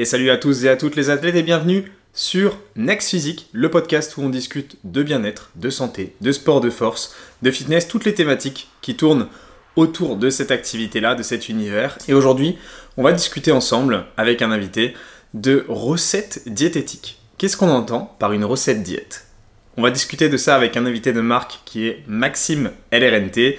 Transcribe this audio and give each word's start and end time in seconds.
Et 0.00 0.04
salut 0.04 0.30
à 0.30 0.36
tous 0.36 0.64
et 0.64 0.68
à 0.68 0.76
toutes 0.76 0.94
les 0.94 1.10
athlètes 1.10 1.34
et 1.34 1.42
bienvenue 1.42 1.90
sur 2.12 2.56
Next 2.76 3.10
Physique, 3.10 3.48
le 3.52 3.68
podcast 3.68 4.16
où 4.16 4.22
on 4.22 4.28
discute 4.28 4.76
de 4.84 5.02
bien-être, 5.02 5.50
de 5.56 5.70
santé, 5.70 6.14
de 6.20 6.30
sport 6.30 6.60
de 6.60 6.70
force, 6.70 7.16
de 7.42 7.50
fitness, 7.50 7.88
toutes 7.88 8.04
les 8.04 8.14
thématiques 8.14 8.68
qui 8.80 8.94
tournent 8.94 9.26
autour 9.74 10.14
de 10.14 10.30
cette 10.30 10.52
activité-là, 10.52 11.16
de 11.16 11.24
cet 11.24 11.48
univers. 11.48 11.98
Et 12.06 12.14
aujourd'hui, 12.14 12.58
on 12.96 13.02
va 13.02 13.12
discuter 13.12 13.50
ensemble 13.50 14.04
avec 14.16 14.40
un 14.40 14.52
invité 14.52 14.94
de 15.34 15.64
recettes 15.66 16.42
diététiques. 16.46 17.18
Qu'est-ce 17.36 17.56
qu'on 17.56 17.68
entend 17.68 18.14
par 18.20 18.32
une 18.32 18.44
recette 18.44 18.84
diète? 18.84 19.26
On 19.76 19.82
va 19.82 19.90
discuter 19.90 20.28
de 20.28 20.36
ça 20.36 20.54
avec 20.54 20.76
un 20.76 20.86
invité 20.86 21.12
de 21.12 21.20
marque 21.20 21.58
qui 21.64 21.88
est 21.88 22.04
Maxime 22.06 22.70
LRNT. 22.92 23.58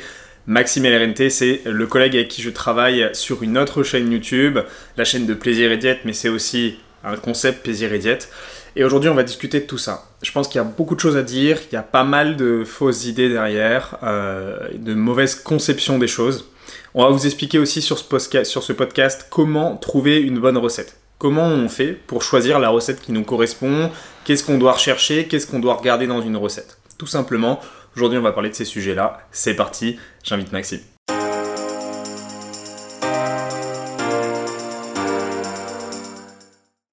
Maxime 0.50 0.86
LRNT, 0.86 1.30
c'est 1.30 1.62
le 1.64 1.86
collègue 1.86 2.16
avec 2.16 2.28
qui 2.28 2.42
je 2.42 2.50
travaille 2.50 3.08
sur 3.14 3.44
une 3.44 3.56
autre 3.56 3.84
chaîne 3.84 4.12
YouTube, 4.12 4.58
la 4.98 5.04
chaîne 5.06 5.28
de 5.28 5.36
Plaisir 5.36 5.72
et 5.72 5.78
Diète, 5.78 6.00
mais 6.06 6.14
c'est 6.14 6.28
aussi 6.28 6.80
un 7.04 7.18
concept 7.18 7.62
Plaisir 7.62 7.94
et 7.94 8.00
Diète. 8.00 8.32
Et 8.76 8.84
aujourd'hui, 8.84 9.12
on 9.12 9.14
va 9.14 9.22
discuter 9.22 9.60
de 9.60 9.68
tout 9.68 9.78
ça. 9.78 10.10
Je 10.24 10.32
pense 10.32 10.48
qu'il 10.48 10.58
y 10.58 10.62
a 10.62 10.64
beaucoup 10.64 10.96
de 10.96 11.00
choses 11.00 11.18
à 11.18 11.22
dire, 11.22 11.60
il 11.72 11.76
y 11.76 11.78
a 11.78 11.84
pas 11.84 12.04
mal 12.04 12.36
de 12.36 12.64
fausses 12.66 13.06
idées 13.06 13.30
derrière, 13.30 14.00
euh, 14.02 14.70
de 14.74 14.96
mauvaises 14.96 15.36
conceptions 15.36 16.00
des 16.00 16.08
choses. 16.08 16.50
On 16.96 17.04
va 17.04 17.12
vous 17.12 17.28
expliquer 17.28 17.60
aussi 17.60 17.84
sur 17.84 18.00
ce, 18.00 18.44
sur 18.44 18.64
ce 18.64 18.74
podcast 18.74 19.28
comment 19.30 19.78
trouver 19.78 20.20
une 20.20 20.40
bonne 20.40 20.58
recette. 20.58 20.96
Comment 21.20 21.46
on 21.46 21.70
fait 21.70 21.92
pour 21.92 22.24
choisir 22.24 22.58
la 22.58 22.70
recette 22.70 23.02
qui 23.02 23.12
nous 23.12 23.24
correspond, 23.24 23.92
qu'est-ce 24.24 24.44
qu'on 24.44 24.58
doit 24.58 24.72
rechercher, 24.72 25.28
qu'est-ce 25.28 25.46
qu'on 25.46 25.60
doit 25.60 25.76
regarder 25.76 26.08
dans 26.08 26.24
une 26.24 26.38
recette? 26.38 26.80
Tout 26.98 27.06
simplement, 27.06 27.62
Aujourd'hui, 27.96 28.20
on 28.20 28.22
va 28.22 28.32
parler 28.32 28.50
de 28.50 28.56
ces 28.56 28.66
sujets-là. 28.66 29.20
C'est 29.32 29.56
parti, 29.56 30.00
j'invite 30.24 30.52
Maxime. 30.52 30.80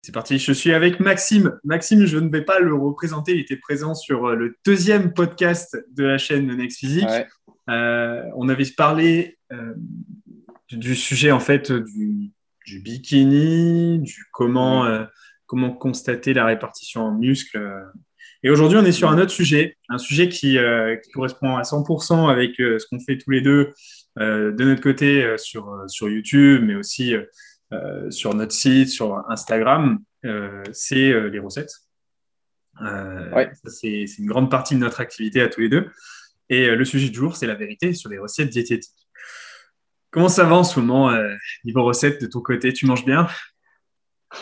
C'est 0.02 0.12
parti, 0.12 0.38
je 0.38 0.52
suis 0.52 0.72
avec 0.72 1.00
Maxime. 1.00 1.58
Maxime, 1.64 2.06
je 2.06 2.18
ne 2.18 2.28
vais 2.30 2.44
pas 2.44 2.60
le 2.60 2.74
représenter, 2.74 3.32
il 3.32 3.40
était 3.40 3.56
présent 3.56 3.94
sur 3.94 4.26
euh, 4.26 4.36
le 4.36 4.56
deuxième 4.64 5.12
podcast 5.12 5.76
de 5.90 6.04
la 6.04 6.18
chaîne 6.18 6.46
Next 6.54 6.78
Physique. 6.78 7.08
Euh, 7.68 8.22
on 8.36 8.48
avait 8.48 8.64
parlé 8.76 9.38
euh, 9.52 9.74
du 10.70 10.94
sujet 10.94 11.32
en 11.32 11.40
fait 11.40 11.72
du, 11.72 12.32
bikini, 12.68 13.98
du 13.98 14.26
comment, 14.32 14.86
comment 15.46 15.72
constater 15.72 16.34
la 16.34 16.44
répartition 16.44 17.02
en 17.02 17.12
muscles 17.12 17.58
et 18.42 18.50
aujourd'hui, 18.50 18.78
on 18.78 18.84
est 18.84 18.92
sur 18.92 19.10
un 19.10 19.18
autre 19.18 19.30
sujet, 19.30 19.76
un 19.88 19.98
sujet 19.98 20.28
qui, 20.28 20.58
euh, 20.58 20.96
correspond 21.14 21.56
à 21.56 21.62
100% 21.62 22.28
avec 22.28 22.60
euh, 22.60 22.78
ce 22.78 22.86
qu'on 22.86 23.00
fait 23.00 23.18
tous 23.18 23.30
les 23.30 23.40
deux 23.40 23.72
euh, 24.18 24.52
de 24.52 24.64
notre 24.64 24.82
côté 24.82 25.36
sur, 25.38 25.84
sur 25.88 26.08
YouTube, 26.08 26.62
mais 26.64 26.74
aussi 26.74 27.14
sur 28.10 28.34
notre 28.34 28.52
site, 28.52 28.88
sur 28.88 29.24
Instagram, 29.28 29.98
c'est 30.72 31.12
les 31.30 31.38
recettes. 31.38 31.72
C'est 33.66 34.04
une 34.18 34.26
grande 34.26 34.50
partie 34.50 34.74
de 34.74 34.80
notre 34.80 35.00
activité 35.00 35.40
à 35.40 35.48
tous 35.48 35.60
les 35.60 35.68
deux. 35.68 35.90
Et 36.48 36.70
le 36.70 36.84
sujet 36.84 37.08
du 37.08 37.16
jour, 37.16 37.36
c'est 37.36 37.46
la 37.46 37.56
vérité 37.56 37.92
sur 37.92 38.08
les 38.08 38.18
recettes 38.18 38.50
diététiques. 38.50 38.92
Comment 40.10 40.28
ça 40.28 40.44
va 40.44 40.54
en 40.54 40.64
ce 40.64 40.78
moment, 40.78 41.12
niveau 41.64 41.82
recettes 41.82 42.22
de 42.22 42.26
ton 42.28 42.40
côté? 42.40 42.72
Tu 42.72 42.86
manges 42.86 43.04
bien? 43.04 43.26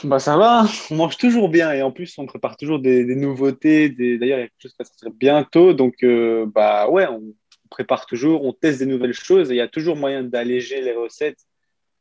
Bah 0.03 0.19
ça 0.19 0.37
va, 0.37 0.65
on 0.91 0.97
mange 0.97 1.17
toujours 1.17 1.49
bien 1.49 1.73
et 1.73 1.83
en 1.83 1.93
plus 1.93 2.19
on 2.19 2.27
prépare 2.27 2.57
toujours 2.57 2.81
des, 2.81 3.05
nouveautés. 3.15 3.89
D'ailleurs, 3.89 4.19
il 4.21 4.29
y 4.29 4.33
a 4.33 4.49
quelque 4.49 4.63
chose 4.63 4.73
qui 4.73 4.79
va 4.79 4.85
sortir 4.85 5.11
bientôt, 5.11 5.73
donc 5.73 6.03
euh, 6.03 6.47
bah 6.47 6.89
ouais, 6.89 7.07
on 7.07 7.23
prépare 7.71 8.07
toujours, 8.07 8.45
on 8.45 8.53
teste 8.53 8.81
des 8.81 8.87
nouvelles 8.87 9.15
choses 9.15 9.51
et 9.51 9.55
il 9.55 9.59
y 9.59 9.63
a 9.63 9.69
toujours 9.69 9.97
moyen 9.97 10.23
d'alléger 10.23 10.81
les 10.81 10.93
recettes 10.93 11.39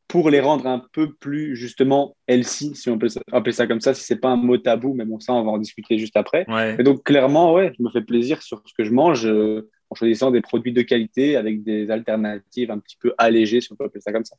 pour 0.07 0.29
les 0.29 0.39
rendre 0.39 0.67
un 0.67 0.83
peu 0.91 1.13
plus 1.13 1.55
justement 1.55 2.15
healthy, 2.27 2.75
si 2.75 2.89
on 2.89 2.97
peut 2.97 3.07
appeler 3.31 3.53
ça 3.53 3.67
comme 3.67 3.81
ça, 3.81 3.93
si 3.93 4.03
c'est 4.03 4.19
pas 4.19 4.29
un 4.29 4.35
mot 4.35 4.57
tabou, 4.57 4.93
mais 4.93 5.05
bon 5.05 5.19
ça 5.19 5.33
on 5.33 5.43
va 5.43 5.51
en 5.51 5.57
discuter 5.57 5.97
juste 5.97 6.17
après. 6.17 6.45
Et 6.77 6.83
donc 6.83 7.03
clairement 7.03 7.53
ouais, 7.53 7.73
je 7.77 7.83
me 7.83 7.89
fais 7.89 8.01
plaisir 8.01 8.41
sur 8.41 8.61
ce 8.65 8.73
que 8.77 8.83
je 8.83 8.91
mange 8.91 9.25
euh, 9.25 9.69
en 9.89 9.95
choisissant 9.95 10.31
des 10.31 10.41
produits 10.41 10.73
de 10.73 10.81
qualité 10.81 11.35
avec 11.35 11.63
des 11.63 11.89
alternatives 11.89 12.69
un 12.69 12.79
petit 12.79 12.97
peu 12.99 13.13
allégées, 13.17 13.61
si 13.61 13.71
on 13.71 13.75
peut 13.75 13.85
appeler 13.85 14.01
ça 14.01 14.11
comme 14.11 14.25
ça. 14.25 14.35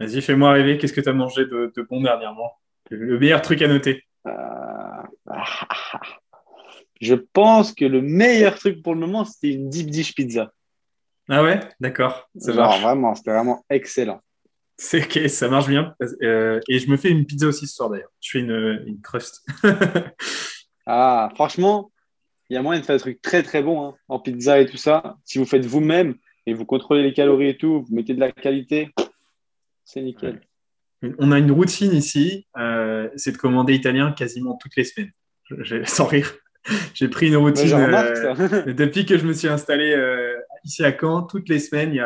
Vas-y, 0.00 0.22
fais-moi 0.22 0.52
rêver, 0.52 0.78
qu'est-ce 0.78 0.92
que 0.92 1.00
tu 1.00 1.08
as 1.08 1.12
mangé 1.12 1.44
de 1.44 1.86
bon 1.88 2.00
dernièrement? 2.00 2.52
Le 2.90 3.18
meilleur 3.18 3.42
truc 3.42 3.62
à 3.62 3.68
noter 3.68 4.04
euh, 4.26 4.32
Je 7.00 7.14
pense 7.14 7.72
que 7.72 7.84
le 7.84 8.00
meilleur 8.00 8.54
truc 8.58 8.82
pour 8.82 8.94
le 8.94 9.00
moment, 9.00 9.24
c'était 9.24 9.52
une 9.52 9.68
deep 9.68 9.90
dish 9.90 10.14
pizza. 10.14 10.52
Ah 11.28 11.42
ouais? 11.42 11.60
D'accord. 11.80 12.28
vraiment, 12.34 13.14
c'était 13.14 13.32
vraiment 13.32 13.64
excellent. 13.70 14.20
C'est 14.76 15.04
ok, 15.04 15.28
ça 15.28 15.48
marche 15.48 15.68
bien. 15.68 15.94
Euh, 16.22 16.60
et 16.68 16.78
je 16.78 16.90
me 16.90 16.96
fais 16.96 17.10
une 17.10 17.26
pizza 17.26 17.46
aussi 17.46 17.66
ce 17.66 17.74
soir 17.74 17.90
d'ailleurs. 17.90 18.10
Je 18.20 18.30
fais 18.30 18.40
une, 18.40 18.82
une 18.86 19.00
crust. 19.00 19.44
ah, 20.86 21.30
franchement, 21.34 21.92
il 22.50 22.54
y 22.54 22.56
a 22.56 22.62
moyen 22.62 22.80
de 22.80 22.84
faire 22.84 22.96
des 22.96 23.00
trucs 23.00 23.22
très 23.22 23.42
très 23.42 23.62
bons 23.62 23.84
hein, 23.84 23.94
en 24.08 24.18
pizza 24.18 24.60
et 24.60 24.66
tout 24.66 24.76
ça. 24.76 25.16
Si 25.24 25.38
vous 25.38 25.46
faites 25.46 25.64
vous-même 25.64 26.16
et 26.46 26.54
vous 26.54 26.66
contrôlez 26.66 27.02
les 27.02 27.12
calories 27.12 27.50
et 27.50 27.56
tout, 27.56 27.82
vous 27.82 27.94
mettez 27.94 28.14
de 28.14 28.20
la 28.20 28.32
qualité, 28.32 28.90
c'est 29.84 30.02
nickel 30.02 30.40
on 31.18 31.32
a 31.32 31.38
une 31.38 31.50
routine 31.50 31.92
ici, 31.92 32.46
euh, 32.56 33.08
c'est 33.16 33.32
de 33.32 33.36
commander 33.36 33.74
italien 33.74 34.12
quasiment 34.12 34.56
toutes 34.56 34.76
les 34.76 34.84
semaines. 34.84 35.12
sans 35.86 36.06
rire. 36.06 36.32
J'ai 36.94 37.08
pris 37.08 37.28
une 37.28 37.36
routine 37.36 37.72
euh, 37.74 38.72
depuis 38.72 39.04
que 39.04 39.18
je 39.18 39.26
me 39.26 39.32
suis 39.32 39.48
installé 39.48 39.92
euh, 39.92 40.34
ici 40.64 40.84
à 40.84 40.96
Caen. 40.98 41.22
Toutes 41.24 41.48
les 41.48 41.58
semaines, 41.58 41.92
il 41.92 41.96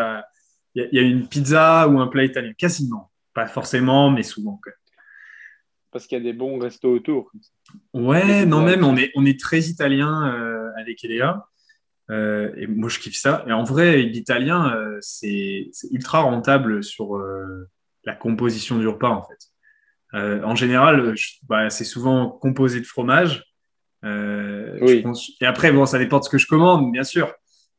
y 0.74 0.98
a, 0.98 1.02
une 1.02 1.28
pizza 1.28 1.88
ou 1.88 2.00
un 2.00 2.08
plat 2.08 2.24
italien. 2.24 2.52
Quasiment. 2.56 3.10
Pas 3.34 3.46
forcément, 3.46 4.10
mais 4.10 4.24
souvent. 4.24 4.60
Parce 5.92 6.06
qu'il 6.06 6.18
y 6.18 6.20
a 6.20 6.24
des 6.24 6.32
bons 6.32 6.58
restos 6.58 6.92
autour. 6.92 7.30
Ouais, 7.94 8.44
non, 8.46 8.62
même, 8.62 8.84
on 8.84 8.96
est, 8.96 9.12
on 9.14 9.24
est 9.24 9.38
très 9.38 9.60
italien 9.60 10.72
avec 10.76 11.04
Eléa. 11.04 11.46
et 12.10 12.66
moi, 12.66 12.88
je 12.88 12.98
kiffe 12.98 13.16
ça. 13.16 13.44
Et 13.46 13.52
en 13.52 13.62
vrai, 13.62 14.02
l'italien, 14.02 14.76
c'est 15.00 15.70
ultra 15.92 16.22
rentable 16.22 16.82
sur 16.82 17.16
la 18.08 18.14
composition 18.14 18.78
du 18.78 18.88
repas 18.88 19.10
en 19.10 19.22
fait. 19.22 19.38
Euh, 20.14 20.42
en 20.42 20.54
général, 20.54 21.14
bah, 21.48 21.68
c'est 21.68 21.84
souvent 21.84 22.30
composé 22.30 22.80
de 22.80 22.86
fromage. 22.86 23.44
Euh, 24.04 24.78
et 25.40 25.46
après, 25.46 25.72
bon, 25.72 25.84
ça 25.84 25.98
dépend 25.98 26.18
de 26.18 26.24
ce 26.24 26.30
que 26.30 26.38
je 26.38 26.46
commande, 26.46 26.90
bien 26.90 27.04
sûr. 27.04 27.32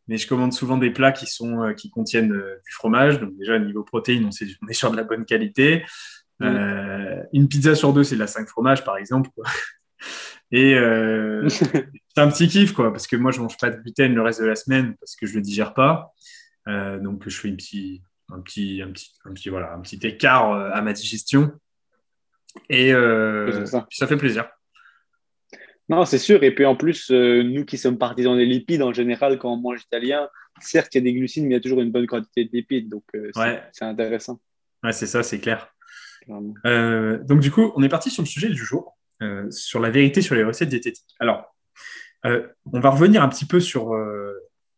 Mais 0.07 0.17
je 0.17 0.27
commande 0.27 0.53
souvent 0.53 0.77
des 0.77 0.91
plats 0.91 1.11
qui, 1.11 1.25
sont, 1.25 1.63
euh, 1.63 1.73
qui 1.73 1.89
contiennent 1.89 2.31
du 2.31 2.71
fromage. 2.71 3.19
Donc 3.19 3.35
déjà, 3.37 3.57
niveau 3.57 3.83
protéines, 3.83 4.25
on, 4.25 4.29
on 4.29 4.67
est 4.67 4.73
sur 4.73 4.91
de 4.91 4.97
la 4.97 5.03
bonne 5.03 5.25
qualité. 5.25 5.83
une 6.39 7.47
pizza 7.49 7.73
sur 7.73 7.91
deux, 7.91 8.03
c'est 8.03 8.15
de 8.15 8.19
la 8.19 8.27
5 8.27 8.47
fromages, 8.47 8.83
par 8.83 8.97
exemple. 8.97 9.29
Et 10.51 10.73
c'est 11.49 12.17
un 12.17 12.29
petit 12.29 12.47
kiff, 12.47 12.73
quoi, 12.73 12.91
parce 12.91 13.07
que 13.07 13.15
moi, 13.15 13.31
je 13.31 13.39
mange 13.39 13.57
pas 13.57 13.71
de 13.71 13.81
gluten 13.81 14.13
le 14.13 14.21
reste 14.21 14.41
de 14.41 14.45
la 14.45 14.55
semaine 14.55 14.95
parce 14.99 15.15
que 15.15 15.25
je 15.25 15.33
le 15.33 15.41
digère 15.41 15.73
pas. 15.73 16.13
donc, 16.67 17.23
je 17.27 17.39
fais 17.39 17.47
une 17.47 17.57
petite, 17.57 18.03
un 18.31 18.41
petit, 18.41 18.81
un 18.81 18.91
petit, 18.91 19.13
un 19.25 19.33
petit, 19.33 19.49
voilà, 19.49 19.73
un 19.73 19.81
petit 19.81 19.99
écart 20.03 20.51
euh, 20.51 20.69
à 20.73 20.81
ma 20.81 20.93
digestion. 20.93 21.51
Et 22.69 22.93
euh, 22.93 23.65
ça. 23.65 23.87
ça. 23.91 24.07
fait 24.07 24.17
plaisir. 24.17 24.49
Non, 25.87 26.05
c'est 26.05 26.17
sûr. 26.17 26.43
Et 26.43 26.53
puis 26.53 26.65
en 26.65 26.75
plus, 26.75 27.09
euh, 27.11 27.43
nous 27.43 27.65
qui 27.65 27.77
sommes 27.77 27.97
partisans 27.97 28.37
des 28.37 28.45
lipides, 28.45 28.81
en 28.81 28.93
général, 28.93 29.37
quand 29.39 29.51
on 29.51 29.57
mange 29.57 29.81
italien, 29.81 30.27
certes, 30.59 30.93
il 30.93 30.99
y 30.99 31.01
a 31.01 31.03
des 31.03 31.13
glucides, 31.13 31.43
mais 31.43 31.51
il 31.51 31.53
y 31.53 31.57
a 31.57 31.61
toujours 31.61 31.81
une 31.81 31.91
bonne 31.91 32.07
quantité 32.07 32.45
de 32.45 32.49
lipides. 32.51 32.89
Donc, 32.89 33.03
c'est 33.71 33.85
intéressant. 33.85 34.39
Ouais, 34.83 34.93
c'est 34.93 35.07
ça, 35.07 35.23
c'est 35.23 35.39
clair. 35.39 35.73
donc, 36.27 37.39
du 37.39 37.51
coup, 37.51 37.71
on 37.75 37.83
est 37.83 37.89
parti 37.89 38.09
sur 38.09 38.23
le 38.23 38.27
sujet 38.27 38.49
du 38.49 38.63
jour, 38.63 38.97
sur 39.49 39.79
la 39.79 39.89
vérité 39.89 40.21
sur 40.21 40.35
les 40.35 40.43
recettes 40.43 40.69
diététiques. 40.69 41.15
Alors, 41.19 41.55
on 42.23 42.79
va 42.79 42.89
revenir 42.89 43.23
un 43.23 43.29
petit 43.29 43.45
peu 43.45 43.59
sur 43.59 43.95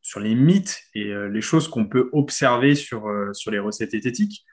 sur 0.01 0.19
les 0.19 0.35
mythes 0.35 0.81
et 0.95 1.05
euh, 1.05 1.27
les 1.27 1.41
choses 1.41 1.67
qu'on 1.67 1.85
peut 1.85 2.09
observer 2.11 2.75
sur, 2.75 3.07
euh, 3.07 3.33
sur 3.33 3.51
les 3.51 3.59
recettes 3.59 3.91
diététiques. 3.91 4.45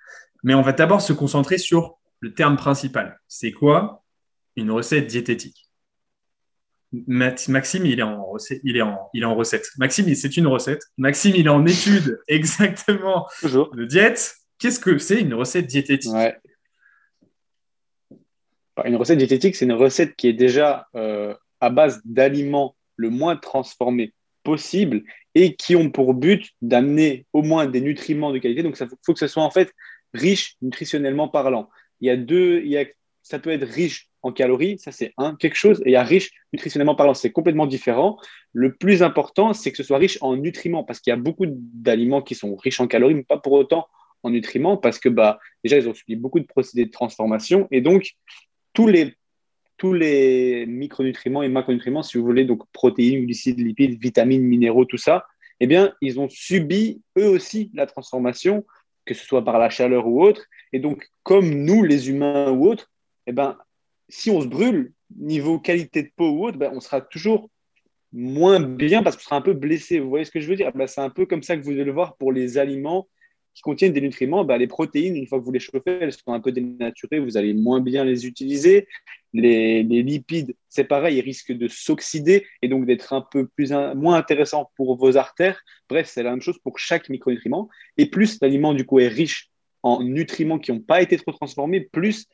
Mais 0.43 0.55
on 0.55 0.63
va 0.63 0.73
d'abord 0.73 1.01
se 1.01 1.13
concentrer 1.13 1.59
sur 1.59 1.99
le 2.21 2.35
terme 2.35 2.57
principal. 2.57 3.19
C'est 3.29 3.53
quoi 3.53 4.05
une 4.57 4.71
recette 4.71 5.07
diététique? 5.07 5.69
Maxime, 7.07 7.85
il 7.85 7.99
est 7.99 8.03
en 8.03 8.25
recette. 8.25 8.61
Il 8.65 8.77
est 8.77 8.83
en, 8.83 9.11
il 9.13 9.23
est 9.23 9.27
en 9.27 9.35
recette. 9.35 9.67
Maxime, 9.77 10.15
c'est 10.15 10.37
une 10.37 10.47
recette. 10.47 10.83
Maxime, 10.97 11.35
il 11.37 11.47
est 11.47 11.51
en 11.51 11.67
étude 11.67 12.21
exactement 12.29 13.27
de 13.43 13.85
diète. 13.85 14.35
Qu'est-ce 14.59 14.81
que 14.81 14.99
c'est 14.99 15.21
une 15.21 15.35
recette 15.35 15.67
diététique? 15.67 16.13
Une 18.85 18.97
recette 18.97 19.19
diététique, 19.19 19.57
c'est 19.57 19.65
une 19.65 19.73
recette 19.73 20.17
qui 20.17 20.29
est 20.29 20.33
déjà 20.33 20.87
euh, 20.95 21.35
à 21.61 21.69
base 21.69 22.01
d'aliments 22.05 22.77
le 22.97 23.11
moins 23.11 23.37
transformés 23.37 24.15
possible 24.49 25.05
et 25.35 25.55
qui 25.55 25.77
ont 25.77 25.91
pour 25.91 26.15
but 26.15 26.51
d'amener 26.63 27.27
au 27.33 27.43
moins 27.43 27.67
des 27.67 27.83
nutriments 27.83 28.33
de 28.33 28.39
qualité. 28.39 28.63
Donc, 28.63 28.77
il 28.81 28.89
faut 29.05 29.13
que 29.13 29.19
ce 29.19 29.27
soit 29.27 29.43
en 29.43 29.51
fait 29.51 29.73
riche 30.15 30.57
nutritionnellement 30.63 31.29
parlant. 31.29 31.69
Il 32.01 32.07
y 32.07 32.11
a 32.11 32.17
deux, 32.17 32.63
il 32.65 32.71
y 32.71 32.79
a, 32.79 32.85
ça 33.23 33.39
peut 33.39 33.51
être 33.51 33.69
riche 33.69 34.09
en 34.23 34.33
calories, 34.33 34.79
ça 34.79 34.91
c'est 34.91 35.13
un, 35.17 35.37
quelque 35.37 35.55
chose, 35.55 35.81
et 35.85 35.91
il 35.91 35.93
y 35.93 35.97
a 35.97 36.03
riche 36.03 36.31
nutritionnellement 36.53 36.97
parlant, 36.97 37.15
c'est 37.15 37.31
complètement 37.31 37.67
différent. 37.67 38.19
Le 38.53 38.75
plus 38.75 39.03
important, 39.03 39.53
c'est 39.53 39.71
que 39.71 39.77
ce 39.77 39.83
soit 39.83 39.99
riche 39.99 40.19
en 40.23 40.35
nutriments, 40.37 40.83
parce 40.83 41.01
qu'il 41.01 41.11
y 41.11 41.15
a 41.15 41.23
beaucoup 41.29 41.47
d'aliments 41.47 42.23
qui 42.23 42.35
sont 42.35 42.57
riches 42.57 42.81
en 42.81 42.89
calories, 42.89 43.15
mais 43.15 43.23
pas 43.23 43.39
pour 43.39 43.53
autant 43.53 43.87
en 44.23 44.31
nutriments, 44.31 44.77
parce 44.77 44.99
que 44.99 45.09
bah, 45.09 45.39
déjà, 45.63 45.77
ils 45.77 45.89
ont 45.89 45.95
subi 45.95 46.17
beaucoup 46.17 46.41
de 46.41 46.47
procédés 46.47 46.87
de 46.87 46.91
transformation, 46.91 47.69
et 47.71 47.81
donc 47.81 48.15
tous 48.73 48.89
les, 48.89 49.15
tous 49.79 49.95
les 49.95 50.67
micronutriments 50.67 51.43
et 51.43 51.49
macronutriments, 51.49 52.03
si 52.03 52.19
vous 52.19 52.25
voulez, 52.25 52.45
donc 52.45 52.63
protéines, 52.73 53.25
glucides, 53.25 53.61
lipides, 53.61 53.99
vitamines, 54.01 54.43
minéraux, 54.43 54.85
tout 54.85 54.99
ça, 54.99 55.25
eh 55.61 55.67
bien, 55.67 55.95
ils 56.01 56.21
ont 56.21 56.29
subi 56.29 57.01
eux 57.17 57.29
aussi 57.29 57.71
la 57.75 57.87
transformation, 57.87 58.65
que 59.05 59.15
ce 59.15 59.25
soit 59.25 59.45
par 59.45 59.59
la 59.59 59.71
chaleur 59.71 60.07
ou 60.07 60.23
autre. 60.23 60.45
Et 60.73 60.81
donc, 60.81 61.09
comme 61.23 61.49
nous, 61.49 61.83
les 61.83 62.11
humains 62.11 62.51
ou 62.51 62.67
autres, 62.67 62.91
eh 63.27 63.33
ben, 63.33 63.57
si 64.09 64.31
on 64.31 64.41
se 64.41 64.47
brûle, 64.47 64.93
niveau 65.17 65.59
qualité 65.59 66.03
de 66.03 66.11
peau 66.15 66.31
ou 66.31 66.47
autre, 66.47 66.59
ben, 66.59 66.71
on 66.75 66.81
sera 66.81 67.01
toujours 67.01 67.49
moins 68.13 68.61
bien 68.61 69.03
parce 69.03 69.17
qu'on 69.17 69.23
sera 69.23 69.37
un 69.37 69.43
peu 69.43 69.55
blessé. 69.55 70.01
Vous 70.01 70.09
voyez 70.09 70.25
ce 70.25 70.31
que 70.31 70.41
je 70.41 70.49
veux 70.49 70.57
dire? 70.57 70.73
Ben, 70.75 70.87
C'est 70.87 71.01
un 71.01 71.11
peu 71.11 71.27
comme 71.27 71.43
ça 71.43 71.57
que 71.57 71.63
vous 71.63 71.71
allez 71.71 71.85
le 71.85 71.93
voir 71.93 72.17
pour 72.17 72.33
les 72.33 72.59
aliments 72.59 73.09
contiennent 73.63 73.93
des 73.93 74.01
nutriments, 74.01 74.45
bah, 74.45 74.59
les 74.59 74.67
protéines, 74.67 75.17
une 75.17 75.27
fois 75.27 75.39
que 75.39 75.45
vous 75.45 75.53
les 75.53 75.61
chauffez, 75.61 75.99
elles 76.01 76.13
sont 76.13 76.33
un 76.33 76.41
peu 76.41 76.53
dénaturées, 76.53 77.19
vous 77.19 77.37
allez 77.37 77.55
moins 77.55 77.81
bien 77.81 78.05
les 78.05 78.27
utiliser. 78.27 78.89
Les, 79.35 79.83
lipides, 79.83 80.55
c'est 80.69 80.85
pareil, 80.85 81.19
ils 81.19 81.23
risquent 81.23 81.53
de 81.53 81.69
s'oxyder 81.69 82.47
et 82.63 82.69
donc 82.69 82.87
d'être 82.87 83.13
un 83.13 83.21
peu 83.21 83.47
plus, 83.47 83.73
moins 83.95 84.17
intéressants 84.17 84.71
pour 84.77 84.97
vos 84.97 85.17
artères. 85.17 85.63
Bref, 85.89 86.11
c'est 86.13 86.23
la 86.23 86.31
même 86.31 86.41
chose 86.41 86.59
pour 86.63 86.79
chaque 86.79 87.09
micronutriment. 87.09 87.69
Et 87.97 88.07
plus 88.07 88.39
l'aliment, 88.41 88.75
du 88.75 88.87
coup, 88.87 89.01
est 89.01 89.09
riche 89.09 89.51
en 89.83 90.03
nutriments 90.03 90.59
qui 90.59 90.73
n'ont 90.73 90.81
pas 90.81 91.03
été 91.03 91.17
trop 91.17 91.33
transformés, 91.33 91.81
plus 91.81 92.27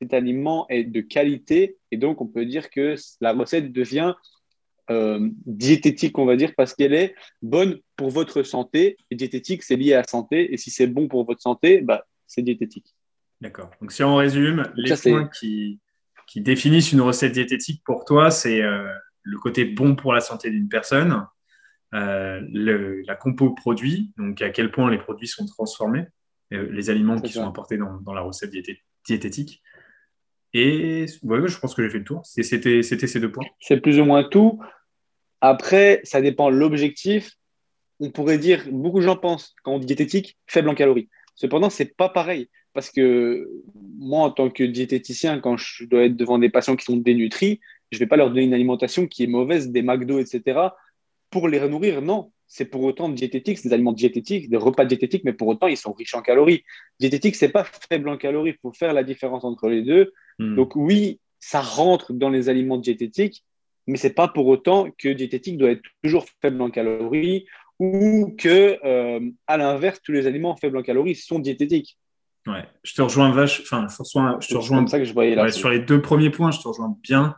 cet 0.00 0.14
aliment 0.14 0.66
est 0.68 0.84
de 0.84 1.00
qualité. 1.00 1.76
Et 1.90 1.96
donc, 1.96 2.20
on 2.20 2.26
peut 2.26 2.44
dire 2.44 2.70
que 2.70 2.96
la 3.20 3.32
recette 3.32 3.72
devient 3.72 4.14
euh, 4.90 5.28
diététique, 5.46 6.18
on 6.18 6.26
va 6.26 6.36
dire, 6.36 6.52
parce 6.56 6.74
qu'elle 6.74 6.92
est 6.92 7.14
bonne 7.40 7.78
pour 8.02 8.10
votre 8.10 8.42
santé. 8.42 8.96
Et 9.12 9.14
diététique, 9.14 9.62
c'est 9.62 9.76
lié 9.76 9.94
à 9.94 9.98
la 9.98 10.04
santé. 10.04 10.52
Et 10.52 10.56
si 10.56 10.72
c'est 10.72 10.88
bon 10.88 11.06
pour 11.06 11.24
votre 11.24 11.40
santé, 11.40 11.82
bah, 11.82 12.04
c'est 12.26 12.42
diététique. 12.42 12.96
D'accord. 13.40 13.70
Donc, 13.80 13.92
si 13.92 14.02
on 14.02 14.16
résume, 14.16 14.64
les 14.74 14.96
points 14.96 15.28
qui, 15.28 15.78
qui, 16.26 16.40
définissent 16.40 16.90
une 16.90 17.00
recette 17.00 17.30
diététique 17.30 17.80
pour 17.84 18.04
toi, 18.04 18.32
c'est 18.32 18.60
euh, 18.60 18.92
le 19.22 19.38
côté 19.38 19.64
bon 19.64 19.94
pour 19.94 20.12
la 20.12 20.18
santé 20.18 20.50
d'une 20.50 20.68
personne, 20.68 21.24
euh, 21.94 22.40
la 22.52 23.14
compo 23.14 23.50
produit, 23.50 24.12
donc 24.18 24.42
à 24.42 24.50
quel 24.50 24.72
point 24.72 24.90
les 24.90 24.98
produits 24.98 25.28
sont 25.28 25.46
transformés, 25.46 26.06
les 26.50 26.90
aliments 26.90 27.20
qui 27.20 27.32
sont 27.32 27.46
apportés 27.46 27.76
dans, 27.76 28.00
dans 28.00 28.14
la 28.14 28.22
recette 28.22 28.50
diététique. 29.04 29.62
Et 30.54 31.06
ouais, 31.22 31.48
je 31.48 31.58
pense 31.60 31.74
que 31.76 31.84
j'ai 31.84 31.90
fait 31.90 31.98
le 31.98 32.04
tour. 32.04 32.22
C'était 32.24 32.82
ces 32.82 33.20
deux 33.20 33.30
points. 33.30 33.46
C'est 33.60 33.80
plus 33.80 34.00
ou 34.00 34.04
moins 34.04 34.24
tout. 34.24 34.60
Après, 35.40 36.00
ça 36.02 36.20
dépend 36.20 36.50
de 36.50 36.56
l'objectif. 36.56 37.36
On 38.04 38.10
pourrait 38.10 38.38
dire, 38.38 38.64
beaucoup 38.70 38.98
de 38.98 39.04
gens 39.04 39.16
pensent, 39.16 39.54
quand 39.62 39.74
on 39.74 39.78
dit 39.78 39.86
diététique, 39.86 40.36
faible 40.46 40.68
en 40.68 40.74
calories. 40.74 41.08
Cependant, 41.36 41.70
ce 41.70 41.82
n'est 41.82 41.88
pas 41.88 42.08
pareil. 42.08 42.48
Parce 42.74 42.90
que 42.90 43.48
moi, 43.98 44.26
en 44.26 44.30
tant 44.30 44.50
que 44.50 44.64
diététicien, 44.64 45.38
quand 45.40 45.56
je 45.56 45.84
dois 45.84 46.04
être 46.04 46.16
devant 46.16 46.38
des 46.38 46.48
patients 46.48 46.74
qui 46.74 46.84
sont 46.84 46.96
dénutris, 46.96 47.60
je 47.90 47.96
ne 47.96 48.00
vais 48.00 48.06
pas 48.06 48.16
leur 48.16 48.30
donner 48.30 48.44
une 48.44 48.54
alimentation 48.54 49.06
qui 49.06 49.24
est 49.24 49.28
mauvaise, 49.28 49.70
des 49.70 49.82
McDo, 49.82 50.18
etc., 50.18 50.68
pour 51.30 51.48
les 51.48 51.60
renourrir. 51.60 52.02
Non, 52.02 52.32
c'est 52.46 52.64
pour 52.64 52.82
autant 52.82 53.08
diététique, 53.08 53.58
c'est 53.58 53.68
des 53.68 53.74
aliments 53.74 53.92
diététiques, 53.92 54.50
des 54.50 54.56
repas 54.56 54.84
diététiques, 54.84 55.22
mais 55.24 55.32
pour 55.32 55.48
autant, 55.48 55.68
ils 55.68 55.76
sont 55.76 55.92
riches 55.92 56.14
en 56.14 56.22
calories. 56.22 56.64
Diététique, 56.98 57.36
c'est 57.36 57.50
pas 57.50 57.64
faible 57.88 58.08
en 58.08 58.16
calories. 58.16 58.50
Il 58.50 58.58
faut 58.60 58.72
faire 58.72 58.92
la 58.92 59.04
différence 59.04 59.44
entre 59.44 59.68
les 59.68 59.82
deux. 59.82 60.12
Hmm. 60.38 60.56
Donc 60.56 60.74
oui, 60.74 61.20
ça 61.40 61.60
rentre 61.60 62.12
dans 62.12 62.30
les 62.30 62.48
aliments 62.48 62.78
diététiques, 62.78 63.44
mais 63.86 63.96
c'est 63.96 64.14
pas 64.14 64.28
pour 64.28 64.46
autant 64.46 64.90
que 64.96 65.08
diététique 65.08 65.58
doit 65.58 65.70
être 65.70 65.82
toujours 66.02 66.26
faible 66.40 66.60
en 66.62 66.70
calories 66.70 67.46
ou 67.82 68.32
que, 68.38 68.78
euh, 68.84 69.28
à 69.48 69.56
l'inverse, 69.56 70.00
tous 70.04 70.12
les 70.12 70.28
aliments 70.28 70.54
faibles 70.54 70.76
en 70.76 70.82
calories 70.82 71.16
sont 71.16 71.40
diététiques. 71.40 71.98
Ouais, 72.46 72.64
je 72.84 72.94
te 72.94 73.02
rejoins 73.02 73.32
vache. 73.32 73.60
Enfin, 73.62 73.88
je 74.40 74.46
te 74.46 74.54
rejoins. 74.54 74.86
ça 74.86 75.00
que 75.00 75.04
je 75.04 75.12
voyais 75.12 75.34
là. 75.34 75.50
sur 75.50 75.68
les 75.68 75.80
deux 75.80 76.00
premiers 76.00 76.30
points, 76.30 76.52
je 76.52 76.60
te 76.60 76.68
rejoins 76.68 76.96
bien 77.02 77.34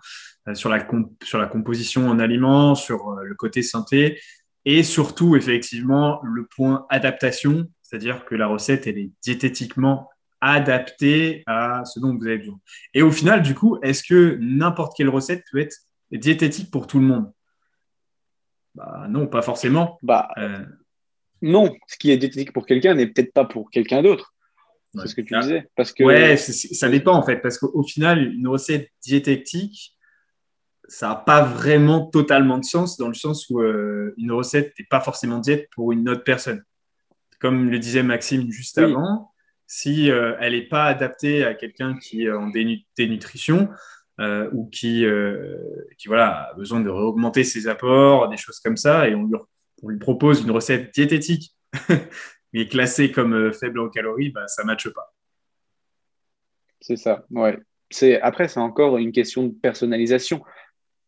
euh, 0.46 0.54
sur 0.54 0.68
la 0.68 0.86
sur 1.22 1.38
la 1.38 1.46
composition 1.46 2.08
en 2.08 2.18
aliments, 2.18 2.74
sur 2.74 3.08
euh, 3.08 3.24
le 3.24 3.34
côté 3.34 3.62
santé 3.62 4.20
et 4.66 4.82
surtout 4.82 5.34
effectivement 5.34 6.20
le 6.22 6.46
point 6.46 6.84
adaptation, 6.90 7.66
c'est-à-dire 7.82 8.26
que 8.26 8.34
la 8.34 8.46
recette 8.46 8.86
elle 8.86 8.98
est 8.98 9.10
diététiquement 9.22 10.10
adapté 10.42 11.42
à 11.46 11.84
ce 11.86 12.00
dont 12.00 12.14
vous 12.14 12.26
avez 12.26 12.38
besoin. 12.38 12.58
Et 12.92 13.00
au 13.00 13.10
final, 13.10 13.40
du 13.40 13.54
coup, 13.54 13.78
est-ce 13.82 14.02
que 14.02 14.36
n'importe 14.42 14.94
quelle 14.94 15.08
recette 15.08 15.42
peut 15.50 15.58
être 15.58 15.76
diététique 16.12 16.70
pour 16.70 16.86
tout 16.86 16.98
le 16.98 17.06
monde? 17.06 17.32
Bah, 18.74 19.06
Non, 19.08 19.26
pas 19.26 19.42
forcément. 19.42 19.98
Bah, 20.02 20.28
euh, 20.38 20.64
Non, 21.42 21.74
ce 21.86 21.96
qui 21.96 22.10
est 22.10 22.16
diététique 22.16 22.52
pour 22.52 22.66
quelqu'un 22.66 22.94
n'est 22.94 23.06
peut-être 23.06 23.32
pas 23.32 23.44
pour 23.44 23.70
quelqu'un 23.70 24.02
d'autre. 24.02 24.34
C'est 24.94 25.08
ce 25.08 25.14
que 25.14 25.22
tu 25.22 25.38
disais. 25.40 25.68
Parce 25.76 25.92
que... 25.92 26.04
Ouais, 26.04 26.36
ça 26.36 26.88
dépend 26.88 27.14
en 27.14 27.22
fait. 27.22 27.38
Parce 27.38 27.58
qu'au 27.58 27.82
final, 27.82 28.32
une 28.32 28.46
recette 28.46 28.90
diététique, 29.02 29.94
ça 30.86 31.08
n'a 31.08 31.14
pas 31.16 31.42
vraiment 31.42 32.06
totalement 32.06 32.58
de 32.58 32.64
sens 32.64 32.96
dans 32.96 33.08
le 33.08 33.14
sens 33.14 33.48
où 33.50 33.60
euh, 33.60 34.14
une 34.18 34.32
recette 34.32 34.72
n'est 34.78 34.86
pas 34.86 35.00
forcément 35.00 35.38
diète 35.38 35.68
pour 35.74 35.92
une 35.92 36.08
autre 36.08 36.24
personne. 36.24 36.62
Comme 37.40 37.70
le 37.70 37.78
disait 37.78 38.02
Maxime 38.02 38.50
juste 38.50 38.78
avant, 38.78 39.32
si 39.66 40.10
euh, 40.10 40.34
elle 40.40 40.52
n'est 40.52 40.68
pas 40.68 40.84
adaptée 40.84 41.44
à 41.44 41.54
quelqu'un 41.54 41.98
qui 41.98 42.24
est 42.24 42.32
en 42.32 42.48
dénutrition 42.96 43.68
euh, 44.20 44.48
ou 44.52 44.68
qui, 44.70 45.04
euh, 45.04 45.56
qui 45.98 46.08
voilà, 46.08 46.50
a 46.50 46.54
besoin 46.54 46.80
de 46.80 46.88
réaugmenter 46.88 47.44
ses 47.44 47.66
apports, 47.68 48.28
des 48.28 48.36
choses 48.36 48.60
comme 48.60 48.76
ça, 48.76 49.08
et 49.08 49.14
on 49.14 49.28
lui, 49.88 49.98
propose 49.98 50.42
une 50.42 50.50
recette 50.50 50.94
diététique 50.94 51.54
mais 52.52 52.68
classée 52.68 53.10
comme 53.10 53.52
faible 53.52 53.80
en 53.80 53.88
calories, 53.88 54.30
bah, 54.30 54.46
ça 54.46 54.62
ne 54.62 54.68
matche 54.68 54.88
pas. 54.88 55.12
C'est 56.80 56.96
ça, 56.96 57.24
ouais. 57.30 57.58
Après, 58.22 58.48
c'est 58.48 58.60
encore 58.60 58.98
une 58.98 59.12
question 59.12 59.44
de 59.44 59.52
personnalisation. 59.52 60.42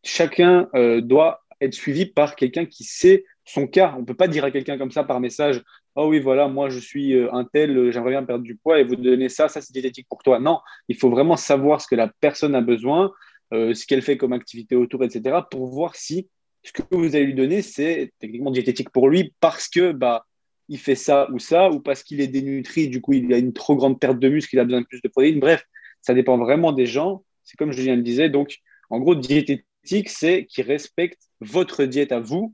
Chacun 0.03 0.69
doit 1.01 1.43
être 1.59 1.73
suivi 1.73 2.05
par 2.05 2.35
quelqu'un 2.35 2.65
qui 2.65 2.83
sait 2.83 3.25
son 3.45 3.67
cas. 3.67 3.93
On 3.97 4.01
ne 4.01 4.05
peut 4.05 4.13
pas 4.13 4.27
dire 4.27 4.43
à 4.43 4.51
quelqu'un 4.51 4.77
comme 4.77 4.91
ça 4.91 5.03
par 5.03 5.19
message 5.19 5.63
Oh 5.99 6.09
oui, 6.09 6.19
voilà, 6.19 6.47
moi 6.47 6.69
je 6.69 6.77
suis 6.77 7.15
euh, 7.15 7.33
un 7.33 7.43
tel, 7.43 7.75
euh, 7.75 7.91
j'aimerais 7.91 8.11
bien 8.11 8.23
perdre 8.23 8.43
du 8.43 8.55
poids 8.55 8.79
et 8.79 8.83
vous 8.83 8.95
donner 8.95 9.29
ça, 9.29 9.47
ça 9.47 9.61
c'est 9.61 9.73
diététique 9.73 10.05
pour 10.07 10.21
toi. 10.21 10.39
Non, 10.39 10.59
il 10.89 10.95
faut 10.95 11.09
vraiment 11.09 11.37
savoir 11.37 11.81
ce 11.81 11.87
que 11.87 11.95
la 11.95 12.07
personne 12.21 12.53
a 12.53 12.61
besoin, 12.61 13.11
euh, 13.51 13.73
ce 13.73 13.87
qu'elle 13.87 14.03
fait 14.03 14.15
comme 14.15 14.31
activité 14.31 14.75
autour, 14.75 15.03
etc., 15.03 15.39
pour 15.49 15.65
voir 15.65 15.95
si 15.95 16.29
ce 16.61 16.71
que 16.71 16.83
vous 16.91 17.15
allez 17.15 17.25
lui 17.25 17.33
donner, 17.33 17.63
c'est 17.63 18.13
techniquement 18.19 18.51
diététique 18.51 18.91
pour 18.91 19.09
lui 19.09 19.33
parce 19.39 19.67
que 19.69 19.91
bah, 19.91 20.27
il 20.69 20.77
fait 20.77 20.93
ça 20.93 21.31
ou 21.31 21.39
ça, 21.39 21.71
ou 21.71 21.79
parce 21.79 22.03
qu'il 22.03 22.21
est 22.21 22.27
dénutri, 22.27 22.89
du 22.89 23.01
coup 23.01 23.13
il 23.13 23.33
a 23.33 23.39
une 23.39 23.53
trop 23.53 23.75
grande 23.75 23.99
perte 23.99 24.19
de 24.19 24.29
muscle, 24.29 24.55
il 24.55 24.59
a 24.59 24.65
besoin 24.65 24.81
de 24.81 24.85
plus 24.85 25.01
de 25.01 25.07
protéines. 25.07 25.39
Bref, 25.39 25.65
ça 26.01 26.13
dépend 26.13 26.37
vraiment 26.37 26.73
des 26.73 26.85
gens. 26.85 27.23
C'est 27.43 27.57
comme 27.57 27.71
Julien 27.71 27.95
le 27.95 28.03
disait. 28.03 28.29
Donc, 28.29 28.57
en 28.91 28.99
gros, 28.99 29.15
diététique, 29.15 30.09
c'est 30.09 30.45
qui 30.45 30.61
respecte 30.61 31.23
votre 31.41 31.85
diète 31.85 32.11
à 32.11 32.19
vous 32.19 32.53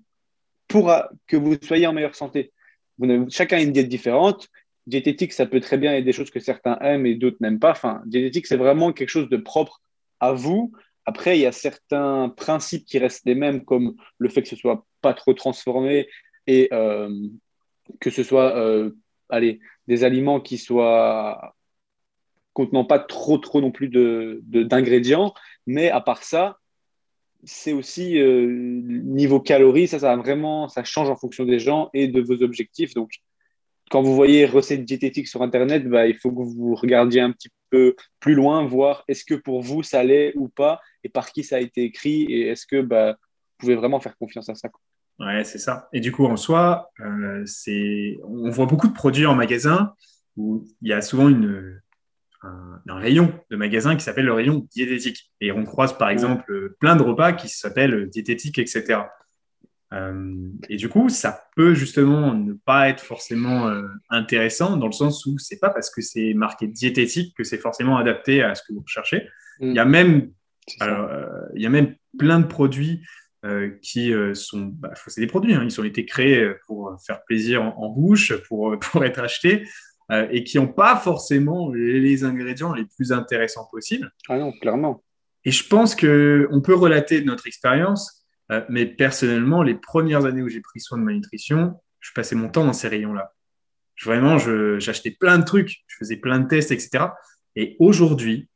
pour 0.70 0.94
que 1.28 1.36
vous 1.36 1.58
soyez 1.62 1.88
en 1.88 1.94
meilleure 1.94 2.16
santé. 2.16 2.54
Vous 2.98 3.30
chacun 3.30 3.58
a 3.58 3.62
une 3.62 3.72
diète 3.72 3.90
différente. 3.90 4.50
Diététique, 4.86 5.34
ça 5.34 5.46
peut 5.46 5.60
très 5.60 5.78
bien 5.78 5.94
être 5.94 6.04
des 6.04 6.12
choses 6.12 6.30
que 6.30 6.40
certains 6.40 6.78
aiment 6.80 7.06
et 7.06 7.16
d'autres 7.16 7.38
n'aiment 7.40 7.60
pas. 7.60 7.72
Enfin, 7.72 8.02
diététique, 8.06 8.48
c'est 8.48 8.58
vraiment 8.58 8.92
quelque 8.92 9.10
chose 9.10 9.30
de 9.30 9.38
propre 9.38 9.82
à 10.20 10.34
vous. 10.34 10.74
Après, 11.06 11.38
il 11.38 11.42
y 11.42 11.46
a 11.46 11.52
certains 11.52 12.30
principes 12.30 12.86
qui 12.86 12.98
restent 12.98 13.26
les 13.26 13.36
mêmes, 13.36 13.64
comme 13.66 13.96
le 14.18 14.30
fait 14.30 14.42
que 14.42 14.48
ce 14.48 14.56
soit 14.56 14.86
pas 15.02 15.14
trop 15.14 15.34
transformé 15.34 16.08
et 16.48 16.70
euh, 16.74 17.10
que 18.00 18.10
ce 18.10 18.24
soit 18.24 18.56
euh, 18.58 18.92
allez, 19.30 19.60
des 19.88 20.04
aliments 20.04 20.40
qui 20.40 20.58
soient 20.58 21.56
contenant 22.54 22.86
pas 22.86 23.00
trop 23.00 23.38
trop 23.38 23.62
non 23.62 23.72
plus 23.72 23.90
d'ingrédients. 23.90 25.30
De, 25.30 25.34
mais 25.66 25.90
à 25.90 26.02
part 26.02 26.24
ça, 26.24 26.60
c'est 27.46 27.74
aussi 27.74 28.20
euh, 28.20 28.48
niveau 28.48 29.40
calories, 29.40 29.88
ça, 29.88 30.16
vraiment, 30.16 30.68
change 30.84 31.10
en 31.10 31.16
fonction 31.16 31.46
des 31.46 31.60
gens 31.60 31.90
et 31.94 32.08
de 32.08 32.22
vos 32.22 32.42
objectifs. 32.42 32.94
Donc, 32.94 33.12
quand 33.92 34.02
vous 34.02 34.16
voyez 34.16 34.46
recettes 34.46 34.86
diététiques 34.86 35.28
sur 35.28 35.42
Internet, 35.42 35.88
bah, 35.88 36.08
il 36.08 36.16
faut 36.16 36.32
que 36.32 36.42
vous 36.42 36.76
regardiez 36.76 37.22
un 37.22 37.32
petit 37.32 37.50
peu 37.70 37.96
plus 38.20 38.34
loin, 38.34 38.66
voir 38.66 39.04
est-ce 39.08 39.26
que 39.26 39.36
pour 39.36 39.62
vous 39.62 39.84
ça 39.84 40.04
l'est 40.04 40.34
ou 40.36 40.48
pas, 40.48 40.80
et 41.04 41.10
par 41.10 41.32
qui 41.32 41.44
ça 41.44 41.58
a 41.58 41.60
été 41.60 41.84
écrit, 41.84 42.24
et 42.24 42.48
est-ce 42.48 42.66
que 42.66 42.82
bah, 42.82 43.12
vous 43.12 43.58
pouvez 43.58 43.76
vraiment 43.76 44.00
faire 44.00 44.18
confiance 44.18 44.50
à 44.50 44.56
ça. 44.56 44.70
Ouais, 45.20 45.44
c'est 45.44 45.60
ça. 45.60 45.90
Et 45.94 46.00
du 46.00 46.12
coup, 46.12 46.26
en 46.26 46.38
soi, 46.38 46.90
euh, 47.00 47.46
on 48.24 48.50
voit 48.50 48.66
beaucoup 48.66 48.88
de 48.88 48.94
produits 48.94 49.26
en 49.26 49.36
magasin 49.36 49.94
où 50.36 50.66
il 50.82 50.90
y 50.90 50.94
a 50.94 51.02
souvent 51.02 51.30
une, 51.30 51.83
un, 52.44 53.00
rayon 53.00 53.34
de 53.50 53.56
magasin 53.56 53.96
qui 53.96 54.04
s'appelle 54.04 54.26
le 54.26 54.34
rayon 54.34 54.68
diététique. 54.72 55.32
Et 55.42 55.52
on 55.52 55.64
croise 55.64 55.98
par 55.98 56.10
exemple 56.10 56.76
plein 56.80 56.96
de 56.96 57.04
repas 57.04 57.34
qui 57.34 57.50
s'appellent 57.50 58.10
diététique, 58.10 58.60
etc. 58.60 59.04
Euh, 59.94 60.50
et 60.70 60.76
du 60.76 60.90
coup, 60.90 61.10
ça 61.10 61.46
peut 61.56 61.74
justement 61.74 62.34
ne 62.34 62.54
pas 62.54 62.90
être 62.90 63.02
forcément 63.02 63.68
euh, 63.68 63.84
intéressant 64.10 64.78
dans 64.78 64.88
le 64.88 64.94
sens 64.94 65.26
où 65.26 65.38
c'est 65.38 65.60
pas 65.60 65.70
parce 65.70 65.90
que 65.90 66.02
c'est 66.02 66.34
marqué 66.34 66.68
diététique 66.68 67.36
que 67.38 67.44
c'est 67.44 67.60
forcément 67.60 67.98
adapté 67.98 68.42
à 68.42 68.56
ce 68.56 68.64
que 68.64 68.74
vous 68.74 68.82
recherchez. 68.82 69.28
Mm. 69.60 69.70
Il 69.70 69.76
y 69.76 69.80
a 69.80 69.86
même, 69.86 70.32
euh, 70.82 71.28
il 71.56 71.62
y 71.62 71.66
a 71.66 71.70
même 71.70 71.96
plein 72.18 72.40
de 72.40 72.48
produits 72.48 73.06
qui 73.82 74.14
sont, 74.36 74.68
bah, 74.68 74.94
c'est 75.08 75.20
des 75.20 75.28
produits, 75.28 75.54
hein, 75.54 75.66
ils 75.66 75.82
ont 75.82 75.84
été 75.84 76.06
créés 76.06 76.50
pour 76.66 76.96
faire 77.06 77.26
plaisir 77.26 77.62
en, 77.62 77.90
bouche, 77.90 78.34
pour, 78.48 78.80
pour 78.80 79.04
être 79.04 79.20
achetés. 79.20 79.68
Euh, 80.12 80.28
et 80.32 80.44
qui 80.44 80.58
n'ont 80.58 80.68
pas 80.68 80.98
forcément 80.98 81.72
les 81.74 82.24
ingrédients 82.24 82.74
les 82.74 82.86
plus 82.86 83.12
intéressants 83.12 83.68
possibles. 83.72 84.12
Ah 84.28 84.38
non, 84.38 84.52
clairement. 84.52 85.04
Et 85.46 85.52
je 85.52 85.68
pense 85.68 85.96
qu'on 85.96 86.62
peut 86.62 86.76
relater 86.76 87.24
notre 87.24 87.48
expérience, 87.48 88.26
euh, 88.52 88.62
mais 88.70 88.86
personnellement, 88.86 89.64
les 89.64 89.76
premières 89.76 90.26
années 90.26 90.42
où 90.42 90.50
j'ai 90.50 90.62
pris 90.62 90.80
soin 90.80 90.98
de 90.98 91.04
ma 91.04 91.14
nutrition, 91.14 91.80
je 92.00 92.12
passais 92.14 92.36
mon 92.36 92.50
temps 92.50 92.66
dans 92.66 92.74
ces 92.74 92.88
rayons-là. 92.88 93.34
Vraiment, 94.04 94.38
j'achetais 94.38 95.12
plein 95.12 95.38
de 95.38 95.46
trucs, 95.46 95.84
je 95.88 95.98
faisais 95.98 96.18
plein 96.18 96.40
de 96.40 96.48
tests, 96.48 96.72
etc. 96.72 97.06
Et 97.56 97.78
aujourd'hui, 97.80 98.50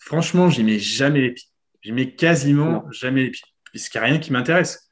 franchement, 0.00 0.50
j'y 0.50 0.62
mets 0.62 0.78
jamais 0.78 1.20
les 1.20 1.32
pieds. 1.32 1.48
J'y 1.82 1.92
mets 1.92 2.14
quasiment 2.14 2.84
jamais 2.90 3.24
les 3.24 3.30
pieds, 3.30 3.46
puisqu'il 3.64 3.98
n'y 3.98 4.04
a 4.04 4.10
rien 4.10 4.18
qui 4.18 4.32
m'intéresse. 4.32 4.88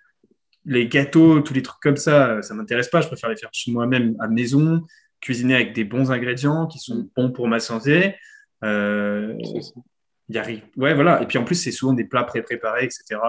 Les 0.65 0.89
gâteaux, 0.89 1.41
tous 1.41 1.55
les 1.55 1.63
trucs 1.63 1.81
comme 1.81 1.97
ça, 1.97 2.41
ça 2.43 2.55
ne 2.55 2.59
m'intéresse 2.61 2.89
pas. 2.89 3.01
Je 3.03 3.09
préfère 3.09 3.31
les 3.31 3.37
faire 3.37 3.51
chez 3.53 3.71
moi-même 3.71 4.17
à 4.21 4.29
maison, 4.29 4.85
cuisiner 5.21 5.55
avec 5.55 5.73
des 5.73 5.85
bons 5.85 6.11
ingrédients 6.11 6.67
qui 6.67 6.79
sont 6.79 6.97
mm. 6.97 7.11
bons 7.17 7.31
pour 7.33 7.49
ma 7.49 7.61
santé. 7.61 8.15
Euh, 8.65 9.37
y 10.29 10.39
arrive. 10.39 10.63
Ouais, 10.77 10.95
voilà. 10.95 11.23
Et 11.23 11.27
puis 11.27 11.39
en 11.39 11.45
plus, 11.45 11.55
c'est 11.55 11.71
souvent 11.71 11.93
des 11.93 12.05
plats 12.05 12.25
pré-préparés, 12.25 12.85
etc. 12.85 13.21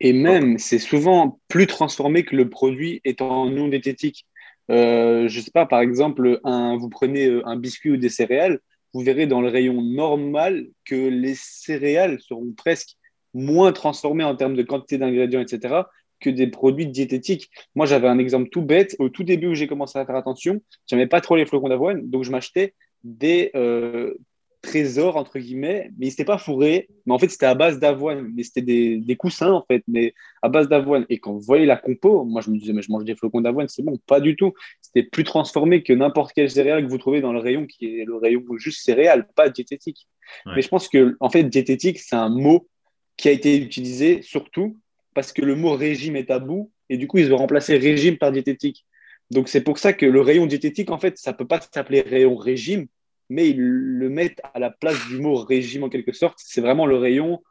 Et 0.00 0.12
même, 0.12 0.58
c'est 0.58 0.78
souvent 0.78 1.40
plus 1.48 1.66
transformé 1.66 2.24
que 2.24 2.36
le 2.36 2.48
produit 2.48 3.00
étant 3.04 3.46
non 3.46 3.68
diététique. 3.68 4.26
Euh, 4.70 5.28
je 5.28 5.38
ne 5.38 5.44
sais 5.44 5.50
pas, 5.50 5.66
par 5.66 5.80
exemple, 5.80 6.40
un, 6.44 6.76
vous 6.76 6.88
prenez 6.88 7.26
euh, 7.26 7.46
un 7.46 7.56
biscuit 7.56 7.90
ou 7.90 7.96
des 7.96 8.10
céréales, 8.10 8.60
vous 8.94 9.00
verrez 9.00 9.26
dans 9.26 9.40
le 9.40 9.48
rayon 9.48 9.82
normal 9.82 10.66
que 10.84 10.94
les 10.94 11.34
céréales 11.34 12.20
seront 12.20 12.52
presque 12.56 12.96
moins 13.34 13.72
transformées 13.72 14.24
en 14.24 14.36
termes 14.36 14.54
de 14.54 14.62
quantité 14.62 14.98
d'ingrédients, 14.98 15.40
etc., 15.40 15.82
que 16.20 16.30
des 16.30 16.46
produits 16.46 16.86
diététiques. 16.86 17.50
Moi, 17.74 17.86
j'avais 17.86 18.08
un 18.08 18.18
exemple 18.18 18.48
tout 18.50 18.62
bête. 18.62 18.96
Au 18.98 19.08
tout 19.08 19.24
début 19.24 19.48
où 19.48 19.54
j'ai 19.54 19.66
commencé 19.66 19.98
à 19.98 20.06
faire 20.06 20.16
attention, 20.16 20.60
je 20.88 20.94
n'aimais 20.96 21.08
pas 21.08 21.20
trop 21.20 21.36
les 21.36 21.46
flocons 21.46 21.68
d'avoine, 21.68 22.08
donc 22.08 22.24
je 22.24 22.30
m'achetais 22.30 22.74
des 23.04 23.50
euh, 23.54 24.14
trésor, 24.62 25.16
entre 25.16 25.38
guillemets, 25.38 25.90
mais 25.98 26.10
c'était 26.10 26.24
pas 26.24 26.38
fourré. 26.38 26.88
Mais 27.06 27.14
en 27.14 27.18
fait, 27.18 27.28
c'était 27.28 27.46
à 27.46 27.54
base 27.54 27.78
d'avoine. 27.78 28.32
Mais 28.34 28.42
c'était 28.42 28.62
des, 28.62 28.98
des, 28.98 29.16
coussins, 29.16 29.52
en 29.52 29.64
fait, 29.64 29.82
mais 29.86 30.14
à 30.42 30.48
base 30.48 30.68
d'avoine. 30.68 31.06
Et 31.08 31.18
quand 31.18 31.32
vous 31.32 31.40
voyez 31.40 31.66
la 31.66 31.76
compo, 31.76 32.24
moi, 32.24 32.40
je 32.40 32.50
me 32.50 32.58
disais, 32.58 32.72
mais 32.72 32.82
je 32.82 32.90
mange 32.90 33.04
des 33.04 33.14
flocons 33.14 33.40
d'avoine, 33.40 33.68
c'est 33.68 33.82
bon. 33.82 33.98
Pas 34.06 34.20
du 34.20 34.36
tout. 34.36 34.52
C'était 34.80 35.08
plus 35.08 35.24
transformé 35.24 35.82
que 35.82 35.92
n'importe 35.92 36.32
quel 36.34 36.50
céréale 36.50 36.84
que 36.84 36.90
vous 36.90 36.98
trouvez 36.98 37.20
dans 37.20 37.32
le 37.32 37.38
rayon, 37.38 37.66
qui 37.66 38.00
est 38.00 38.04
le 38.04 38.16
rayon 38.16 38.42
juste 38.56 38.84
céréales, 38.84 39.28
pas 39.34 39.48
diététique. 39.48 40.08
Mais 40.54 40.60
je 40.60 40.68
pense 40.68 40.88
que, 40.88 41.16
en 41.20 41.30
fait, 41.30 41.44
diététique, 41.44 41.98
c'est 41.98 42.16
un 42.16 42.28
mot 42.28 42.68
qui 43.16 43.28
a 43.28 43.32
été 43.32 43.56
utilisé 43.56 44.22
surtout 44.22 44.76
parce 45.18 45.32
que 45.32 45.42
le 45.42 45.56
mot 45.56 45.74
régime 45.74 46.14
est 46.14 46.26
tabou. 46.26 46.70
Et 46.88 46.96
du 46.96 47.08
coup, 47.08 47.18
ils 47.18 47.32
ont 47.34 47.38
remplacé 47.38 47.76
régime 47.76 48.18
par 48.18 48.30
diététique. 48.30 48.86
Donc, 49.32 49.48
c'est 49.48 49.62
pour 49.62 49.78
ça 49.78 49.92
que 49.92 50.06
le 50.06 50.20
rayon 50.20 50.46
diététique, 50.46 50.92
en 50.92 50.98
fait, 51.00 51.18
ça 51.18 51.32
peut 51.32 51.44
pas 51.44 51.60
s'appeler 51.60 52.02
rayon 52.02 52.36
régime 52.36 52.86
mais 53.30 53.50
ils 53.50 53.58
le 53.58 54.08
mettent 54.08 54.40
à 54.54 54.60
la 54.60 54.70
place 54.70 54.96
du 55.08 55.18
mot 55.18 55.34
régime 55.34 55.82
en 55.82 55.88
quelque 55.88 56.12
sorte. 56.12 56.38
C'est 56.38 56.60
vraiment 56.60 56.86
le 56.86 56.96
rayon 56.96 57.42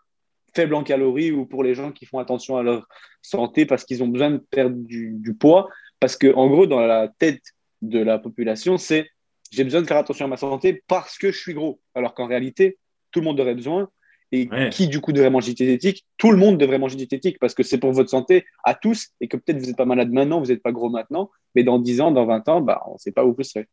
faible 0.56 0.76
en 0.76 0.84
calories 0.84 1.32
ou 1.32 1.46
pour 1.46 1.62
les 1.62 1.76
gens 1.76 1.92
qui 1.92 2.06
font 2.06 2.20
attention 2.20 2.56
à 2.56 2.64
leur 2.64 2.88
santé 3.22 3.66
parce 3.66 3.84
qu'ils 3.84 4.02
ont 4.02 4.08
besoin 4.08 4.32
de 4.32 4.38
perdre 4.38 4.78
du, 4.78 5.36
poids. 5.38 5.68
Parce 6.00 6.16
que, 6.16 6.34
en 6.34 6.48
gros, 6.48 6.68
dans 6.68 6.80
la 6.80 7.10
tête 7.20 7.44
de 7.82 8.00
la 8.00 8.18
population, 8.18 8.78
c'est 8.78 9.10
j'ai 9.52 9.66
besoin 9.66 9.82
de 9.82 9.88
faire 9.88 9.98
attention 9.98 10.26
à 10.26 10.30
ma 10.30 10.38
santé 10.38 10.82
parce 10.88 11.18
que 11.18 11.34
je 11.34 11.38
suis 11.38 11.54
gros. 11.54 11.82
Alors 11.94 12.14
qu'en 12.14 12.28
réalité, 12.28 12.78
tout 13.12 13.20
le 13.20 13.26
monde 13.26 13.40
aurait 13.42 13.56
besoin. 13.56 13.90
Et 14.32 14.50
qui, 14.72 14.88
du 14.88 15.00
coup, 15.00 15.14
devrait 15.14 15.30
manger 15.30 15.54
diététique? 15.54 16.06
Tout 16.18 16.32
le 16.32 16.38
monde 16.38 16.58
devrait 16.58 16.80
manger 16.80 16.98
diététique 16.98 17.38
parce 17.40 17.54
que 17.54 17.64
c'est 17.64 17.78
pour 17.78 17.94
votre 17.94 18.10
santé 18.10 18.46
à 18.64 18.76
tous 18.76 19.10
et 19.22 19.28
que 19.28 19.38
peut-être 19.38 19.60
vous 19.60 19.68
n'êtes 19.68 19.78
pas 19.78 19.86
malade 19.86 20.12
maintenant, 20.12 20.40
vous 20.40 20.48
n'êtes 20.48 20.62
pas 20.62 20.74
gros 20.74 20.90
maintenant, 20.90 21.32
mais 21.56 21.64
dans 21.64 21.80
10 21.80 22.02
ans, 22.02 22.12
dans 22.12 22.26
20 22.26 22.50
ans, 22.50 22.62
bah, 22.62 22.82
on 22.88 22.94
ne 22.94 22.98
sait 22.98 23.14
pas 23.14 23.26
où 23.26 23.34
vous 23.34 23.44
serez. 23.44 23.68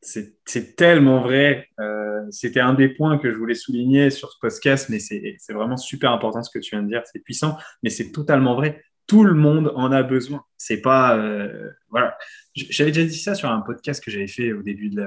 C'est 0.00 0.76
tellement 0.76 1.20
vrai. 1.20 1.68
Euh, 1.78 2.22
c'était 2.30 2.60
un 2.60 2.72
des 2.72 2.88
points 2.88 3.18
que 3.18 3.30
je 3.30 3.36
voulais 3.36 3.54
souligner 3.54 4.08
sur 4.08 4.32
ce 4.32 4.38
podcast, 4.40 4.88
mais 4.88 4.98
c'est 4.98 5.36
vraiment 5.50 5.76
super 5.76 6.12
important 6.12 6.42
ce 6.42 6.50
que 6.50 6.58
tu 6.58 6.74
viens 6.74 6.82
de 6.82 6.88
dire. 6.88 7.02
C'est 7.04 7.18
puissant, 7.18 7.58
mais 7.82 7.90
c'est 7.90 8.10
totalement 8.10 8.54
vrai. 8.54 8.82
Tout 9.06 9.24
le 9.24 9.34
monde 9.34 9.72
en 9.74 9.92
a 9.92 10.02
besoin. 10.02 10.44
C'est 10.56 10.80
pas 10.80 11.18
euh, 11.18 11.68
voilà. 11.90 12.16
J'avais 12.54 12.92
déjà 12.92 13.06
dit 13.06 13.18
ça 13.18 13.34
sur 13.34 13.50
un 13.50 13.60
podcast 13.60 14.02
que 14.02 14.10
j'avais 14.10 14.28
fait 14.28 14.52
au 14.52 14.62
début 14.62 14.88
de 14.88 15.06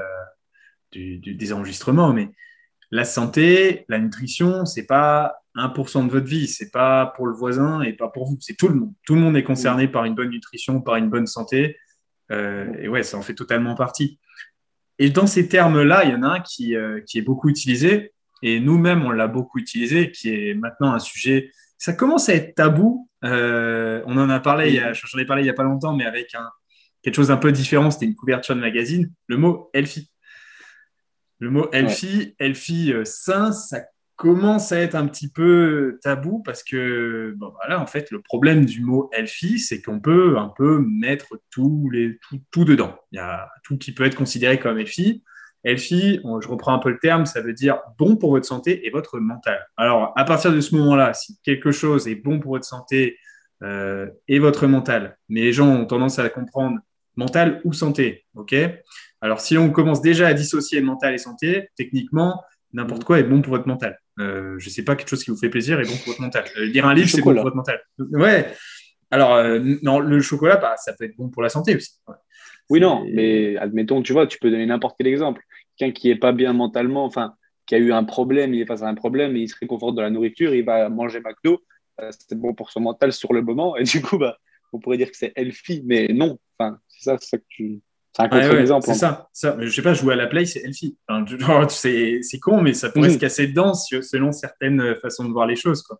des 0.96 1.54
enregistrements, 1.54 2.14
mais 2.14 2.30
la 2.94 3.06
santé, 3.06 3.86
la 3.90 3.98
nutrition, 3.98 4.66
c'est 4.66 4.86
pas 4.86 5.42
1% 5.56 6.06
de 6.06 6.12
votre 6.12 6.28
vie, 6.28 6.48
c'est 6.48 6.70
pas 6.70 7.08
pour 7.16 7.26
le 7.26 7.34
voisin 7.34 7.82
et 7.82 7.94
pas 7.94 8.08
pour 8.08 8.28
vous, 8.28 8.38
c'est 8.40 8.54
tout 8.54 8.68
le 8.68 8.76
monde. 8.76 8.94
Tout 9.04 9.16
le 9.16 9.22
monde 9.22 9.36
est 9.36 9.44
concerné 9.44 9.88
par 9.88 10.06
une 10.06 10.14
bonne 10.14 10.30
nutrition, 10.30 10.80
par 10.80 10.98
une 10.98 11.10
bonne 11.10 11.26
santé. 11.26 11.76
Euh, 12.32 12.72
et 12.80 12.88
ouais, 12.88 13.02
ça 13.02 13.18
en 13.18 13.24
fait 13.24 13.34
totalement 13.34 13.74
partie. 13.74 14.20
Et 15.00 15.10
dans 15.10 15.26
ces 15.26 15.48
termes-là, 15.48 16.04
il 16.04 16.12
y 16.12 16.14
en 16.14 16.22
a 16.22 16.28
un 16.28 16.40
qui, 16.40 16.76
euh, 16.76 17.02
qui 17.02 17.18
est 17.18 17.24
beaucoup 17.24 17.50
utilisé, 17.50 18.14
et 18.44 18.60
nous-mêmes, 18.60 19.04
on 19.04 19.10
l'a 19.10 19.28
beaucoup 19.28 19.58
utilisé, 19.58 20.12
qui 20.12 20.30
est 20.30 20.54
maintenant 20.54 20.94
un 20.94 21.00
sujet. 21.00 21.50
Ça 21.80 21.94
commence 21.94 22.30
à 22.30 22.36
être 22.36 22.54
tabou. 22.54 23.10
Euh, 23.24 24.04
on 24.06 24.20
en 24.20 24.30
a 24.30 24.40
parlé, 24.40 24.80
j'en 24.94 25.18
ai 25.18 25.26
parlé 25.26 25.42
il 25.42 25.46
n'y 25.46 25.50
a 25.50 25.56
pas 25.56 25.64
longtemps, 25.64 25.96
mais 25.96 26.06
avec 26.06 26.36
un, 26.36 26.48
quelque 27.02 27.16
chose 27.16 27.30
d'un 27.30 27.38
peu 27.38 27.52
différent. 27.52 27.90
C'était 27.90 28.06
une 28.06 28.16
couverture 28.16 28.56
de 28.56 28.62
magazine. 28.62 29.12
Le 29.26 29.38
mot 29.38 29.72
healthy. 29.74 30.12
Le 31.44 31.50
mot 31.50 31.68
healthy, 31.74 32.36
healthy 32.40 32.94
euh, 32.94 33.04
sain, 33.04 33.52
ça 33.52 33.82
commence 34.16 34.72
à 34.72 34.80
être 34.80 34.96
un 34.96 35.06
petit 35.08 35.30
peu 35.30 36.00
tabou 36.02 36.42
parce 36.42 36.64
que, 36.64 37.34
bon, 37.36 37.52
voilà, 37.60 37.82
en 37.82 37.86
fait, 37.86 38.12
le 38.12 38.22
problème 38.22 38.64
du 38.64 38.82
mot 38.82 39.10
healthy, 39.12 39.60
c'est 39.60 39.82
qu'on 39.82 40.00
peut 40.00 40.38
un 40.38 40.54
peu 40.56 40.80
mettre 40.80 41.38
tout, 41.52 41.90
les, 41.92 42.18
tout, 42.50 42.64
dedans. 42.64 42.96
Il 43.12 43.18
y 43.18 43.20
a 43.20 43.50
tout 43.66 43.78
qui 43.78 43.94
peut 43.94 44.06
être 44.06 44.16
considéré 44.16 44.58
comme 44.58 44.80
healthy. 44.80 45.22
Healthy, 45.66 46.22
je 46.24 46.48
reprends 46.48 46.76
un 46.76 46.80
peu 46.80 46.92
le 46.92 47.00
terme, 47.00 47.26
ça 47.26 47.42
veut 47.42 47.52
dire 47.52 47.82
bon 48.00 48.16
pour 48.16 48.30
votre 48.32 48.46
santé 48.46 48.88
et 48.88 48.90
votre 48.90 49.20
mental. 49.20 49.68
Alors, 49.76 50.14
à 50.16 50.24
partir 50.24 50.54
de 50.54 50.62
ce 50.62 50.74
moment-là, 50.76 51.14
si 51.14 51.38
quelque 51.44 51.74
chose 51.74 52.08
est 52.08 52.16
bon 52.16 52.40
pour 52.40 52.52
votre 52.52 52.66
santé 52.66 53.18
euh, 53.64 54.08
et 54.30 54.40
votre 54.40 54.66
mental, 54.66 55.18
mais 55.28 55.42
les 55.42 55.52
gens 55.52 55.68
ont 55.68 55.86
tendance 55.86 56.20
à 56.20 56.30
comprendre 56.30 56.80
mental 57.18 57.60
ou 57.66 57.74
santé, 57.74 58.26
ok? 58.36 58.56
Alors, 59.24 59.39
si 59.39 59.58
on 59.58 59.72
commence 59.72 60.01
déjà 60.01 60.27
à 60.27 60.34
dissocier 60.34 60.82
mental 60.82 61.13
et 61.13 61.18
santé, 61.18 61.70
techniquement, 61.77 62.44
n'importe 62.74 63.06
quoi 63.06 63.20
est 63.20 63.24
bon 63.24 63.42
pour 63.42 63.53
votre 63.53 63.70
mental. 63.70 63.98
Euh, 64.20 64.56
je 64.60 64.70
sais 64.70 64.84
pas, 64.84 64.98
quelque 64.98 65.08
chose 65.08 65.24
qui 65.24 65.32
vous 65.32 65.38
fait 65.38 65.50
plaisir 65.50 65.80
est 65.80 65.86
bon 65.86 65.96
pour 65.96 66.08
votre 66.08 66.22
mental. 66.22 66.44
Euh, 66.58 66.65
lire 66.65 66.86
un 66.86 66.94
livre, 66.94 67.08
c'est 67.08 67.22
bon 67.22 67.34
pour 67.34 67.44
votre 67.44 67.56
mental. 67.56 67.82
Ouais. 68.00 68.53
Alors, 69.12 69.36
euh, 69.36 69.62
non, 69.82 70.00
le 70.00 70.20
chocolat, 70.20 70.58
bah, 70.58 70.75
ça 70.75 70.92
peut 70.92 71.06
être 71.06 71.15
bon 71.15 71.30
pour 71.30 71.42
la 71.42 71.48
santé 71.48 71.74
aussi. 71.74 71.92
Oui, 72.70 72.82
non, 72.82 73.06
mais 73.13 73.56
admettons, 73.56 74.01
tu 74.01 74.12
vois, 74.12 74.27
tu 74.27 74.39
peux 74.39 74.51
donner 74.51 74.65
n'importe 74.65 74.98
quel 74.98 75.08
exemple. 75.08 75.42
Quelqu'un 75.77 75.94
qui 75.94 76.10
est 76.10 76.18
pas 76.18 76.34
bien 76.34 76.51
mentalement, 76.51 77.06
enfin, 77.06 77.34
qui 77.65 77.75
a 77.75 77.77
eu 77.77 77.94
un 77.94 78.03
problème, 78.03 78.53
il 78.53 78.60
est 78.60 78.65
face 78.65 78.82
à 78.82 78.89
un 78.89 78.96
problème, 78.96 79.38
et 79.38 79.39
il 79.39 79.48
se 79.48 79.56
réconforte 79.58 79.96
de 79.96 80.01
la 80.01 80.10
nourriture, 80.10 80.53
il 80.53 80.65
va 80.65 80.89
manger 80.89 81.22
McDo, 81.22 81.63
c'est 82.10 82.38
bon 82.38 82.53
pour 82.53 82.72
son 82.72 82.82
mental 82.82 83.13
sur 83.13 83.32
le 83.32 83.42
moment, 83.42 83.77
et 83.77 83.84
du 83.84 84.01
coup, 84.01 84.18
bah, 84.18 84.38
on 84.74 84.80
pourrait 84.80 84.98
dire 84.98 85.10
que 85.10 85.15
c'est 85.15 85.32
healthy, 85.38 85.82
mais 85.86 86.10
non, 86.10 86.38
enfin, 86.58 86.77
c'est 86.89 87.03
ça, 87.03 87.18
ça 87.20 87.38
que 87.38 87.46
tu, 87.48 87.82
c'est 88.15 88.24
un 88.24 88.29
contre-exemple. 88.29 88.86
c'est 88.86 88.93
ça, 88.93 89.29
ça. 89.34 89.58
Je 89.60 89.70
sais 89.70 89.82
pas, 89.82 89.93
jouer 89.93 90.13
à 90.13 90.17
la 90.17 90.27
play, 90.27 90.46
c'est 90.46 90.62
Elfie. 90.62 90.98
c'est 91.70 92.39
con, 92.41 92.62
mais 92.62 92.74
ça 92.74 92.89
pourrait 92.89 93.10
se 93.10 93.17
casser 93.17 93.48
dedans 93.48 93.74
selon 93.74 94.32
certaines 94.32 94.96
façons 94.96 95.25
de 95.25 95.32
voir 95.32 95.48
les 95.48 95.55
choses. 95.55 95.82
Quoi. 95.82 96.00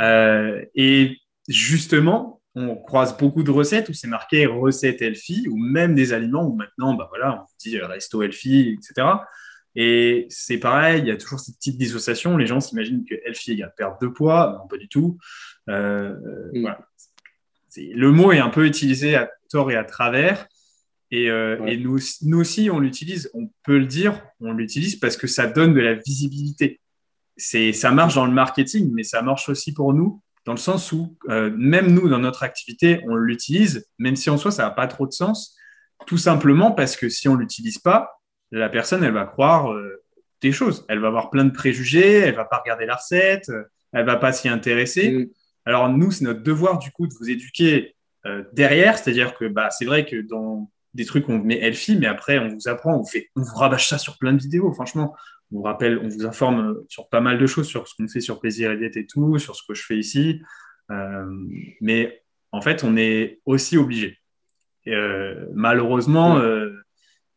Euh, 0.00 0.64
et 0.74 1.16
justement, 1.46 2.42
on 2.54 2.74
croise 2.76 3.16
beaucoup 3.16 3.44
de 3.44 3.52
recettes 3.52 3.88
où 3.88 3.92
c'est 3.92 4.08
marqué 4.08 4.46
recette 4.46 5.00
Elfie, 5.00 5.46
ou 5.48 5.56
même 5.56 5.94
des 5.94 6.12
aliments 6.12 6.44
où 6.44 6.54
maintenant, 6.54 6.94
bah 6.94 7.06
voilà, 7.08 7.42
on 7.42 7.46
dit 7.60 7.78
resto 7.78 8.22
Elfie, 8.22 8.76
etc. 8.76 9.06
Et 9.76 10.26
c'est 10.28 10.58
pareil, 10.58 11.02
il 11.02 11.06
y 11.06 11.12
a 11.12 11.16
toujours 11.16 11.38
cette 11.38 11.56
petite 11.56 11.78
dissociation. 11.78 12.36
Les 12.36 12.46
gens 12.46 12.58
s'imaginent 12.58 13.04
que 13.04 13.14
Elfie 13.24 13.52
égale 13.52 13.72
perte 13.76 14.02
de 14.02 14.08
poids. 14.08 14.56
Non, 14.58 14.66
pas 14.66 14.76
du 14.76 14.88
tout. 14.88 15.18
Euh, 15.68 16.16
voilà. 16.52 16.80
Le 17.76 18.10
mot 18.10 18.32
est 18.32 18.40
un 18.40 18.48
peu 18.48 18.66
utilisé 18.66 19.14
à 19.14 19.30
tort 19.50 19.70
et 19.70 19.76
à 19.76 19.84
travers. 19.84 20.48
Et, 21.10 21.30
euh, 21.30 21.64
et 21.66 21.78
nous, 21.78 21.98
nous, 22.22 22.38
aussi, 22.38 22.68
on 22.70 22.80
l'utilise, 22.80 23.30
on 23.32 23.50
peut 23.64 23.78
le 23.78 23.86
dire, 23.86 24.20
on 24.40 24.52
l'utilise 24.52 24.96
parce 24.96 25.16
que 25.16 25.26
ça 25.26 25.46
donne 25.46 25.74
de 25.74 25.80
la 25.80 25.94
visibilité. 25.94 26.80
C'est, 27.36 27.72
ça 27.72 27.90
marche 27.92 28.16
dans 28.16 28.26
le 28.26 28.32
marketing, 28.32 28.90
mais 28.92 29.04
ça 29.04 29.22
marche 29.22 29.48
aussi 29.48 29.72
pour 29.72 29.94
nous, 29.94 30.22
dans 30.44 30.52
le 30.52 30.58
sens 30.58 30.92
où 30.92 31.16
euh, 31.30 31.50
même 31.56 31.92
nous, 31.92 32.08
dans 32.08 32.18
notre 32.18 32.42
activité, 32.42 33.00
on 33.06 33.14
l'utilise, 33.14 33.88
même 33.98 34.16
si 34.16 34.28
en 34.28 34.36
soi, 34.36 34.50
ça 34.50 34.64
n'a 34.64 34.70
pas 34.70 34.86
trop 34.86 35.06
de 35.06 35.12
sens, 35.12 35.56
tout 36.06 36.18
simplement 36.18 36.72
parce 36.72 36.96
que 36.96 37.08
si 37.08 37.28
on 37.28 37.34
ne 37.34 37.40
l'utilise 37.40 37.78
pas, 37.78 38.20
la 38.50 38.68
personne, 38.68 39.02
elle 39.02 39.12
va 39.12 39.24
croire 39.24 39.72
euh, 39.72 40.02
des 40.40 40.52
choses. 40.52 40.84
Elle 40.88 41.00
va 41.00 41.08
avoir 41.08 41.30
plein 41.30 41.44
de 41.44 41.52
préjugés, 41.52 42.18
elle 42.18 42.34
va 42.34 42.44
pas 42.44 42.58
regarder 42.58 42.86
la 42.86 42.96
recette, 42.96 43.50
elle 43.92 44.04
va 44.04 44.16
pas 44.16 44.32
s'y 44.32 44.48
intéresser. 44.48 45.30
Alors 45.64 45.88
nous, 45.88 46.10
c'est 46.10 46.24
notre 46.24 46.42
devoir 46.42 46.78
du 46.78 46.90
coup 46.90 47.06
de 47.06 47.14
vous 47.18 47.30
éduquer 47.30 47.94
derrière, 48.52 48.98
c'est-à-dire 48.98 49.34
que 49.34 49.46
bah, 49.46 49.70
c'est 49.70 49.84
vrai 49.84 50.04
que 50.04 50.20
dans 50.20 50.70
des 50.98 51.04
trucs 51.04 51.28
où 51.28 51.32
on 51.32 51.38
met 51.38 51.58
Elfie, 51.58 51.96
mais 51.96 52.06
après, 52.06 52.38
on 52.38 52.48
vous 52.48 52.68
apprend, 52.68 52.98
on, 52.98 53.04
fait, 53.04 53.30
on 53.36 53.42
vous 53.42 53.54
rabâche 53.54 53.88
ça 53.88 53.98
sur 53.98 54.18
plein 54.18 54.32
de 54.32 54.42
vidéos, 54.42 54.72
franchement. 54.72 55.14
On 55.52 55.58
vous 55.58 55.62
rappelle, 55.62 55.98
on 56.02 56.08
vous 56.08 56.26
informe 56.26 56.82
sur 56.88 57.08
pas 57.08 57.20
mal 57.20 57.38
de 57.38 57.46
choses, 57.46 57.68
sur 57.68 57.86
ce 57.86 57.94
qu'on 57.94 58.08
fait 58.08 58.20
sur 58.20 58.40
Plaisir 58.40 58.72
et 58.72 58.76
Diète 58.76 58.96
et 58.96 59.06
tout, 59.06 59.38
sur 59.38 59.54
ce 59.56 59.62
que 59.66 59.74
je 59.74 59.82
fais 59.82 59.96
ici. 59.96 60.42
Euh, 60.90 61.24
mais 61.80 62.22
en 62.52 62.60
fait, 62.60 62.82
on 62.84 62.96
est 62.96 63.40
aussi 63.46 63.78
obligé. 63.78 64.18
malheureusement, 65.54 66.40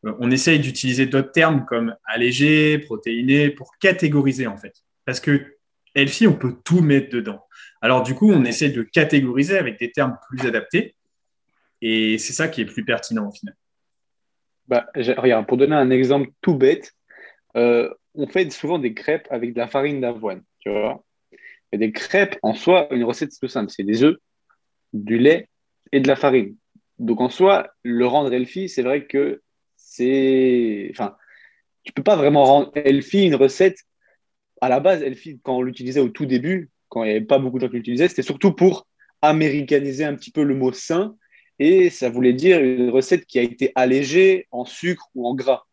on 0.03 0.31
essaye 0.31 0.59
d'utiliser 0.59 1.05
d'autres 1.05 1.31
termes 1.31 1.65
comme 1.65 1.95
allégé, 2.05 2.79
protéiné, 2.79 3.51
pour 3.51 3.77
catégoriser 3.79 4.47
en 4.47 4.57
fait. 4.57 4.73
Parce 5.05 5.19
que 5.19 5.57
healthy, 5.93 6.27
on 6.27 6.33
peut 6.33 6.55
tout 6.63 6.81
mettre 6.81 7.13
dedans. 7.13 7.45
Alors 7.81 8.01
du 8.01 8.15
coup, 8.15 8.31
on 8.31 8.43
essaie 8.43 8.69
de 8.69 8.81
catégoriser 8.81 9.57
avec 9.57 9.79
des 9.79 9.91
termes 9.91 10.17
plus 10.29 10.47
adaptés. 10.47 10.95
Et 11.81 12.17
c'est 12.17 12.33
ça 12.33 12.47
qui 12.47 12.61
est 12.61 12.65
plus 12.65 12.85
pertinent 12.85 13.27
au 13.27 13.31
final. 13.31 13.55
Bah, 14.67 14.87
regarde, 14.95 15.47
pour 15.47 15.57
donner 15.57 15.75
un 15.75 15.89
exemple 15.89 16.29
tout 16.41 16.55
bête, 16.55 16.93
euh, 17.55 17.93
on 18.13 18.27
fait 18.27 18.49
souvent 18.51 18.79
des 18.79 18.93
crêpes 18.93 19.27
avec 19.29 19.53
de 19.53 19.59
la 19.59 19.67
farine 19.67 20.01
d'avoine. 20.01 20.43
Tu 20.59 20.69
vois 20.69 21.03
Et 21.71 21.77
des 21.77 21.91
crêpes, 21.91 22.37
en 22.43 22.53
soi, 22.53 22.87
une 22.91 23.03
recette, 23.03 23.31
tout 23.39 23.47
simple. 23.47 23.71
C'est 23.71 23.83
des 23.83 24.03
œufs, 24.03 24.17
du 24.93 25.17
lait 25.17 25.49
et 25.91 25.99
de 25.99 26.07
la 26.07 26.15
farine. 26.15 26.55
Donc 26.99 27.19
en 27.19 27.29
soi, 27.29 27.71
le 27.83 28.05
rendre 28.05 28.31
healthy, 28.31 28.69
c'est 28.69 28.83
vrai 28.83 29.05
que 29.05 29.41
c'est. 29.75 30.87
Enfin, 30.91 31.15
tu 31.83 31.93
peux 31.93 32.03
pas 32.03 32.15
vraiment 32.15 32.43
rendre 32.43 32.71
healthy 32.75 33.25
une 33.25 33.35
recette. 33.35 33.79
À 34.61 34.69
la 34.69 34.79
base, 34.79 35.01
healthy, 35.01 35.39
quand 35.43 35.57
on 35.57 35.61
l'utilisait 35.63 35.99
au 35.99 36.09
tout 36.09 36.27
début, 36.27 36.69
quand 36.89 37.03
il 37.03 37.07
n'y 37.07 37.15
avait 37.15 37.25
pas 37.25 37.39
beaucoup 37.39 37.57
de 37.57 37.63
gens 37.65 37.69
qui 37.69 37.77
l'utilisaient, 37.77 38.07
c'était 38.07 38.21
surtout 38.21 38.53
pour 38.53 38.85
américaniser 39.21 40.05
un 40.05 40.15
petit 40.15 40.31
peu 40.31 40.43
le 40.43 40.55
mot 40.55 40.71
sain. 40.71 41.15
Et 41.63 41.91
ça 41.91 42.09
voulait 42.09 42.33
dire 42.33 42.59
une 42.59 42.89
recette 42.89 43.27
qui 43.27 43.37
a 43.37 43.43
été 43.43 43.71
allégée 43.75 44.47
en 44.49 44.65
sucre 44.65 45.11
ou 45.13 45.27
en 45.27 45.35
gras. 45.35 45.65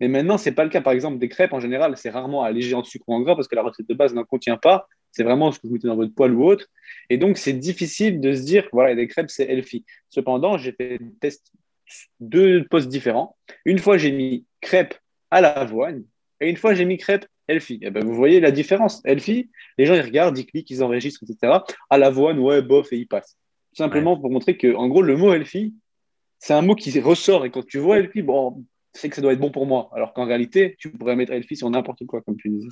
Mais 0.00 0.08
maintenant, 0.08 0.38
ce 0.38 0.48
n'est 0.48 0.56
pas 0.56 0.64
le 0.64 0.70
cas. 0.70 0.80
Par 0.80 0.92
exemple, 0.92 1.18
des 1.18 1.28
crêpes, 1.28 1.52
en 1.52 1.60
général, 1.60 1.96
c'est 1.96 2.10
rarement 2.10 2.42
allégé 2.42 2.74
en 2.74 2.82
sucre 2.82 3.04
ou 3.08 3.14
en 3.14 3.20
gras 3.20 3.36
parce 3.36 3.46
que 3.46 3.54
la 3.54 3.62
recette 3.62 3.88
de 3.88 3.94
base 3.94 4.12
n'en 4.12 4.24
contient 4.24 4.56
pas. 4.56 4.88
C'est 5.12 5.22
vraiment 5.22 5.52
ce 5.52 5.60
que 5.60 5.68
vous 5.68 5.74
mettez 5.74 5.86
dans 5.86 5.94
votre 5.94 6.12
poêle 6.12 6.34
ou 6.34 6.44
autre. 6.44 6.66
Et 7.10 7.16
donc, 7.16 7.38
c'est 7.38 7.52
difficile 7.52 8.20
de 8.20 8.34
se 8.34 8.42
dire, 8.42 8.68
voilà, 8.72 8.96
des 8.96 9.06
crêpes, 9.06 9.30
c'est 9.30 9.48
healthy. 9.48 9.84
Cependant, 10.10 10.58
j'ai 10.58 10.72
fait 10.72 10.98
deux 12.18 12.64
postes 12.64 12.88
différents. 12.88 13.36
Une 13.64 13.78
fois, 13.78 13.98
j'ai 13.98 14.10
mis 14.10 14.46
crêpes 14.60 14.96
à 15.30 15.40
l'avoine 15.40 16.02
et 16.40 16.50
une 16.50 16.56
fois, 16.56 16.74
j'ai 16.74 16.86
mis 16.86 16.98
crêpes 16.98 17.26
healthy. 17.46 17.74
Et 17.74 17.86
eh 17.86 17.90
ben, 17.90 18.04
vous 18.04 18.14
voyez 18.14 18.40
la 18.40 18.50
différence. 18.50 19.00
Healthy, 19.04 19.48
les 19.78 19.86
gens, 19.86 19.94
ils 19.94 20.00
regardent, 20.00 20.36
ils 20.36 20.46
cliquent, 20.46 20.70
ils 20.70 20.82
enregistrent, 20.82 21.22
etc. 21.22 21.60
À 21.88 21.98
l'avoine, 21.98 22.40
ouais, 22.40 22.62
bof, 22.62 22.92
et 22.92 22.96
ils 22.96 23.06
passent. 23.06 23.36
Tout 23.74 23.82
simplement 23.82 24.16
pour 24.16 24.30
montrer 24.30 24.56
que, 24.56 24.72
en 24.74 24.86
gros, 24.86 25.02
le 25.02 25.16
mot 25.16 25.32
healthy, 25.32 25.74
c'est 26.38 26.54
un 26.54 26.62
mot 26.62 26.76
qui 26.76 26.98
ressort. 27.00 27.44
Et 27.44 27.50
quand 27.50 27.66
tu 27.66 27.78
vois 27.78 27.98
healthy, 27.98 28.22
bon, 28.22 28.64
c'est 28.92 29.08
que 29.08 29.16
ça 29.16 29.22
doit 29.22 29.32
être 29.32 29.40
bon 29.40 29.50
pour 29.50 29.66
moi. 29.66 29.90
Alors 29.94 30.12
qu'en 30.12 30.26
réalité, 30.26 30.76
tu 30.78 30.90
pourrais 30.92 31.16
mettre 31.16 31.32
healthy 31.32 31.56
sur 31.56 31.68
n'importe 31.70 32.06
quoi, 32.06 32.20
comme 32.22 32.36
tu 32.36 32.50
disais. 32.50 32.68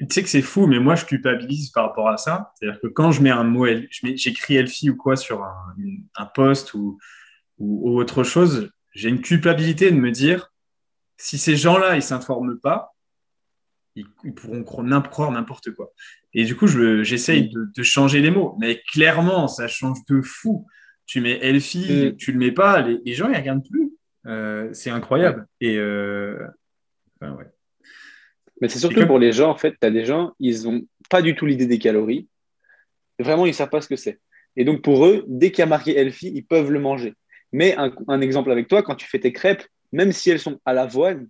Tu 0.00 0.06
sais 0.10 0.22
que 0.22 0.28
c'est 0.28 0.42
fou, 0.42 0.66
mais 0.66 0.80
moi, 0.80 0.96
je 0.96 1.04
culpabilise 1.04 1.70
par 1.70 1.86
rapport 1.86 2.08
à 2.08 2.16
ça. 2.16 2.52
C'est-à-dire 2.54 2.80
que 2.80 2.88
quand 2.88 3.12
je 3.12 3.22
mets 3.22 3.30
un 3.30 3.44
mot, 3.44 3.66
j'écris 4.00 4.56
healthy 4.56 4.90
ou 4.90 4.96
quoi 4.96 5.14
sur 5.14 5.44
un, 5.44 5.76
un 6.16 6.26
post 6.26 6.74
ou, 6.74 6.98
ou, 7.58 7.96
autre 7.96 8.24
chose, 8.24 8.72
j'ai 8.92 9.08
une 9.08 9.20
culpabilité 9.20 9.90
de 9.92 9.96
me 9.96 10.10
dire, 10.10 10.52
si 11.16 11.38
ces 11.38 11.54
gens-là, 11.54 11.94
ils 11.94 12.02
s'informent 12.02 12.58
pas, 12.58 12.96
ils, 13.96 14.06
pourront 14.34 14.62
croire 14.62 15.30
n'importe 15.30 15.72
quoi. 15.72 15.92
Et 16.32 16.44
du 16.44 16.56
coup, 16.56 16.66
j'essaye 16.66 17.50
de, 17.50 17.82
changer 17.82 18.20
les 18.20 18.30
mots. 18.30 18.56
Mais 18.60 18.82
clairement, 18.92 19.48
ça 19.48 19.68
change 19.68 19.98
de 20.08 20.20
fou. 20.22 20.66
Tu 21.06 21.20
mets 21.20 21.38
Elfie, 21.42 22.14
tu 22.18 22.32
le 22.32 22.38
mets 22.38 22.52
pas, 22.52 22.80
les, 22.82 23.14
gens, 23.14 23.28
ils 23.28 23.36
regardent 23.36 23.66
plus. 23.68 23.90
Euh, 24.26 24.68
c'est 24.72 24.90
incroyable. 24.90 25.46
Et 25.60 25.76
euh, 25.76 26.38
Mais 28.60 28.68
c'est 28.68 28.78
surtout 28.78 29.06
pour 29.06 29.18
les 29.18 29.32
gens, 29.32 29.50
en 29.50 29.56
fait, 29.56 29.74
tu 29.80 29.86
as 29.86 29.90
des 29.90 30.04
gens, 30.04 30.32
ils 30.38 30.64
n'ont 30.64 30.82
pas 31.08 31.22
du 31.22 31.34
tout 31.34 31.46
l'idée 31.46 31.66
des 31.66 31.78
calories. 31.78 32.28
Vraiment, 33.18 33.44
ils 33.44 33.50
ne 33.50 33.54
savent 33.54 33.70
pas 33.70 33.80
ce 33.80 33.88
que 33.88 33.96
c'est. 33.96 34.20
Et 34.56 34.64
donc, 34.64 34.82
pour 34.82 35.06
eux, 35.06 35.24
dès 35.26 35.50
qu'il 35.50 35.60
y 35.60 35.62
a 35.62 35.66
marqué 35.66 35.96
Elfie, 35.96 36.32
ils 36.34 36.44
peuvent 36.44 36.70
le 36.70 36.80
manger. 36.80 37.14
Mais 37.52 37.76
un, 37.76 38.20
exemple 38.20 38.50
avec 38.50 38.68
toi, 38.68 38.82
quand 38.82 38.94
tu 38.94 39.06
fais 39.06 39.18
tes 39.18 39.32
crêpes, 39.32 39.66
même 39.92 40.12
si 40.12 40.30
elles 40.30 40.38
sont 40.38 40.60
à 40.64 40.72
l'avoine, 40.72 41.28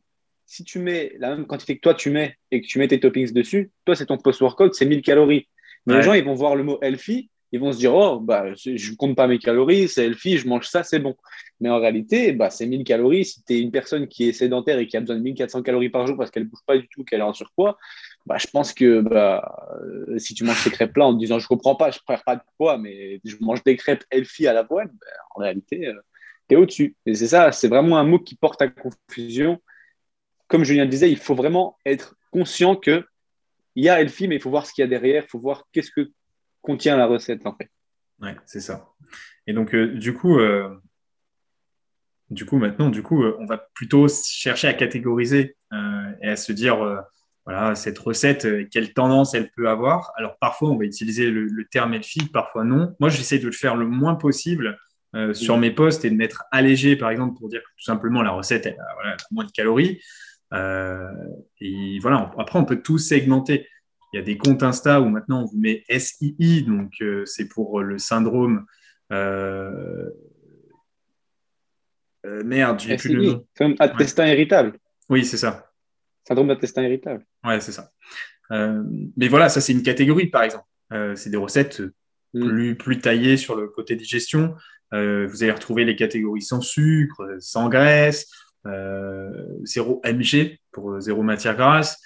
si 0.50 0.64
tu 0.64 0.80
mets 0.80 1.12
la 1.20 1.36
même 1.36 1.46
quantité 1.46 1.76
que 1.76 1.80
toi 1.80 1.94
tu 1.94 2.10
mets 2.10 2.36
et 2.50 2.60
que 2.60 2.66
tu 2.66 2.80
mets 2.80 2.88
tes 2.88 2.98
toppings 2.98 3.32
dessus, 3.32 3.70
toi 3.84 3.94
c'est 3.94 4.06
ton 4.06 4.18
post-workout, 4.18 4.74
c'est 4.74 4.84
1000 4.84 5.00
calories. 5.00 5.46
Mais 5.86 5.94
les 5.94 6.02
gens, 6.02 6.12
ils 6.12 6.24
vont 6.24 6.34
voir 6.34 6.56
le 6.56 6.64
mot 6.64 6.78
healthy, 6.82 7.30
ils 7.52 7.60
vont 7.60 7.72
se 7.72 7.78
dire, 7.78 7.94
oh, 7.94 8.18
bah, 8.18 8.52
je 8.54 8.70
ne 8.70 8.96
compte 8.96 9.16
pas 9.16 9.28
mes 9.28 9.38
calories, 9.38 9.88
c'est 9.88 10.06
healthy, 10.06 10.38
je 10.38 10.48
mange 10.48 10.66
ça, 10.66 10.82
c'est 10.82 10.98
bon. 10.98 11.16
Mais 11.60 11.70
en 11.70 11.78
réalité, 11.78 12.32
bah, 12.32 12.50
c'est 12.50 12.66
1000 12.66 12.82
calories. 12.82 13.24
Si 13.24 13.44
tu 13.44 13.54
es 13.54 13.60
une 13.60 13.70
personne 13.70 14.08
qui 14.08 14.28
est 14.28 14.32
sédentaire 14.32 14.78
et 14.78 14.86
qui 14.88 14.96
a 14.96 15.00
besoin 15.00 15.16
de 15.16 15.22
1400 15.22 15.62
calories 15.62 15.88
par 15.88 16.06
jour 16.06 16.16
parce 16.16 16.32
qu'elle 16.32 16.44
ne 16.44 16.48
bouge 16.48 16.60
pas 16.66 16.76
du 16.76 16.88
tout, 16.88 17.04
qu'elle 17.04 17.20
est 17.20 17.24
en 17.24 17.32
surpoids, 17.32 17.78
bah, 18.26 18.36
je 18.38 18.48
pense 18.48 18.74
que 18.74 19.00
bah, 19.00 19.70
euh, 19.84 20.18
si 20.18 20.34
tu 20.34 20.44
manges 20.44 20.62
ces 20.62 20.70
crêpes-là 20.70 21.06
en 21.06 21.14
te 21.14 21.18
disant, 21.18 21.38
je 21.38 21.44
ne 21.44 21.48
comprends 21.48 21.76
pas, 21.76 21.92
je 21.92 21.98
ne 21.98 22.04
perds 22.06 22.24
pas 22.24 22.36
de 22.36 22.42
poids, 22.56 22.76
mais 22.76 23.20
je 23.24 23.36
mange 23.40 23.62
des 23.62 23.76
crêpes 23.76 24.04
healthy 24.10 24.48
à 24.48 24.52
la 24.52 24.64
boîte, 24.64 24.90
bah, 24.92 25.06
en 25.36 25.40
réalité, 25.40 25.86
euh, 25.86 26.56
au-dessus. 26.56 26.96
Et 27.06 27.14
c'est 27.14 27.28
ça, 27.28 27.52
c'est 27.52 27.68
vraiment 27.68 27.98
un 27.98 28.04
mot 28.04 28.18
qui 28.18 28.34
porte 28.34 28.60
à 28.62 28.68
confusion. 28.68 29.60
Comme 30.50 30.64
Julien 30.64 30.84
le 30.84 30.90
disait, 30.90 31.10
il 31.10 31.16
faut 31.16 31.36
vraiment 31.36 31.78
être 31.86 32.16
conscient 32.32 32.76
que 32.76 33.06
il 33.76 33.84
y 33.84 33.88
a 33.88 34.00
Elfie, 34.00 34.26
mais 34.26 34.34
il 34.34 34.42
faut 34.42 34.50
voir 34.50 34.66
ce 34.66 34.72
qu'il 34.72 34.82
y 34.82 34.84
a 34.84 34.88
derrière, 34.88 35.24
il 35.24 35.28
faut 35.28 35.38
voir 35.38 35.64
qu'est-ce 35.72 35.92
que 35.92 36.10
contient 36.60 36.96
la 36.96 37.06
recette 37.06 37.46
en 37.46 37.54
fait. 37.54 37.70
Ouais, 38.20 38.36
c'est 38.46 38.60
ça. 38.60 38.88
Et 39.46 39.52
donc, 39.52 39.74
euh, 39.74 39.94
du 39.94 40.12
coup, 40.12 40.38
euh, 40.38 40.68
du 42.30 42.44
coup, 42.44 42.58
maintenant, 42.58 42.90
du 42.90 43.02
coup, 43.02 43.22
euh, 43.22 43.36
on 43.38 43.46
va 43.46 43.58
plutôt 43.74 44.08
chercher 44.08 44.68
à 44.68 44.74
catégoriser 44.74 45.56
et 46.20 46.28
à 46.28 46.34
se 46.34 46.50
dire, 46.52 47.04
voilà, 47.46 47.76
cette 47.76 47.98
recette, 47.98 48.68
quelle 48.70 48.92
tendance 48.92 49.34
elle 49.34 49.52
peut 49.52 49.68
avoir. 49.68 50.12
Alors, 50.16 50.36
parfois, 50.40 50.70
on 50.70 50.76
va 50.76 50.84
utiliser 50.84 51.30
le, 51.30 51.44
le 51.44 51.64
terme 51.64 51.94
Elfie, 51.94 52.26
parfois 52.26 52.64
non. 52.64 52.96
Moi, 52.98 53.08
j'essaie 53.08 53.38
de 53.38 53.46
le 53.46 53.52
faire 53.52 53.76
le 53.76 53.86
moins 53.86 54.16
possible 54.16 54.76
sur 55.32 55.58
mes 55.58 55.70
posts 55.70 56.04
et 56.04 56.10
de 56.10 56.16
mettre 56.16 56.42
allégé, 56.50 56.96
par 56.96 57.10
exemple, 57.10 57.38
pour 57.38 57.48
dire 57.48 57.60
que 57.60 57.68
tout 57.76 57.84
simplement 57.84 58.22
la 58.22 58.32
recette 58.32 58.66
elle 58.66 58.76
a, 58.80 59.16
moins 59.30 59.44
de 59.44 59.52
calories. 59.52 60.00
Euh, 60.52 61.12
et 61.60 61.98
voilà, 62.00 62.30
après, 62.38 62.58
on 62.58 62.64
peut 62.64 62.82
tout 62.82 62.98
segmenter. 62.98 63.66
Il 64.12 64.16
y 64.16 64.20
a 64.20 64.24
des 64.24 64.36
comptes 64.36 64.62
Insta 64.62 65.00
où 65.00 65.08
maintenant 65.08 65.42
on 65.42 65.46
vous 65.46 65.58
met 65.58 65.84
SII, 65.88 66.64
donc 66.64 66.94
euh, 67.00 67.24
c'est 67.26 67.48
pour 67.48 67.80
le 67.82 67.98
syndrome. 67.98 68.66
merde, 72.24 72.80
j'ai 72.80 72.96
plus 72.96 73.14
le 73.14 73.22
nom. 73.24 73.46
Syndrome 73.56 73.76
intestin 73.78 74.26
irritable. 74.26 74.78
Oui, 75.08 75.24
c'est 75.24 75.36
ça. 75.36 75.70
Syndrome 76.26 76.48
d'intestin 76.48 76.82
irritable. 76.82 77.24
Ouais, 77.44 77.60
c'est 77.60 77.72
ça. 77.72 77.90
mais 78.50 79.28
voilà, 79.28 79.48
ça 79.48 79.60
c'est 79.60 79.72
une 79.72 79.82
catégorie 79.82 80.26
par 80.26 80.42
exemple. 80.42 80.66
c'est 81.14 81.30
des 81.30 81.36
recettes 81.36 81.80
mm. 82.34 82.48
plus, 82.48 82.74
plus 82.74 82.98
taillées 82.98 83.36
sur 83.36 83.54
le 83.54 83.68
côté 83.68 83.94
digestion. 83.94 84.56
Euh, 84.92 85.26
vous 85.28 85.42
allez 85.42 85.52
retrouver 85.52 85.84
les 85.84 85.96
catégories 85.96 86.42
sans 86.42 86.60
sucre, 86.60 87.36
sans 87.38 87.68
graisse, 87.68 88.28
euh, 88.28 88.49
zéro 89.64 90.00
MG 90.04 90.58
pour 90.72 90.92
euh, 90.92 91.00
zéro 91.00 91.22
matière 91.22 91.56
grasse, 91.56 92.00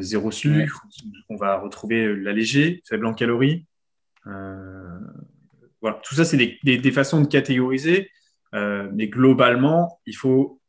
zéro 0.00 0.30
sucre. 0.30 0.84
On 1.30 1.36
va 1.36 1.58
retrouver 1.58 2.14
l'allégé, 2.14 2.82
faible 2.86 3.06
en 3.06 3.14
calories. 3.14 3.66
voilà, 4.24 6.00
tout 6.02 6.14
ça, 6.14 6.24
c'est 6.24 6.36
des, 6.36 6.92
façons 6.92 7.22
de 7.22 7.26
catégoriser, 7.26 8.10
mais 8.52 9.08
globalement, 9.08 10.00
il 10.04 10.16
faut, 10.16 10.60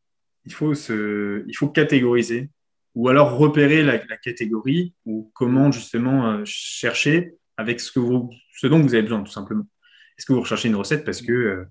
il, 0.46 0.54
faut 0.54 0.74
se, 0.76 1.44
il 1.46 1.58
faut 1.58 1.68
catégoriser 1.68 2.52
ou 2.94 3.10
alors 3.10 3.38
repérer 3.38 3.84
la, 3.84 4.00
catégorie 4.00 4.94
ou 5.06 5.30
comment 5.36 5.74
justement 5.74 6.42
chercher 6.46 7.36
avec 7.58 7.80
ce, 7.80 7.92
que 7.92 8.00
vous, 8.00 8.30
ce 8.56 8.68
dont 8.68 8.80
vous 8.82 8.94
avez 8.94 9.04
besoin, 9.04 9.24
tout 9.24 9.32
simplement. 9.32 9.66
Est-ce 10.18 10.26
que 10.26 10.34
vous 10.34 10.42
recherchez 10.42 10.70
une 10.70 10.76
recette 10.76 11.04
parce 11.04 11.22
que 11.22 11.32
euh, 11.32 11.66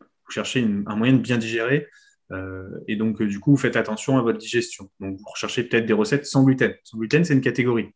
vous 0.00 0.32
cherchez 0.32 0.66
un 0.86 0.96
moyen 0.96 1.14
de 1.14 1.20
bien 1.20 1.38
digérer 1.38 1.88
euh, 2.32 2.68
et 2.88 2.96
donc, 2.96 3.20
euh, 3.20 3.26
du 3.26 3.38
coup, 3.38 3.52
vous 3.52 3.56
faites 3.56 3.76
attention 3.76 4.18
à 4.18 4.22
votre 4.22 4.38
digestion. 4.38 4.90
Donc, 5.00 5.18
vous 5.18 5.30
recherchez 5.30 5.64
peut-être 5.64 5.86
des 5.86 5.92
recettes 5.92 6.26
sans 6.26 6.44
gluten. 6.44 6.74
Sans 6.84 6.98
gluten, 6.98 7.24
c'est 7.24 7.34
une 7.34 7.40
catégorie. 7.40 7.88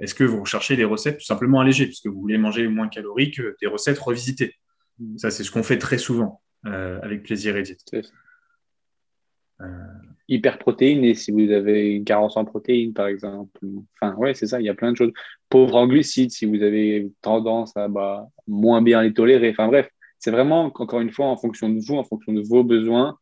Est-ce 0.00 0.14
que 0.14 0.22
vous 0.22 0.42
recherchez 0.42 0.76
des 0.76 0.84
recettes 0.84 1.18
tout 1.18 1.24
simplement 1.24 1.58
allégées, 1.58 1.86
puisque 1.86 2.06
vous 2.06 2.20
voulez 2.20 2.38
manger 2.38 2.68
moins 2.68 2.86
calorique, 2.86 3.40
des 3.60 3.66
recettes 3.66 3.98
revisitées? 3.98 4.54
Ça, 5.16 5.32
c'est 5.32 5.42
ce 5.42 5.50
qu'on 5.50 5.64
fait 5.64 5.78
très 5.78 5.98
souvent, 5.98 6.40
avec 6.62 7.24
plaisir 7.24 7.56
et 7.56 7.64
diète. 7.64 7.80
Hyperprotéines, 10.28 11.12
si 11.16 11.32
vous 11.32 11.50
avez 11.50 11.88
une 11.88 12.04
carence 12.04 12.36
en 12.36 12.44
protéines, 12.44 12.92
par 12.92 13.08
exemple. 13.08 13.58
Enfin, 14.00 14.14
ouais, 14.18 14.34
c'est 14.34 14.46
ça, 14.46 14.60
il 14.60 14.66
y 14.66 14.68
a 14.68 14.74
plein 14.74 14.92
de 14.92 14.96
choses. 14.96 15.10
Pauvre 15.48 15.74
en 15.74 15.88
glucides, 15.88 16.30
si 16.30 16.46
vous 16.46 16.62
avez 16.62 17.10
tendance 17.20 17.76
à 17.76 17.88
bah, 17.88 18.28
moins 18.46 18.82
bien 18.82 19.02
les 19.02 19.12
tolérer. 19.12 19.50
Enfin, 19.50 19.66
bref, 19.66 19.90
c'est 20.20 20.30
vraiment, 20.30 20.66
encore 20.66 21.00
une 21.00 21.10
fois, 21.10 21.26
en 21.26 21.36
fonction 21.36 21.68
de 21.68 21.80
vous, 21.80 21.96
en 21.96 22.04
fonction 22.04 22.32
de 22.32 22.40
vos 22.40 22.62
besoins 22.62 23.18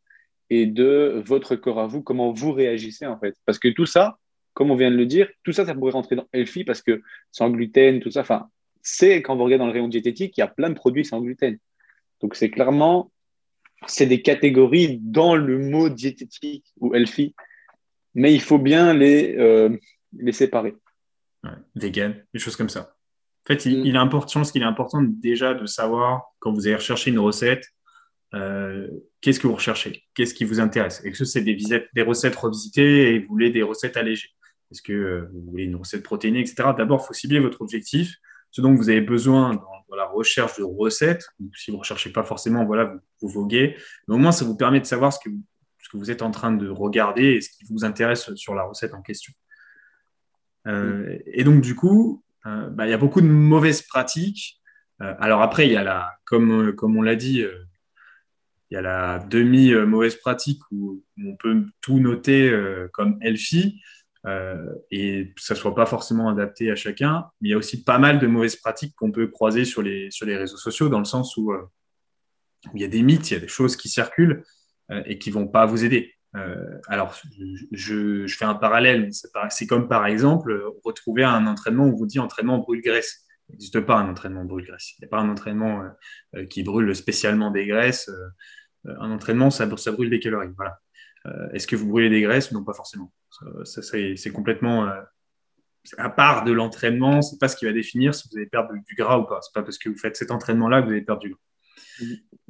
et 0.50 0.66
de 0.66 1.22
votre 1.26 1.56
corps 1.56 1.80
à 1.80 1.87
vous, 1.87 2.02
comment 2.02 2.32
vous 2.32 2.52
réagissez, 2.52 3.06
en 3.06 3.18
fait. 3.18 3.34
Parce 3.46 3.58
que 3.58 3.68
tout 3.68 3.87
ça, 3.87 4.18
comme 4.52 4.70
on 4.70 4.76
vient 4.76 4.90
de 4.90 4.96
le 4.96 5.06
dire, 5.06 5.28
tout 5.44 5.52
ça, 5.52 5.64
ça 5.64 5.74
pourrait 5.74 5.92
rentrer 5.92 6.16
dans 6.16 6.26
Healthy 6.32 6.64
parce 6.64 6.82
que 6.82 7.00
sans 7.30 7.50
gluten, 7.50 8.00
tout 8.00 8.11
ça, 8.11 8.20
enfin, 8.20 8.48
c'est 8.82 9.22
quand 9.22 9.37
vous 9.37 9.44
regardez 9.44 9.61
dans 9.61 9.66
le 9.66 9.72
rayon 9.72 9.88
diététique, 9.88 10.37
il 10.37 10.40
y 10.40 10.44
a 10.44 10.48
plein 10.48 10.68
de 10.68 10.74
produits 10.74 11.04
sans 11.04 11.20
gluten. 11.20 11.58
Donc, 12.20 12.34
c'est 12.34 12.50
clairement 12.50 13.11
c'est 13.87 14.06
des 14.06 14.22
catégories 14.22 14.98
dans 15.00 15.37
le 15.37 15.58
mot 15.58 15.88
diététique 15.88 16.66
ou 16.80 16.94
healthy, 16.94 17.34
mais 18.14 18.34
il 18.34 18.40
faut 18.40 18.58
bien 18.58 18.94
les, 18.94 19.37
euh, 19.37 19.76
les 20.12 20.32
séparer. 20.32 20.74
Ouais, 21.44 21.50
vegan, 21.76 22.24
des 22.34 22.40
choses 22.40 22.56
comme 22.56 22.68
ça. 22.68 22.96
En 23.48 23.54
fait, 23.54 23.66
il, 23.66 23.82
mm. 23.82 23.96
est 23.96 23.98
important, 23.98 24.44
ce 24.44 24.52
qu'il 24.52 24.62
est 24.62 24.66
important 24.66 25.02
déjà 25.02 25.54
de 25.54 25.66
savoir 25.66 26.34
quand 26.38 26.52
vous 26.52 26.66
allez 26.66 26.76
rechercher 26.76 27.11
une 27.11 27.18
recette, 27.18 27.64
qu'est-ce 28.32 29.40
que 29.40 29.46
vous 29.46 29.54
recherchez? 29.54 30.04
Qu'est-ce 30.14 30.34
qui 30.34 30.44
vous 30.44 30.61
intéresse? 30.61 31.02
Est-ce 31.04 31.20
que 31.20 31.24
c'est 31.24 31.40
des, 31.40 31.56
des 31.56 32.02
recettes 32.02 32.37
revisitées 32.37 33.14
et 33.14 33.18
vous 33.20 33.28
voulez 33.28 33.50
des 33.50 33.62
recettes 33.62 33.96
allégées? 33.96 34.30
Est-ce 34.70 34.82
que 34.82 35.28
vous 35.32 35.50
voulez 35.50 35.64
une 35.64 35.76
recette 35.76 36.02
protéinée, 36.02 36.40
etc. 36.40 36.70
D'abord, 36.76 37.00
il 37.02 37.06
faut 37.06 37.14
cibler 37.14 37.40
votre 37.40 37.62
objectif, 37.62 38.16
ce 38.50 38.61
dont 38.61 38.74
vous 38.74 38.90
avez 38.90 39.00
besoin 39.00 39.54
dans, 39.54 39.96
la 39.96 40.04
recherche 40.04 40.58
de 40.58 40.64
recettes. 40.64 41.26
si 41.54 41.70
vous 41.70 41.78
ne 41.78 41.80
recherchez 41.80 42.12
pas 42.12 42.22
forcément, 42.22 42.66
voilà, 42.66 42.84
vous, 42.84 43.00
vous 43.22 43.28
voguez. 43.30 43.74
Mais 44.06 44.14
au 44.14 44.18
moins, 44.18 44.32
ça 44.32 44.44
vous 44.44 44.54
permet 44.54 44.80
de 44.80 44.84
savoir 44.84 45.14
ce 45.14 45.18
que 45.18 45.30
vous 45.30 45.42
ce 45.88 45.96
que 45.96 45.96
vous 45.96 46.11
êtes 46.11 46.22
en 46.22 46.30
train 46.30 46.52
de 46.52 46.68
regarder 46.68 47.24
et 47.24 47.40
ce 47.40 47.50
qui 47.50 47.64
vous 47.70 47.84
intéresse 47.84 48.34
sur 48.34 48.54
la 48.54 48.64
recette 48.64 48.94
en 48.94 49.02
question. 49.02 49.32
Euh, 50.66 51.18
et 51.26 51.44
donc, 51.44 51.62
du 51.62 51.74
coup, 51.74 52.22
euh, 52.46 52.68
bah, 52.70 52.87
il 52.87 52.90
y 52.90 52.94
a 52.94 52.98
beaucoup 52.98 53.20
de 53.20 53.27
mauvaises 53.27 53.83
pratiques. 53.83 54.61
Euh, 55.03 55.14
alors 55.18 55.42
après, 55.42 55.66
il 55.66 55.72
y 55.72 55.77
a 55.77 55.85
la, 55.85 56.16
comme, 56.24 56.74
comme 56.74 56.96
on 56.96 57.03
l'a 57.03 57.16
dit, 57.16 57.44
il 58.70 58.74
y 58.74 58.77
a 58.77 58.83
la 58.83 59.18
demi-mauvaise 59.18 60.16
pratique 60.16 60.61
où, 60.70 61.03
on 61.24 61.37
peut 61.37 61.64
tout 61.81 61.98
noter 61.98 62.53
comme 62.92 63.18
healthy 63.22 63.81
et 64.90 65.33
que 65.35 65.42
ça 65.42 65.55
ne 65.55 65.59
soit 65.59 65.74
pas 65.74 65.87
forcément 65.87 66.29
adapté 66.29 66.70
à 66.70 66.77
chacun. 66.77 67.27
Mais 67.40 67.48
il 67.48 67.53
y 67.53 67.55
a 67.55 67.59
aussi 67.59 67.83
pas 67.83 67.98
mal 67.98 68.18
de 68.18 68.27
mauvaises 68.27 68.57
pratiques 68.57 68.94
qu'on 68.94 69.11
peut 69.11 69.27
croiser 69.29 69.64
sur 69.64 69.83
les, 69.83 70.11
sur 70.11 70.27
les 70.27 70.37
réseaux 70.37 70.57
sociaux 70.57 70.88
dans 70.88 70.98
le 70.98 71.05
sens 71.07 71.37
où, 71.37 71.53
où 71.53 72.77
il 72.77 72.83
y 72.83 72.85
a 72.85 72.88
des 72.88 73.03
mythes, 73.03 73.31
il 73.31 73.35
y 73.35 73.37
a 73.37 73.40
des 73.40 73.48
choses 73.48 73.77
qui 73.77 73.88
circulent 73.88 74.44
euh, 74.90 75.03
et 75.05 75.18
qui 75.18 75.31
vont 75.31 75.46
pas 75.46 75.66
vous 75.66 75.85
aider. 75.85 76.14
Euh, 76.37 76.79
alors, 76.88 77.14
je, 77.73 78.27
fais 78.29 78.45
un 78.45 78.55
parallèle, 78.55 79.11
c'est 79.51 79.67
comme 79.67 79.88
par 79.88 80.07
exemple 80.07 80.62
retrouver 80.85 81.25
un 81.25 81.47
entraînement 81.47 81.85
où 81.85 81.95
on 81.95 81.97
vous 81.97 82.07
dit 82.07 82.19
entraînement 82.19 82.59
brûle-graisse. 82.59 83.25
Il 83.49 83.53
n'existe 83.53 83.81
pas 83.81 83.97
un 83.97 84.11
entraînement 84.11 84.45
brûle-graisse. 84.45 84.93
Il 84.99 85.03
n'y 85.03 85.07
a 85.07 85.09
pas 85.09 85.21
un 85.21 85.29
entraînement 85.31 85.83
euh, 86.35 86.45
qui 86.47 86.62
brûle 86.62 86.95
spécialement 86.95 87.51
des 87.51 87.67
graisses. 87.67 88.11
un 88.85 89.11
entraînement, 89.11 89.51
ça, 89.51 89.69
ça, 89.77 89.93
brûle 89.93 90.11
des 90.11 90.21
calories. 90.21 90.53
Voilà. 90.57 90.79
Est-ce 91.53 91.67
que 91.67 91.77
vous 91.77 91.88
brûlez 91.88 92.09
des 92.09 92.23
graisses? 92.23 92.53
Non, 92.53 92.64
pas 92.64 92.73
forcément. 92.73 93.12
Ça, 93.64 93.83
c'est 93.83 94.33
complètement 94.33 94.91
à 95.97 96.11
part 96.11 96.45
de 96.45 96.53
l'entraînement. 96.53 97.23
C'est 97.23 97.38
pas 97.38 97.49
ce 97.49 97.57
qui 97.57 97.64
va 97.64 97.73
définir 97.73 98.14
si 98.14 98.29
vous 98.29 98.37
allez 98.37 98.47
perdre 98.47 98.73
du 98.73 98.95
gras 98.95 99.19
ou 99.19 99.25
pas. 99.25 99.41
C'est 99.43 99.53
pas 99.55 99.62
parce 99.62 99.79
que 99.79 99.88
vous 99.88 99.99
faites 99.99 100.17
cet 100.17 100.31
entraînement-là 100.31 100.81
que 100.81 100.87
vous 100.87 100.93
allez 100.93 101.03
perdre 101.03 101.23
du 101.23 101.31
gras. 101.31 101.41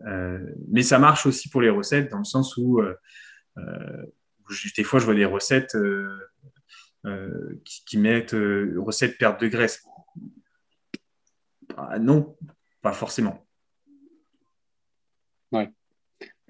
Euh, 0.07 0.39
mais 0.71 0.83
ça 0.83 0.99
marche 0.99 1.27
aussi 1.27 1.49
pour 1.49 1.61
les 1.61 1.71
recettes 1.71 2.11
dans 2.11 2.19
le 2.19 2.25
sens 2.25 2.57
où 2.57 2.81
euh, 2.81 2.85
euh, 2.85 2.97
des 4.77 4.85
fois 4.85 5.01
je 5.01 5.05
vois 5.05 5.15
des 5.15 5.25
recettes 5.25 5.77
qui, 7.65 7.99
mettent 7.99 8.37
recettes 8.77 9.19
perte 9.19 9.41
de 9.41 9.49
graisse. 9.49 9.85
Bah, 11.77 11.99
non, 11.99 12.37
pas 12.83 12.93
forcément. 12.93 13.47
Ouais. 15.53 15.71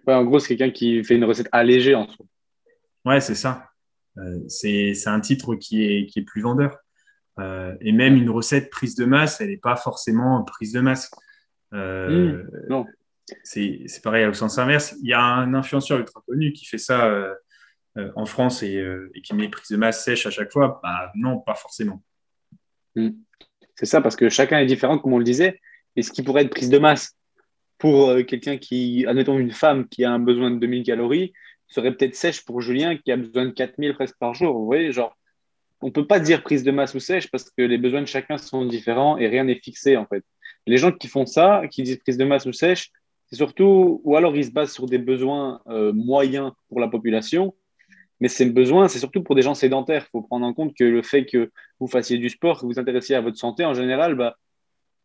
en 0.06 0.24
gros, 0.24 0.38
c'est 0.38 0.56
quelqu'un 0.56 0.72
qui 0.72 1.04
fait 1.04 1.16
une 1.16 1.24
recette 1.24 1.48
allégée 1.52 1.94
en 1.94 2.08
soi. 2.08 2.26
Ouais, 3.04 3.20
c'est 3.20 3.34
ça. 3.34 3.68
c'est 4.48 5.06
un 5.06 5.20
titre 5.20 5.54
qui 5.54 5.84
est, 5.84 6.06
qui 6.06 6.20
est 6.20 6.24
plus 6.24 6.42
vendeur. 6.42 6.78
et 7.38 7.92
même 7.92 8.16
une 8.16 8.30
recette 8.30 8.70
prise 8.70 8.94
de 8.94 9.04
masse, 9.04 9.40
elle 9.40 9.50
n'est 9.50 9.56
pas 9.56 9.76
forcément 9.76 10.42
prise 10.44 10.72
de 10.72 10.80
masse. 10.80 11.10
Mmh, 11.72 12.48
non 12.70 12.86
c'est 13.44 14.02
pareil 14.02 14.26
au 14.26 14.34
sens 14.34 14.58
inverse. 14.58 14.94
Il 15.02 15.08
y 15.08 15.12
a 15.12 15.22
un 15.22 15.54
influenceur 15.54 15.98
ultra 15.98 16.22
connu 16.26 16.52
qui 16.52 16.64
fait 16.64 16.78
ça 16.78 17.06
euh, 17.06 17.34
euh, 17.96 18.10
en 18.16 18.26
France 18.26 18.62
euh, 18.62 19.10
et, 19.14 19.22
qui 19.22 19.34
met 19.34 19.48
prise 19.48 19.68
de 19.68 19.76
masse 19.76 20.04
sèche 20.04 20.26
à 20.26 20.30
chaque 20.30 20.52
fois. 20.52 20.80
Bah, 20.82 21.12
non, 21.14 21.38
pas 21.40 21.54
forcément. 21.54 22.02
Hmm. 22.96 23.10
C'est 23.74 23.86
ça, 23.86 24.00
parce 24.00 24.16
que 24.16 24.28
chacun 24.28 24.58
est 24.58 24.66
différent, 24.66 24.98
comme 24.98 25.12
on 25.12 25.18
le 25.18 25.24
disait. 25.24 25.60
Et 25.96 26.02
ce 26.02 26.10
qui 26.10 26.22
pourrait 26.22 26.42
être 26.42 26.50
prise 26.50 26.70
de 26.70 26.78
masse 26.78 27.16
pour 27.78 28.14
quelqu'un 28.26 28.56
qui, 28.56 29.06
admettons 29.06 29.38
une 29.38 29.52
femme 29.52 29.88
qui 29.88 30.04
a 30.04 30.10
un 30.10 30.18
besoin 30.18 30.50
de 30.50 30.58
2000 30.58 30.82
calories, 30.82 31.32
serait 31.68 31.94
peut-être 31.94 32.16
sèche 32.16 32.44
pour 32.44 32.60
Julien 32.60 32.96
qui 32.96 33.12
a 33.12 33.16
besoin 33.16 33.46
de 33.46 33.50
4000 33.50 33.94
presque 33.94 34.16
par 34.18 34.34
jour. 34.34 34.58
Vous 34.58 34.66
voyez, 34.66 34.90
genre, 34.90 35.16
on 35.80 35.90
peut 35.90 36.06
pas 36.06 36.18
dire 36.18 36.42
prise 36.42 36.64
de 36.64 36.70
masse 36.70 36.94
ou 36.94 37.00
sèche 37.00 37.30
parce 37.30 37.50
que 37.50 37.62
les 37.62 37.78
besoins 37.78 38.00
de 38.00 38.06
chacun 38.06 38.38
sont 38.38 38.64
différents 38.64 39.16
et 39.16 39.28
rien 39.28 39.44
n'est 39.44 39.60
fixé 39.60 39.96
en 39.96 40.06
fait. 40.06 40.24
Les 40.66 40.76
gens 40.76 40.92
qui 40.92 41.08
font 41.08 41.26
ça, 41.26 41.62
qui 41.70 41.82
disent 41.82 41.98
prise 41.98 42.18
de 42.18 42.24
masse 42.24 42.46
ou 42.46 42.52
sèche, 42.52 42.90
c'est 43.28 43.36
surtout, 43.36 44.00
ou 44.04 44.16
alors 44.16 44.36
ils 44.36 44.46
se 44.46 44.50
basent 44.50 44.72
sur 44.72 44.86
des 44.86 44.98
besoins 44.98 45.60
euh, 45.68 45.92
moyens 45.92 46.52
pour 46.68 46.80
la 46.80 46.88
population, 46.88 47.54
mais 48.20 48.28
ces 48.28 48.46
besoins, 48.46 48.88
c'est 48.88 48.98
surtout 48.98 49.22
pour 49.22 49.34
des 49.34 49.42
gens 49.42 49.54
sédentaires. 49.54 50.06
Il 50.08 50.10
faut 50.10 50.22
prendre 50.22 50.46
en 50.46 50.52
compte 50.54 50.74
que 50.74 50.84
le 50.84 51.02
fait 51.02 51.24
que 51.26 51.50
vous 51.78 51.86
fassiez 51.86 52.18
du 52.18 52.28
sport, 52.28 52.56
que 52.56 52.62
vous 52.62 52.72
vous 52.72 52.80
intéressiez 52.80 53.14
à 53.14 53.20
votre 53.20 53.36
santé, 53.36 53.64
en 53.64 53.74
général, 53.74 54.14
bah, 54.14 54.36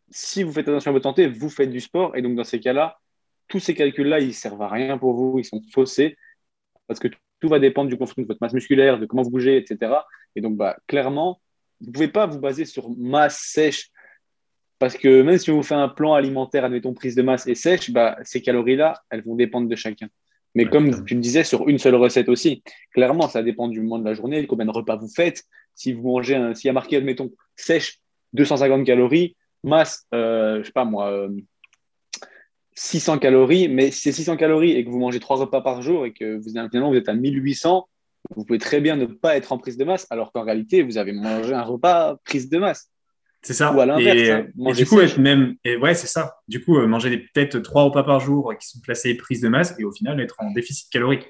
si 0.10 0.44
vous 0.44 0.52
faites 0.52 0.68
attention 0.68 0.90
à 0.90 0.94
votre 0.94 1.04
santé, 1.04 1.28
vous 1.28 1.50
faites 1.50 1.70
du 1.70 1.80
sport. 1.80 2.16
Et 2.16 2.22
donc, 2.22 2.36
dans 2.36 2.44
ces 2.44 2.60
cas-là, 2.60 3.00
tous 3.48 3.60
ces 3.60 3.76
calculs-là, 3.76 4.20
ils 4.20 4.28
ne 4.28 4.32
servent 4.32 4.62
à 4.62 4.68
rien 4.68 4.98
pour 4.98 5.14
vous, 5.14 5.40
ils 5.40 5.46
sont 5.46 5.62
faussés, 5.72 6.18
parce 6.88 7.00
que 7.00 7.08
tout 7.40 7.50
va 7.50 7.60
dépendre 7.60 7.90
du 7.90 7.98
construit 7.98 8.24
de 8.24 8.28
votre 8.28 8.42
masse 8.42 8.54
musculaire, 8.54 9.00
de 9.00 9.06
comment 9.06 9.22
vous 9.22 9.32
bougez, 9.32 9.58
etc. 9.58 9.94
Et 10.36 10.42
donc, 10.42 10.56
bah, 10.58 10.78
clairement, 10.88 11.40
vous 11.82 11.88
ne 11.88 11.94
pouvez 11.94 12.08
pas 12.08 12.26
vous 12.26 12.40
baser 12.40 12.66
sur 12.66 12.90
masse 12.98 13.40
sèche 13.40 13.92
parce 14.84 14.98
que 14.98 15.22
même 15.22 15.38
si 15.38 15.50
vous 15.50 15.64
faites 15.64 15.78
un 15.78 15.88
plan 15.88 16.14
alimentaire, 16.14 16.66
admettons 16.66 16.94
prise 16.94 17.16
de 17.16 17.22
masse 17.22 17.48
et 17.48 17.56
sèche, 17.56 17.90
bah, 17.92 18.18
ces 18.24 18.42
calories-là, 18.42 19.02
elles 19.10 19.24
vont 19.24 19.34
dépendre 19.34 19.70
de 19.70 19.76
chacun. 19.78 20.10
Mais 20.56 20.66
comme 20.66 21.06
tu 21.06 21.16
le 21.16 21.22
disais, 21.22 21.46
sur 21.46 21.70
une 21.70 21.78
seule 21.78 21.96
recette 21.96 22.28
aussi, 22.28 22.64
clairement, 22.94 23.30
ça 23.30 23.44
dépend 23.44 23.70
du 23.70 23.80
moment 23.80 23.98
de 23.98 24.04
la 24.04 24.14
journée, 24.14 24.42
de 24.42 24.46
combien 24.46 24.66
de 24.66 24.72
repas 24.72 24.98
vous 24.98 25.08
faites. 25.08 25.46
Si 25.74 25.94
vous 25.94 26.06
mangez, 26.06 26.36
un, 26.36 26.54
s'il 26.54 26.68
y 26.68 26.70
a 26.70 26.74
marqué, 26.74 26.98
admettons, 26.98 27.32
sèche, 27.56 28.02
250 28.34 28.86
calories, 28.86 29.38
masse, 29.64 30.06
euh, 30.14 30.60
je 30.60 30.66
sais 30.66 30.74
pas 30.74 30.84
moi, 30.84 31.30
600 32.76 33.16
euh, 33.16 33.18
calories, 33.20 33.70
mais 33.70 33.90
si 33.90 34.02
c'est 34.02 34.12
600 34.12 34.36
calories 34.36 34.72
et 34.72 34.84
que 34.84 34.90
vous 34.90 35.00
mangez 35.00 35.22
trois 35.22 35.38
repas 35.38 35.62
par 35.62 35.82
jour 35.82 36.06
et 36.06 36.12
que 36.12 36.36
vous, 36.36 36.50
finalement 36.50 36.90
vous 36.90 36.98
êtes 36.98 37.08
à 37.08 37.14
1800, 37.14 37.88
vous 38.36 38.44
pouvez 38.44 38.60
très 38.60 38.82
bien 38.82 38.98
ne 38.98 39.06
pas 39.06 39.38
être 39.38 39.54
en 39.54 39.58
prise 39.58 39.78
de 39.78 39.86
masse, 39.86 40.08
alors 40.10 40.34
qu'en 40.34 40.44
réalité, 40.44 40.82
vous 40.82 40.98
avez 40.98 41.14
mangé 41.14 41.54
un 41.54 41.64
repas 41.64 42.18
prise 42.26 42.50
de 42.50 42.58
masse. 42.58 42.90
C'est 43.44 43.54
ça. 43.54 43.74
Ou 43.74 43.82
à 43.82 43.86
l'inverse. 43.86 44.30
Hein, 44.30 44.48
et, 44.70 44.74
du 44.74 44.86
coup, 44.86 45.00
même, 45.20 45.56
et 45.66 45.76
ouais, 45.76 45.94
c'est 45.94 46.08
ça. 46.08 46.38
Du 46.48 46.64
coup, 46.64 46.78
euh, 46.78 46.88
manger 46.88 47.18
peut-être 47.34 47.60
trois 47.60 47.84
repas 47.84 48.04
par 48.04 48.20
jour 48.20 48.54
qui 48.60 48.68
sont 48.68 48.80
placés 48.80 49.16
prise 49.16 49.42
de 49.42 49.50
masse 49.50 49.76
et 49.78 49.84
au 49.84 49.92
final 49.92 50.20
être 50.22 50.36
en 50.40 50.52
déficit 50.52 50.90
calorique. 50.90 51.28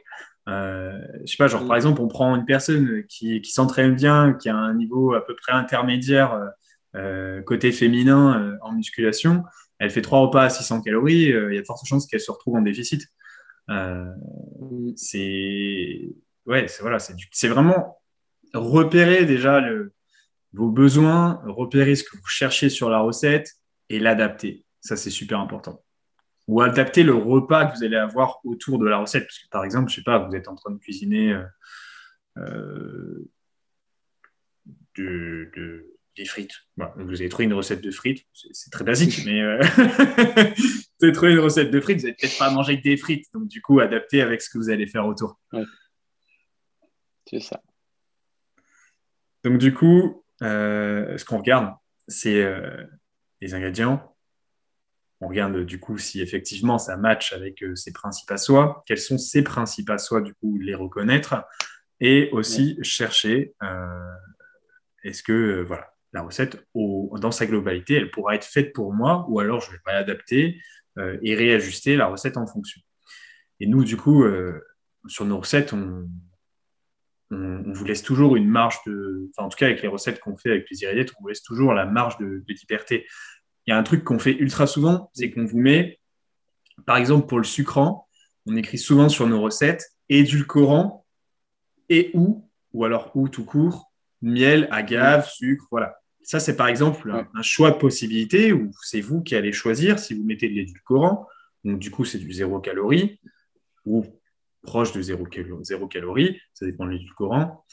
Euh, 0.50 0.92
je 1.22 1.32
sais 1.32 1.38
pas, 1.38 1.48
genre 1.48 1.66
par 1.66 1.76
mm. 1.76 1.78
exemple, 1.78 2.02
on 2.02 2.08
prend 2.08 2.36
une 2.36 2.46
personne 2.46 3.04
qui, 3.08 3.42
qui 3.42 3.52
s'entraîne 3.52 3.96
bien, 3.96 4.34
qui 4.34 4.50
a 4.50 4.56
un 4.56 4.74
niveau 4.74 5.14
à 5.14 5.26
peu 5.26 5.36
près 5.36 5.54
intermédiaire 5.54 6.40
euh, 6.96 7.42
côté 7.42 7.72
féminin 7.72 8.40
euh, 8.40 8.58
en 8.62 8.74
musculation, 8.74 9.44
elle 9.80 9.90
fait 9.90 10.02
trois 10.02 10.20
repas 10.20 10.44
à 10.44 10.50
600 10.50 10.82
calories, 10.82 11.24
il 11.24 11.54
y 11.54 11.58
a 11.58 11.62
de 11.62 11.66
fortes 11.66 11.86
chances 11.86 12.06
qu'elle 12.08 12.20
se 12.20 12.32
retrouve 12.32 12.56
en 12.56 12.62
déficit. 12.62 13.08
Mm. 13.70 14.92
c'est 14.96 16.10
ouais, 16.46 16.68
c'est 16.68 16.82
voilà, 16.82 17.00
c'est 17.00 17.48
vraiment 17.48 18.02
repérer 18.54 19.26
déjà 19.26 19.62
le, 19.62 19.94
vos 20.54 20.70
besoins, 20.70 21.42
repérer 21.46 21.96
ce 21.96 22.04
que 22.04 22.16
vous 22.16 22.28
cherchez 22.28 22.70
sur 22.70 22.90
la 22.90 23.00
recette 23.00 23.54
et 23.90 24.00
l'adapter. 24.00 24.66
Ça, 24.82 24.96
c'est 24.96 25.10
super 25.10 25.40
important. 25.40 25.84
Ou 26.48 26.62
adapter 26.62 27.04
le 27.04 27.16
repas 27.16 27.66
que 27.66 27.78
vous 27.78 27.84
allez 27.84 27.96
avoir 27.96 28.40
autour 28.46 28.78
de 28.78 28.86
la 28.86 28.98
recette. 28.98 29.24
Parce 29.24 29.40
que, 29.40 29.48
par 29.50 29.64
exemple, 29.66 29.90
je 29.90 29.96
sais 29.96 30.04
pas, 30.04 30.20
vous 30.20 30.36
êtes 30.36 30.48
en 30.48 30.56
train 30.56 30.72
de 30.72 30.78
cuisiner 30.78 31.36
euh, 32.38 33.30
euh, 35.00 35.90
des 36.16 36.26
frites. 36.26 36.54
vous 36.78 37.22
avez 37.22 37.30
trouvé 37.30 37.46
une 37.46 37.54
recette 37.54 37.82
de 37.82 37.92
frites. 37.92 38.28
C'est 38.34 38.72
très 38.72 38.84
basique, 38.84 39.26
mais 39.26 39.42
euh, 39.42 39.60
vous 39.78 41.06
avez 41.06 41.14
trouvé 41.14 41.32
une 41.32 41.40
recette 41.40 41.72
de 41.72 41.80
frites. 41.80 41.98
Vous 41.98 42.04
n'allez 42.04 42.16
peut-être 42.20 42.38
pas 42.38 42.52
manger 42.52 42.78
que 42.78 42.84
des 42.84 42.98
frites. 42.98 43.26
Donc, 43.34 43.48
du 43.48 43.62
coup, 43.62 43.80
adapter 43.80 44.22
avec 44.22 44.42
ce 44.42 44.50
que 44.50 44.58
vous 44.58 44.70
allez 44.70 44.86
faire 44.86 45.08
autour. 45.08 45.40
C'est 47.26 47.40
ça. 47.40 47.62
Donc, 49.44 49.58
du 49.58 49.74
coup, 49.74 50.23
ce 50.44 51.26
qu'on 51.26 51.38
regarde, 51.38 51.74
c'est 52.08 52.42
euh, 52.42 52.84
les 53.42 53.54
ingrédients. 53.54 54.16
On 55.22 55.28
regarde 55.28 55.58
du 55.64 55.80
coup 55.80 55.98
si 55.98 56.22
effectivement 56.22 56.78
ça 56.78 56.98
match 56.98 57.32
avec 57.32 57.64
euh, 57.64 57.76
ses 57.76 57.94
principes 57.94 58.32
à 58.32 58.38
soi. 58.38 58.84
Quels 58.86 59.00
sont 59.00 59.18
ses 59.18 59.42
principes 59.42 59.90
à 59.90 59.98
soi, 59.98 60.22
du 60.22 60.34
coup, 60.34 60.58
les 60.60 60.76
reconnaître. 60.76 61.46
Et 62.00 62.30
aussi 62.34 62.78
chercher 62.82 63.54
est-ce 65.04 65.24
que 65.24 65.64
voilà, 65.66 65.94
la 66.12 66.22
recette, 66.22 66.62
dans 66.76 67.32
sa 67.32 67.46
globalité, 67.46 67.94
elle 67.94 68.12
pourra 68.12 68.36
être 68.36 68.44
faite 68.44 68.74
pour 68.74 68.94
moi 68.94 69.26
ou 69.30 69.40
alors 69.40 69.62
je 69.62 69.72
vais 69.72 69.78
réadapter 69.86 70.60
et 70.98 71.36
réajuster 71.36 71.96
la 71.96 72.08
recette 72.08 72.36
en 72.36 72.46
fonction. 72.46 72.82
Et 73.62 73.68
nous, 73.68 73.86
du 73.86 73.96
coup, 73.96 74.26
sur 75.08 75.24
nos 75.24 75.40
recettes, 75.40 75.72
on, 75.72 76.10
on, 77.34 77.74
vous 77.74 77.86
laisse 77.86 78.04
toujours 78.04 78.36
une 78.36 78.48
marge 78.48 78.78
de. 78.86 79.30
Enfin, 79.32 79.48
en 79.48 79.50
tout 79.50 79.58
cas, 79.58 79.66
avec 79.66 79.82
les 79.82 79.88
recettes 79.88 80.20
qu'on 80.20 80.38
fait 80.38 80.52
avec 80.52 80.70
les 80.70 80.84
irrédiettes, 80.84 81.12
on 81.18 81.22
vous 81.22 81.30
laisse 81.30 81.44
toujours 81.44 81.74
la 81.74 81.86
marge 81.86 82.18
de, 82.18 82.44
liberté. 82.48 83.08
Il 83.66 83.72
y 83.72 83.74
a 83.74 83.78
un 83.78 83.84
truc 83.84 84.04
qu'on 84.04 84.20
fait 84.20 84.34
ultra 84.34 84.68
souvent, 84.68 85.10
c'est 85.14 85.32
qu'on 85.32 85.46
vous 85.46 85.60
met, 85.60 86.00
par 86.86 86.98
exemple, 86.98 87.28
pour 87.28 87.38
le 87.38 87.46
sucrant, 87.46 88.08
on 88.46 88.56
écrit 88.58 88.78
souvent 88.78 89.10
sur 89.10 89.28
nos 89.28 89.42
recettes 89.42 89.86
édulcorant 90.10 91.06
et 91.90 92.12
ou, 92.14 92.50
ou 92.74 92.84
alors 92.84 93.12
ou 93.16 93.30
tout 93.30 93.46
court, 93.46 93.94
miel, 94.22 94.68
agave, 94.72 95.30
sucre, 95.30 95.66
voilà. 95.72 95.96
Ça, 96.24 96.40
c'est 96.40 96.56
par 96.56 96.68
exemple 96.68 97.12
un, 97.34 97.42
choix 97.42 97.72
de 97.72 97.78
possibilité 97.78 98.54
où 98.54 98.72
c'est 98.82 99.02
vous 99.02 99.22
qui 99.22 99.36
allez 99.36 99.52
choisir 99.52 100.00
si 100.00 100.14
vous 100.14 100.24
mettez 100.24 100.48
de 100.48 100.54
l'édulcorant 100.54 101.28
Donc, 101.66 101.80
du 101.80 101.92
coup, 101.92 102.06
c'est 102.06 102.18
du 102.18 102.32
zéro 102.32 102.60
calorie 102.62 103.20
ou 103.86 104.06
proche 104.64 104.94
de 104.94 105.02
zéro, 105.02 105.26
zéro 105.62 105.88
calorie, 105.88 106.40
ça 106.54 106.66
dépend 106.66 106.86
de 106.86 106.92
l'édulcorant. 106.92 107.66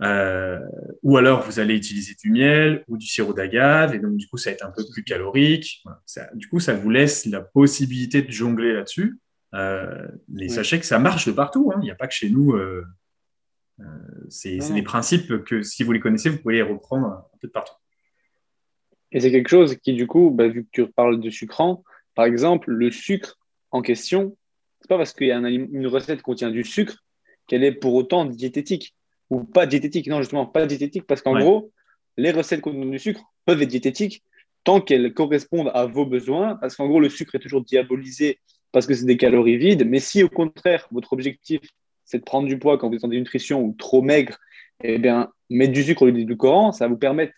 Euh, 0.00 0.58
ou 1.02 1.16
alors, 1.16 1.42
vous 1.42 1.60
allez 1.60 1.76
utiliser 1.76 2.14
du 2.20 2.30
miel 2.30 2.84
ou 2.88 2.96
du 2.96 3.06
sirop 3.06 3.32
d'agave, 3.32 3.94
et 3.94 3.98
donc, 3.98 4.16
du 4.16 4.26
coup, 4.26 4.36
ça 4.36 4.50
va 4.50 4.54
être 4.54 4.66
un 4.66 4.72
peu 4.72 4.82
plus 4.92 5.04
calorique. 5.04 5.84
du 6.34 6.48
coup, 6.48 6.58
ça 6.58 6.74
vous 6.74 6.90
laisse 6.90 7.26
la 7.26 7.40
possibilité 7.40 8.22
de 8.22 8.30
jongler 8.30 8.72
là-dessus. 8.72 9.18
Euh, 9.54 10.08
mais 10.28 10.48
sachez 10.48 10.80
que 10.80 10.86
ça 10.86 10.98
marche 10.98 11.26
de 11.26 11.32
partout. 11.32 11.70
Hein. 11.72 11.78
Il 11.80 11.84
n'y 11.84 11.90
a 11.90 11.94
pas 11.94 12.08
que 12.08 12.14
chez 12.14 12.28
nous. 12.28 12.54
Euh, 12.54 12.84
c'est 14.28 14.58
des 14.72 14.82
principes 14.82 15.44
que, 15.44 15.62
si 15.62 15.84
vous 15.84 15.92
les 15.92 16.00
connaissez, 16.00 16.28
vous 16.28 16.38
pouvez 16.38 16.54
les 16.54 16.62
reprendre 16.62 17.06
un 17.06 17.38
peu 17.40 17.48
de 17.48 17.52
partout. 17.52 17.74
Et 19.12 19.20
c'est 19.20 19.30
quelque 19.30 19.48
chose 19.48 19.76
qui, 19.76 19.94
du 19.94 20.08
coup, 20.08 20.30
bah, 20.30 20.48
vu 20.48 20.64
que 20.64 20.70
tu 20.72 20.86
parles 20.88 21.20
de 21.20 21.30
sucrant, 21.30 21.84
par 22.16 22.24
exemple, 22.24 22.70
le 22.72 22.90
sucre 22.90 23.38
en 23.70 23.80
question, 23.80 24.36
c'est 24.84 24.88
pas 24.88 24.98
parce 24.98 25.14
qu'il 25.14 25.28
y 25.28 25.32
a 25.32 25.38
une 25.38 25.86
recette 25.86 26.18
qui 26.18 26.24
contient 26.24 26.50
du 26.50 26.62
sucre 26.62 27.02
qu'elle 27.46 27.64
est 27.64 27.72
pour 27.72 27.94
autant 27.94 28.26
diététique 28.26 28.94
ou 29.30 29.42
pas 29.42 29.64
diététique. 29.64 30.08
Non, 30.08 30.18
justement, 30.18 30.44
pas 30.44 30.66
diététique 30.66 31.06
parce 31.06 31.22
qu'en 31.22 31.38
gros, 31.38 31.72
les 32.18 32.32
recettes 32.32 32.60
contenant 32.60 32.84
du 32.84 32.98
sucre 32.98 33.22
peuvent 33.46 33.62
être 33.62 33.70
diététiques 33.70 34.22
tant 34.62 34.82
qu'elles 34.82 35.14
correspondent 35.14 35.70
à 35.72 35.86
vos 35.86 36.04
besoins, 36.04 36.56
parce 36.56 36.76
qu'en 36.76 36.86
gros, 36.86 37.00
le 37.00 37.08
sucre 37.08 37.34
est 37.34 37.38
toujours 37.38 37.64
diabolisé 37.64 38.40
parce 38.72 38.86
que 38.86 38.92
c'est 38.92 39.06
des 39.06 39.16
calories 39.16 39.56
vides. 39.56 39.88
Mais 39.88 40.00
si 40.00 40.22
au 40.22 40.28
contraire, 40.28 40.86
votre 40.90 41.14
objectif, 41.14 41.62
c'est 42.04 42.18
de 42.18 42.24
prendre 42.24 42.46
du 42.46 42.58
poids 42.58 42.76
quand 42.76 42.90
vous 42.90 42.96
êtes 42.96 43.04
en 43.04 43.08
dénutrition 43.08 43.62
ou 43.62 43.74
trop 43.78 44.02
maigre, 44.02 44.36
eh 44.82 44.98
bien, 44.98 45.30
mettre 45.48 45.72
du 45.72 45.82
sucre 45.82 46.02
au 46.02 46.06
lieu 46.06 46.24
du 46.24 46.36
Coran, 46.36 46.72
ça 46.72 46.84
va 46.84 46.90
vous 46.90 46.98
permettre 46.98 47.32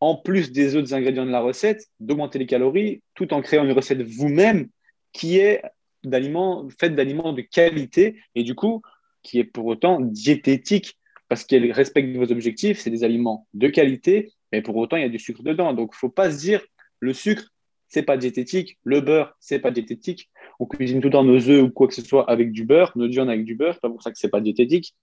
en 0.00 0.16
plus 0.16 0.50
des 0.50 0.76
autres 0.76 0.94
ingrédients 0.94 1.26
de 1.26 1.30
la 1.30 1.40
recette, 1.40 1.88
d'augmenter 2.00 2.38
les 2.38 2.46
calories 2.46 3.02
tout 3.14 3.34
en 3.34 3.42
créant 3.42 3.64
une 3.64 3.72
recette 3.72 4.00
vous-même 4.00 4.68
qui 5.12 5.36
est 5.36 5.60
d'aliments, 6.08 6.68
faite 6.80 6.94
d'aliments 6.94 7.32
de 7.32 7.42
qualité 7.42 8.16
et 8.34 8.42
du 8.42 8.54
coup, 8.54 8.82
qui 9.22 9.38
est 9.38 9.44
pour 9.44 9.66
autant 9.66 10.00
diététique 10.00 10.98
parce 11.28 11.44
qu'elle 11.44 11.70
respecte 11.72 12.16
vos 12.16 12.30
objectifs. 12.30 12.78
C'est 12.78 12.90
des 12.90 13.04
aliments 13.04 13.46
de 13.54 13.68
qualité, 13.68 14.32
mais 14.52 14.62
pour 14.62 14.76
autant, 14.76 14.96
il 14.96 15.02
y 15.02 15.06
a 15.06 15.08
du 15.08 15.18
sucre 15.18 15.42
dedans. 15.42 15.72
Donc, 15.72 15.90
il 15.92 15.96
ne 15.96 15.98
faut 15.98 16.08
pas 16.08 16.30
se 16.30 16.38
dire 16.38 16.64
le 17.00 17.12
sucre, 17.12 17.52
c'est 17.88 18.02
pas 18.02 18.16
diététique, 18.16 18.78
le 18.84 19.00
beurre, 19.00 19.36
c'est 19.40 19.58
pas 19.58 19.70
diététique. 19.70 20.30
On 20.58 20.66
cuisine 20.66 21.00
tout 21.00 21.08
le 21.08 21.12
temps 21.12 21.24
nos 21.24 21.48
œufs 21.48 21.62
ou 21.62 21.70
quoi 21.70 21.88
que 21.88 21.94
ce 21.94 22.02
soit 22.02 22.28
avec 22.30 22.52
du 22.52 22.64
beurre, 22.64 22.92
nos 22.96 23.08
viandes 23.08 23.28
avec 23.28 23.44
du 23.44 23.54
beurre, 23.54 23.74
c'est 23.74 23.80
pas 23.80 23.90
pour 23.90 24.02
ça 24.02 24.10
que 24.10 24.18
c'est 24.18 24.28
pas 24.28 24.40
diététique. 24.40 24.94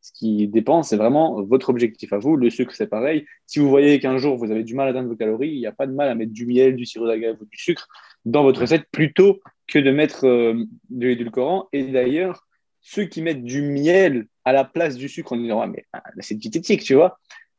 Ce 0.00 0.12
qui 0.12 0.48
dépend, 0.48 0.82
c'est 0.82 0.96
vraiment 0.96 1.42
votre 1.42 1.70
objectif 1.70 2.12
à 2.12 2.18
vous. 2.18 2.36
Le 2.36 2.50
sucre, 2.50 2.74
c'est 2.74 2.88
pareil. 2.88 3.24
Si 3.46 3.58
vous 3.58 3.68
voyez 3.68 4.00
qu'un 4.00 4.18
jour 4.18 4.36
vous 4.36 4.50
avez 4.50 4.64
du 4.64 4.74
mal 4.74 4.88
à 4.88 4.90
atteindre 4.90 5.08
vos 5.08 5.16
calories, 5.16 5.50
il 5.50 5.58
n'y 5.58 5.66
a 5.66 5.72
pas 5.72 5.86
de 5.86 5.92
mal 5.92 6.08
à 6.08 6.14
mettre 6.14 6.32
du 6.32 6.46
miel, 6.46 6.76
du 6.76 6.86
sirop 6.86 7.06
d'agave 7.06 7.36
ou 7.40 7.44
du 7.44 7.56
sucre 7.56 7.88
dans 8.24 8.42
votre 8.42 8.60
recette 8.60 8.84
plutôt 8.90 9.40
que 9.70 9.78
de 9.78 9.90
mettre 9.90 10.26
euh, 10.26 10.64
de 10.90 11.06
l'édulcorant. 11.06 11.68
Et 11.72 11.84
d'ailleurs, 11.84 12.46
ceux 12.80 13.04
qui 13.04 13.22
mettent 13.22 13.44
du 13.44 13.62
miel 13.62 14.26
à 14.44 14.52
la 14.52 14.64
place 14.64 14.96
du 14.96 15.08
sucre 15.08 15.32
en 15.32 15.36
disant 15.36 15.60
ah, 15.62 15.66
mais 15.68 15.84
ah, 15.92 16.02
c'est 16.18 16.34
diététique, 16.34 16.82
tu 16.82 16.94
vois, 16.94 17.18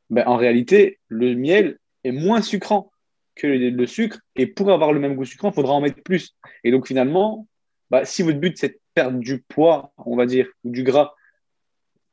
ben, 0.09 0.27
en 0.27 0.35
réalité, 0.35 0.99
le 1.07 1.35
miel 1.35 1.79
est 2.03 2.11
moins 2.11 2.41
sucrant 2.41 2.91
que 3.35 3.47
le, 3.47 3.87
sucre. 3.87 4.19
Et 4.35 4.45
pour 4.45 4.71
avoir 4.71 4.91
le 4.91 4.99
même 4.99 5.15
goût 5.15 5.25
sucrant, 5.25 5.51
il 5.51 5.55
faudra 5.55 5.73
en 5.73 5.81
mettre 5.81 6.03
plus. 6.03 6.35
Et 6.63 6.71
donc 6.71 6.85
finalement, 6.85 7.47
bah, 7.89 8.03
si 8.05 8.23
votre 8.23 8.39
but 8.39 8.57
c'est 8.57 8.69
de 8.69 8.79
perdre 8.93 9.19
du 9.19 9.41
poids, 9.41 9.93
on 9.97 10.17
va 10.17 10.25
dire, 10.25 10.47
ou 10.65 10.71
du 10.71 10.83
gras, 10.83 11.13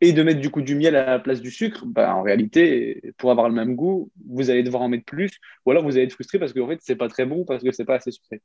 et 0.01 0.13
de 0.13 0.23
mettre 0.23 0.41
du 0.41 0.51
coup 0.51 0.63
du 0.63 0.77
miel 0.77 0.95
à 0.95 1.07
la 1.07 1.19
place 1.19 1.41
du 1.41 1.51
sucre, 1.51 1.85
bah, 1.87 2.15
en 2.15 2.23
réalité, 2.23 3.03
pour 3.17 3.33
avoir 3.33 3.49
le 3.49 3.55
même 3.55 3.75
goût, 3.75 4.13
vous 4.29 4.49
allez 4.49 4.63
devoir 4.63 4.83
en 4.83 4.89
mettre 4.89 5.05
plus, 5.05 5.33
ou 5.67 5.73
alors 5.73 5.83
vous 5.83 5.97
allez 5.97 6.05
être 6.05 6.13
frustré 6.13 6.39
parce 6.39 6.53
qu'en 6.53 6.69
fait, 6.69 6.79
c'est 6.83 6.95
pas 6.95 7.09
très 7.09 7.27
bon 7.27 7.45
parce 7.45 7.65
que 7.65 7.73
c'est 7.73 7.85
pas 7.85 7.97
assez 7.97 8.13
sucré. 8.13 8.41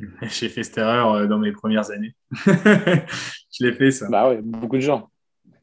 J'ai 0.22 0.48
fait 0.48 0.62
cette 0.62 0.78
erreur 0.78 1.12
euh, 1.14 1.26
dans 1.26 1.38
mes 1.38 1.52
premières 1.52 1.90
années. 1.90 2.14
je 2.46 3.64
l'ai 3.64 3.72
fait 3.72 3.90
ça. 3.90 4.08
Bah 4.08 4.28
ouais, 4.28 4.40
beaucoup 4.42 4.76
de 4.76 4.82
gens. 4.82 5.10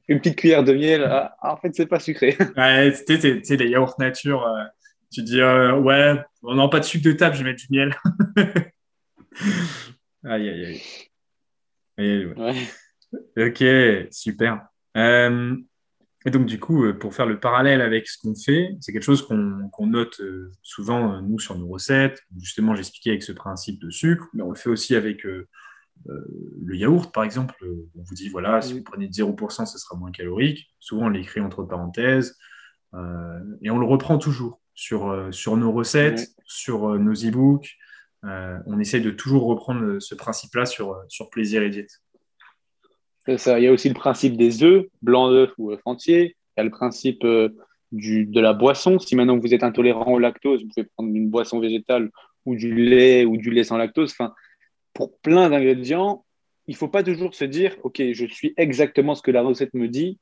Une 0.07 0.19
petite 0.19 0.37
cuillère 0.37 0.63
de 0.63 0.73
miel, 0.73 1.03
ah, 1.03 1.35
en 1.41 1.57
fait, 1.57 1.75
c'est 1.75 1.85
pas 1.85 1.99
sucré. 1.99 2.37
ouais, 2.57 2.93
c'était 2.93 3.57
des 3.57 3.67
yaourts 3.67 3.95
nature. 3.99 4.45
Euh, 4.45 4.63
tu 5.11 5.21
dis, 5.21 5.41
euh, 5.41 5.77
ouais, 5.79 6.15
on 6.43 6.55
n'a 6.55 6.67
pas 6.69 6.79
de 6.79 6.85
sucre 6.85 7.05
de 7.05 7.11
table, 7.11 7.35
je 7.35 7.43
vais 7.43 7.51
mettre 7.51 7.61
du 7.61 7.67
miel. 7.71 7.93
aïe, 10.23 10.49
aïe, 10.49 10.81
aïe. 11.97 12.67
Ok, 13.37 13.63
super. 14.11 14.67
Euh, 14.95 15.55
et 16.27 16.31
donc, 16.31 16.45
du 16.45 16.59
coup, 16.59 16.85
euh, 16.85 16.93
pour 16.93 17.15
faire 17.15 17.25
le 17.25 17.39
parallèle 17.39 17.81
avec 17.81 18.07
ce 18.07 18.19
qu'on 18.19 18.35
fait, 18.35 18.75
c'est 18.81 18.91
quelque 18.91 19.03
chose 19.03 19.25
qu'on 19.25 19.87
note 19.87 20.21
souvent, 20.61 21.21
nous, 21.21 21.39
sur 21.39 21.57
nos 21.57 21.67
recettes. 21.67 22.21
Justement, 22.39 22.75
j'expliquais 22.75 23.11
avec 23.11 23.23
ce 23.23 23.31
principe 23.31 23.81
de 23.81 23.89
sucre, 23.89 24.27
mais 24.33 24.43
on 24.43 24.49
le 24.49 24.55
fait 24.55 24.69
aussi 24.69 24.95
avec 24.95 25.23
le 25.23 26.75
yaourt, 26.75 27.11
par 27.13 27.23
exemple. 27.23 27.55
On 27.95 28.03
vous 28.03 28.13
dit, 28.13 28.29
voilà, 28.29 28.61
si 28.61 28.73
vous 28.73 28.83
prenez 28.83 29.07
0%, 29.07 29.65
ce 29.65 29.79
sera 29.79 29.95
moins 29.95 30.11
calorique. 30.11 30.69
Souvent, 30.79 31.05
on 31.07 31.09
l'écrit 31.09 31.41
entre 31.41 31.63
parenthèses. 31.63 32.37
et 32.93 33.69
on 33.71 33.79
le 33.79 33.85
reprend 33.85 34.17
toujours 34.17 34.61
sur, 34.77 35.09
euh, 35.09 35.31
sur 35.31 35.57
nos 35.57 35.73
recettes, 35.73 36.29
sur 36.45 36.91
euh, 36.91 36.99
nos 36.99 37.13
e-books. 37.13 37.75
Euh, 38.23 38.57
on 38.67 38.79
essaie 38.79 39.01
de 39.01 39.11
toujours 39.11 39.45
reprendre 39.45 39.99
ce 39.99 40.15
principe-là 40.15 40.65
sur, 40.65 40.95
sur 41.09 41.29
plaisir 41.29 41.63
et 41.63 41.69
diète. 41.69 42.01
Il 43.27 43.63
y 43.63 43.67
a 43.67 43.71
aussi 43.71 43.89
le 43.89 43.93
principe 43.93 44.37
des 44.37 44.63
œufs, 44.63 44.85
blanc 45.01 45.29
d'œuf 45.29 45.51
ou 45.57 45.71
œuf 45.71 45.81
entier. 45.85 46.35
Il 46.55 46.59
y 46.59 46.61
a 46.61 46.63
le 46.63 46.69
principe 46.69 47.25
du, 47.91 48.25
de 48.25 48.39
la 48.39 48.53
boisson. 48.53 48.99
Si 48.99 49.15
maintenant 49.15 49.37
vous 49.37 49.53
êtes 49.53 49.63
intolérant 49.63 50.13
au 50.13 50.19
lactose, 50.19 50.63
vous 50.63 50.69
pouvez 50.69 50.87
prendre 50.95 51.13
une 51.13 51.29
boisson 51.29 51.59
végétale 51.59 52.09
ou 52.45 52.55
du 52.55 52.73
lait 52.73 53.25
ou 53.25 53.37
du 53.37 53.51
lait 53.51 53.63
sans 53.63 53.77
lactose. 53.77 54.11
Enfin, 54.11 54.33
pour 54.93 55.17
plein 55.19 55.49
d'ingrédients, 55.49 56.25
il 56.67 56.71
ne 56.71 56.77
faut 56.77 56.87
pas 56.87 57.03
toujours 57.03 57.33
se 57.35 57.45
dire, 57.45 57.75
OK, 57.83 58.01
je 58.11 58.25
suis 58.25 58.53
exactement 58.57 59.15
ce 59.15 59.21
que 59.21 59.31
la 59.31 59.41
recette 59.41 59.73
me 59.73 59.87
dit. 59.87 60.19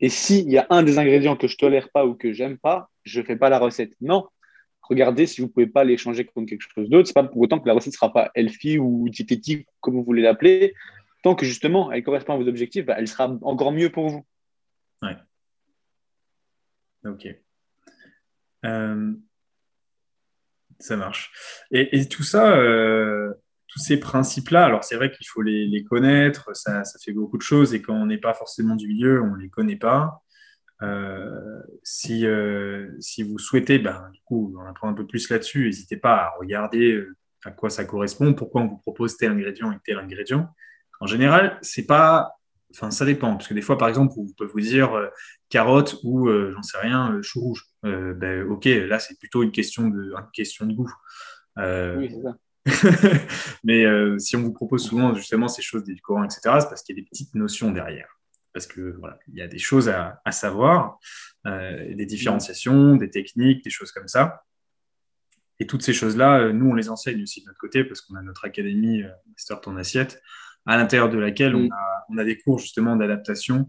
Et 0.00 0.08
s'il 0.08 0.50
y 0.50 0.58
a 0.58 0.66
un 0.70 0.82
des 0.82 0.98
ingrédients 0.98 1.36
que 1.36 1.48
je 1.48 1.56
tolère 1.56 1.90
pas 1.90 2.06
ou 2.06 2.14
que 2.14 2.32
j'aime 2.32 2.58
pas, 2.58 2.90
je 3.04 3.22
fais 3.22 3.36
pas 3.36 3.48
la 3.48 3.58
recette. 3.58 3.92
Non. 4.00 4.26
Regardez 4.82 5.26
si 5.26 5.40
vous 5.40 5.48
pouvez 5.48 5.66
pas 5.66 5.84
l'échanger 5.84 6.24
contre 6.24 6.50
quelque 6.50 6.64
chose 6.74 6.88
d'autre. 6.88 7.08
C'est 7.08 7.14
pas 7.14 7.24
pour 7.24 7.40
autant 7.40 7.58
que 7.58 7.66
la 7.66 7.74
recette 7.74 7.94
sera 7.94 8.12
pas 8.12 8.30
healthy 8.34 8.78
ou 8.78 9.08
diététique, 9.08 9.66
comme 9.80 9.94
vous 9.94 10.04
voulez 10.04 10.22
l'appeler. 10.22 10.74
Tant 11.26 11.34
que 11.34 11.44
justement 11.44 11.90
elle 11.90 12.04
correspond 12.04 12.34
à 12.34 12.36
vos 12.36 12.46
objectifs, 12.46 12.86
bah, 12.86 12.94
elle 12.96 13.08
sera 13.08 13.26
encore 13.42 13.72
mieux 13.72 13.90
pour 13.90 14.08
vous. 14.08 14.24
Ouais. 15.02 15.16
Ok. 17.04 17.26
Euh, 18.64 19.12
ça 20.78 20.96
marche. 20.96 21.32
Et, 21.72 22.06
tout 22.06 22.22
ça, 22.22 22.56
euh, 22.56 23.34
tous 23.66 23.80
ces 23.80 23.98
principes-là, 23.98 24.66
alors 24.66 24.84
c'est 24.84 24.94
vrai 24.94 25.10
qu'il 25.10 25.26
faut 25.26 25.42
les, 25.42 25.82
connaître, 25.82 26.54
ça, 26.54 26.84
fait 27.04 27.10
beaucoup 27.10 27.38
de 27.38 27.42
choses, 27.42 27.74
et 27.74 27.82
quand 27.82 27.94
on 27.94 28.06
n'est 28.06 28.18
pas 28.18 28.32
forcément 28.32 28.76
du 28.76 28.86
milieu, 28.86 29.20
on 29.20 29.34
ne 29.34 29.42
les 29.42 29.50
connaît 29.50 29.74
pas. 29.74 30.22
Euh, 30.82 31.60
si, 31.82 32.24
si 33.00 33.24
vous 33.24 33.40
souhaitez 33.40 33.80
ben, 33.80 34.10
du 34.12 34.20
coup, 34.22 34.54
en 34.60 34.64
apprendre 34.64 34.92
un 34.92 34.96
peu 34.96 35.08
plus 35.08 35.28
là-dessus, 35.28 35.64
n'hésitez 35.64 35.96
pas 35.96 36.18
à 36.18 36.30
regarder 36.38 37.04
à 37.44 37.50
quoi 37.50 37.68
ça 37.68 37.84
correspond, 37.84 38.32
pourquoi 38.32 38.62
on 38.62 38.68
vous 38.68 38.78
propose 38.78 39.16
tel 39.16 39.32
ingrédient 39.32 39.72
et 39.72 39.78
tel 39.84 39.98
ingrédient. 39.98 40.54
En 41.00 41.06
général, 41.06 41.58
c'est 41.62 41.86
pas. 41.86 42.32
Enfin, 42.72 42.90
ça 42.90 43.06
dépend, 43.06 43.36
parce 43.36 43.48
que 43.48 43.54
des 43.54 43.62
fois, 43.62 43.78
par 43.78 43.88
exemple, 43.88 44.14
on 44.18 44.26
peut 44.36 44.44
vous 44.44 44.60
dire 44.60 44.90
carotte 45.48 45.96
ou, 46.02 46.28
j'en 46.28 46.62
sais 46.62 46.78
rien, 46.78 47.16
chou 47.22 47.40
rouge. 47.40 47.64
ben, 47.82 48.46
ok, 48.50 48.64
là, 48.64 48.98
c'est 48.98 49.18
plutôt 49.18 49.42
une 49.42 49.52
question 49.52 49.88
de, 49.88 50.12
une 50.12 50.30
question 50.34 50.66
de 50.66 50.74
goût. 50.74 50.92
oui, 51.56 52.10
c'est 52.10 52.22
ça. 52.22 52.36
Mais 53.64 53.84
si 54.18 54.36
on 54.36 54.42
vous 54.42 54.52
propose 54.52 54.84
souvent 54.84 55.14
justement 55.14 55.48
ces 55.48 55.62
choses 55.62 55.84
des 55.84 55.94
etc., 55.94 56.40
c'est 56.42 56.42
parce 56.42 56.82
qu'il 56.82 56.96
y 56.96 56.98
a 56.98 57.02
des 57.02 57.08
petites 57.08 57.34
notions 57.34 57.70
derrière 57.70 58.16
parce 58.56 58.66
que 58.66 58.96
voilà, 59.00 59.18
il 59.28 59.34
y 59.34 59.42
a 59.42 59.48
des 59.48 59.58
choses 59.58 59.90
à, 59.90 60.18
savoir, 60.32 60.98
euh, 61.46 61.94
des 61.94 62.06
différenciations, 62.06 62.96
des 62.96 63.10
techniques, 63.10 63.62
des 63.62 63.68
choses 63.68 63.92
comme 63.92 64.08
ça. 64.08 64.44
Et 65.60 65.66
toutes 65.66 65.82
ces 65.82 65.92
choses-là, 65.92 66.38
euh, 66.38 66.52
nous, 66.54 66.70
on 66.70 66.74
les 66.74 66.88
enseigne 66.88 67.22
aussi 67.22 67.42
de 67.42 67.48
notre 67.48 67.58
côté 67.58 67.84
parce 67.84 68.00
qu'on 68.00 68.14
a 68.14 68.22
notre 68.22 68.46
académie 68.46 69.02
euh, 69.02 69.10
Master 69.28 69.60
Ton 69.60 69.76
Assiette, 69.76 70.22
à 70.66 70.76
l'intérieur 70.76 71.08
de 71.08 71.18
laquelle 71.18 71.54
on, 71.54 71.68
a, 71.70 72.06
on, 72.10 72.18
a, 72.18 72.24
des 72.24 72.38
cours 72.38 72.58
justement 72.58 72.96
d'adaptation, 72.96 73.66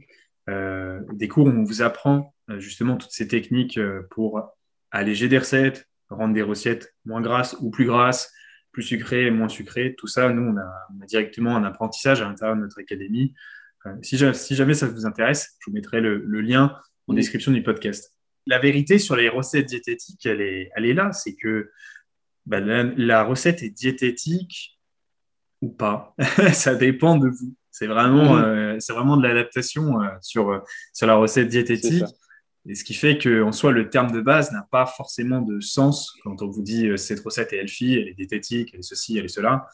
des 0.48 1.28
cours 1.28 1.48
où 1.48 1.50
on 1.50 1.64
vous 1.64 1.82
apprend 1.82 2.34
justement 2.58 2.96
toutes 2.96 3.12
ces 3.12 3.28
techniques 3.28 3.80
pour 4.12 4.50
alléger 4.92 5.28
des 5.28 5.38
recettes, 5.38 5.90
rendre 6.10 6.34
des 6.34 6.42
recettes 6.42 6.96
moins 7.06 7.22
grasses 7.22 7.58
ou 7.60 7.70
plus 7.70 7.86
grasses, 7.86 8.34
plus 8.72 8.84
sucrées, 8.84 9.30
moins 9.30 9.50
sucrées. 9.50 9.96
Tout 9.98 10.08
ça, 10.08 10.32
nous, 10.32 10.54
on 10.54 10.58
a, 10.58 10.88
on 10.98 11.04
a 11.04 11.06
directement 11.06 11.56
un 11.58 11.66
apprentissage 11.66 12.22
à 12.22 12.26
l'intérieur 12.26 12.56
de 12.56 12.62
notre 12.62 12.80
académie 12.80 13.34
si, 14.02 14.18
jamais 14.18 14.74
ça 14.74 14.88
vous 14.88 15.06
intéresse, 15.06 15.56
je 15.60 15.70
vous 15.70 15.74
mettrai 15.74 16.02
le, 16.02 16.42
lien 16.42 16.76
en 17.08 17.14
description 17.14 17.52
du 17.52 17.64
podcast. 17.64 18.14
La 18.46 18.60
vérité 18.60 19.00
sur 19.00 19.16
les 19.16 19.30
recettes 19.30 19.68
diététiques, 19.68 20.26
elle 20.26 20.42
est, 20.42 20.70
elle 20.76 20.86
est 20.86 20.94
là. 20.94 21.12
C'est 21.12 21.36
que 21.36 21.72
bah, 22.46 22.60
la, 22.60 23.24
recette 23.24 23.64
est 23.64 23.70
diététique 23.70 24.77
ou 25.62 25.70
pas. 25.70 26.16
ça 26.54 26.76
dépend 26.76 27.18
de 27.18 27.30
vous. 27.30 27.54
C'est 27.72 27.88
vraiment, 27.88 28.34
mmh. 28.34 28.44
euh, 28.44 28.80
c'est 28.80 28.94
vraiment 28.94 29.18
de 29.18 29.24
l'adaptation 29.28 30.02
euh, 30.02 30.08
sur, 30.22 30.50
euh, 30.50 30.60
sur 30.94 31.06
la 31.06 31.16
recette 31.16 31.48
diététique. 31.48 32.06
Et 32.68 32.76
ce 32.76 32.84
qui 32.84 32.94
fait 32.94 33.18
qu'en 33.18 33.52
soi, 33.52 33.72
le 33.72 33.90
terme 33.90 34.12
de 34.12 34.20
base 34.20 34.52
n'a 34.52 34.68
pas 34.72 34.86
forcément 34.86 35.42
de 35.42 35.60
sens 35.60 36.14
quand 36.24 36.42
on 36.42 36.50
vous 36.50 36.64
dit 36.64 36.90
cette 36.98 37.22
recette 37.22 37.54
est 37.54 37.58
healthy, 37.58 37.94
elle 37.94 38.10
est 38.10 38.14
diététique, 38.14 38.72
elle 38.74 38.80
est 38.80 38.84
ceci, 38.84 39.18
elle 39.18 39.26
est 39.26 39.30
cela. 39.30 39.68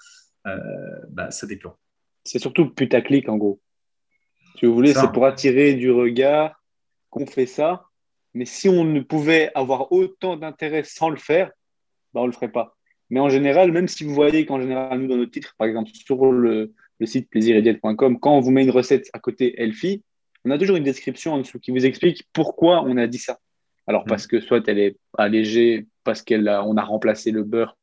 bah, 1.10 1.32
ça 1.32 1.48
dépend. 1.48 1.76
C'est 2.24 2.38
surtout 2.38 2.69
putaclic 2.69 3.30
en 3.30 3.38
gros. 3.38 3.60
Si 4.60 4.67
vous 4.67 4.76
voulez, 4.76 4.93
c'est 4.93 5.12
pour 5.12 5.26
attirer 5.26 5.74
du 5.74 5.89
regard 5.89 6.62
qu'on 7.10 7.26
fait 7.26 7.48
ça. 7.48 7.86
Mais 8.36 8.46
si 8.46 8.69
on 8.69 8.84
ne 8.84 9.02
pouvait 9.02 9.52
avoir 9.56 9.91
autant 9.91 10.38
d'intérêt 10.38 10.84
sans 10.84 11.10
le 11.10 11.17
faire, 11.17 11.52
bah, 12.13 12.22
on 12.22 12.24
ne 12.24 12.28
le 12.28 12.34
ferait 12.34 12.52
pas. 12.52 12.76
Mais 13.13 13.19
en 13.19 13.30
général, 13.30 13.71
même 13.71 13.88
si 13.88 14.04
vous 14.04 14.15
voyez 14.15 14.43
qu'en 14.47 14.60
général, 14.60 14.99
nous, 14.99 15.08
dans 15.08 15.17
nos 15.17 15.28
titres, 15.28 15.54
par 15.60 15.67
exemple, 15.67 15.91
sur 15.93 16.32
le, 16.32 16.73
le 16.99 17.06
site 17.06 17.30
plaisirediet.com, 17.30 18.19
quand 18.19 18.36
on 18.36 18.39
vous 18.39 18.49
met 18.49 18.63
une 18.63 18.71
recette 18.71 19.08
à 19.13 19.19
côté 19.19 19.62
Elfie, 19.62 20.02
on 20.45 20.49
a 20.49 20.58
toujours 20.58 20.78
une 20.78 20.84
description 20.84 21.34
en 21.34 21.38
dessous 21.38 21.60
qui 21.60 21.69
vous 21.69 21.86
explique 21.86 22.28
pourquoi 22.34 22.82
on 22.84 22.97
a 22.97 23.06
dit 23.06 23.19
ça. 23.19 23.38
Alors, 23.86 24.04
parce 24.06 24.26
que 24.26 24.39
soit 24.39 24.67
elle 24.67 24.80
est 24.80 24.97
allégée, 25.15 25.86
parce 26.04 26.23
qu'on 26.23 26.47
a, 26.47 26.63
on 26.63 26.76
a 26.76 26.82
remplacé 26.82 27.30
le 27.30 27.43
beurre, 27.43 27.78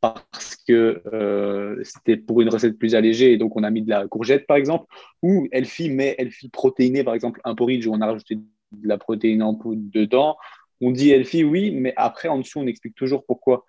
parce 0.00 0.54
que 0.54 1.02
euh, 1.12 1.82
c'était 1.82 2.16
pour 2.16 2.40
une 2.40 2.48
recette 2.48 2.78
plus 2.78 2.94
allégée, 2.94 3.32
et 3.32 3.38
donc 3.38 3.56
on 3.56 3.64
a 3.64 3.70
mis 3.70 3.82
de 3.82 3.90
la 3.90 4.06
courgette, 4.06 4.46
par 4.46 4.56
exemple, 4.56 4.86
ou 5.20 5.48
Elfie 5.50 5.90
met 5.90 6.14
Elfie 6.16 6.48
protéiné, 6.48 7.02
par 7.02 7.14
exemple, 7.14 7.40
un 7.42 7.56
porridge 7.56 7.88
où 7.88 7.92
on 7.92 8.00
a 8.00 8.06
rajouté 8.06 8.36
de 8.36 8.86
la 8.86 8.98
protéine 8.98 9.42
en 9.42 9.56
poudre 9.56 9.82
dedans. 9.92 10.36
On 10.80 10.92
dit 10.92 11.10
Elfie, 11.10 11.42
oui, 11.42 11.72
mais 11.72 11.92
après, 11.96 12.28
en 12.28 12.38
dessous, 12.38 12.60
on 12.60 12.68
explique 12.68 12.94
toujours 12.94 13.24
pourquoi. 13.26 13.64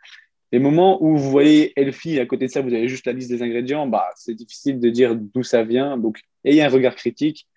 Les 0.52 0.60
moments 0.60 1.04
où 1.04 1.16
vous 1.16 1.30
voyez 1.30 1.74
Elfie, 1.80 2.20
à 2.20 2.26
côté 2.26 2.48
de 2.48 2.52
ça, 2.52 2.62
vous 2.62 2.74
avez 2.74 2.88
juste 2.88 3.06
la 3.06 3.14
liste 3.14 3.30
des 3.30 3.44
ingrédients, 3.44 3.88
bah, 3.88 4.10
c'est 4.16 4.34
difficile 4.34 4.80
de 4.80 4.90
dire 4.90 5.16
d'où 5.16 5.44
ça 5.44 5.64
vient. 5.64 5.98
Donc, 5.98 6.22
ayez 6.44 6.64
un 6.64 6.70
regard 6.70 6.96
critique, 6.96 7.48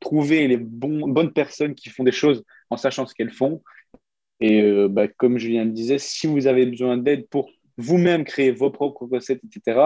trouvez 0.00 0.48
les 0.48 0.56
bonnes 0.56 1.32
personnes 1.32 1.74
qui 1.74 1.90
font 1.90 2.02
des 2.02 2.12
choses 2.12 2.44
en 2.70 2.76
sachant 2.76 3.06
ce 3.06 3.14
qu'elles 3.14 3.32
font. 3.32 3.62
Et 4.40 4.62
euh, 4.62 4.88
bah, 4.88 5.06
comme 5.06 5.38
Julien 5.38 5.64
le 5.64 5.70
disait, 5.70 5.98
si 5.98 6.26
vous 6.26 6.46
avez 6.46 6.66
besoin 6.66 6.96
d'aide 6.96 7.28
pour 7.28 7.50
vous-même 7.76 8.24
créer 8.24 8.50
vos 8.50 8.70
propres 8.70 9.06
recettes, 9.06 9.42
etc., 9.44 9.80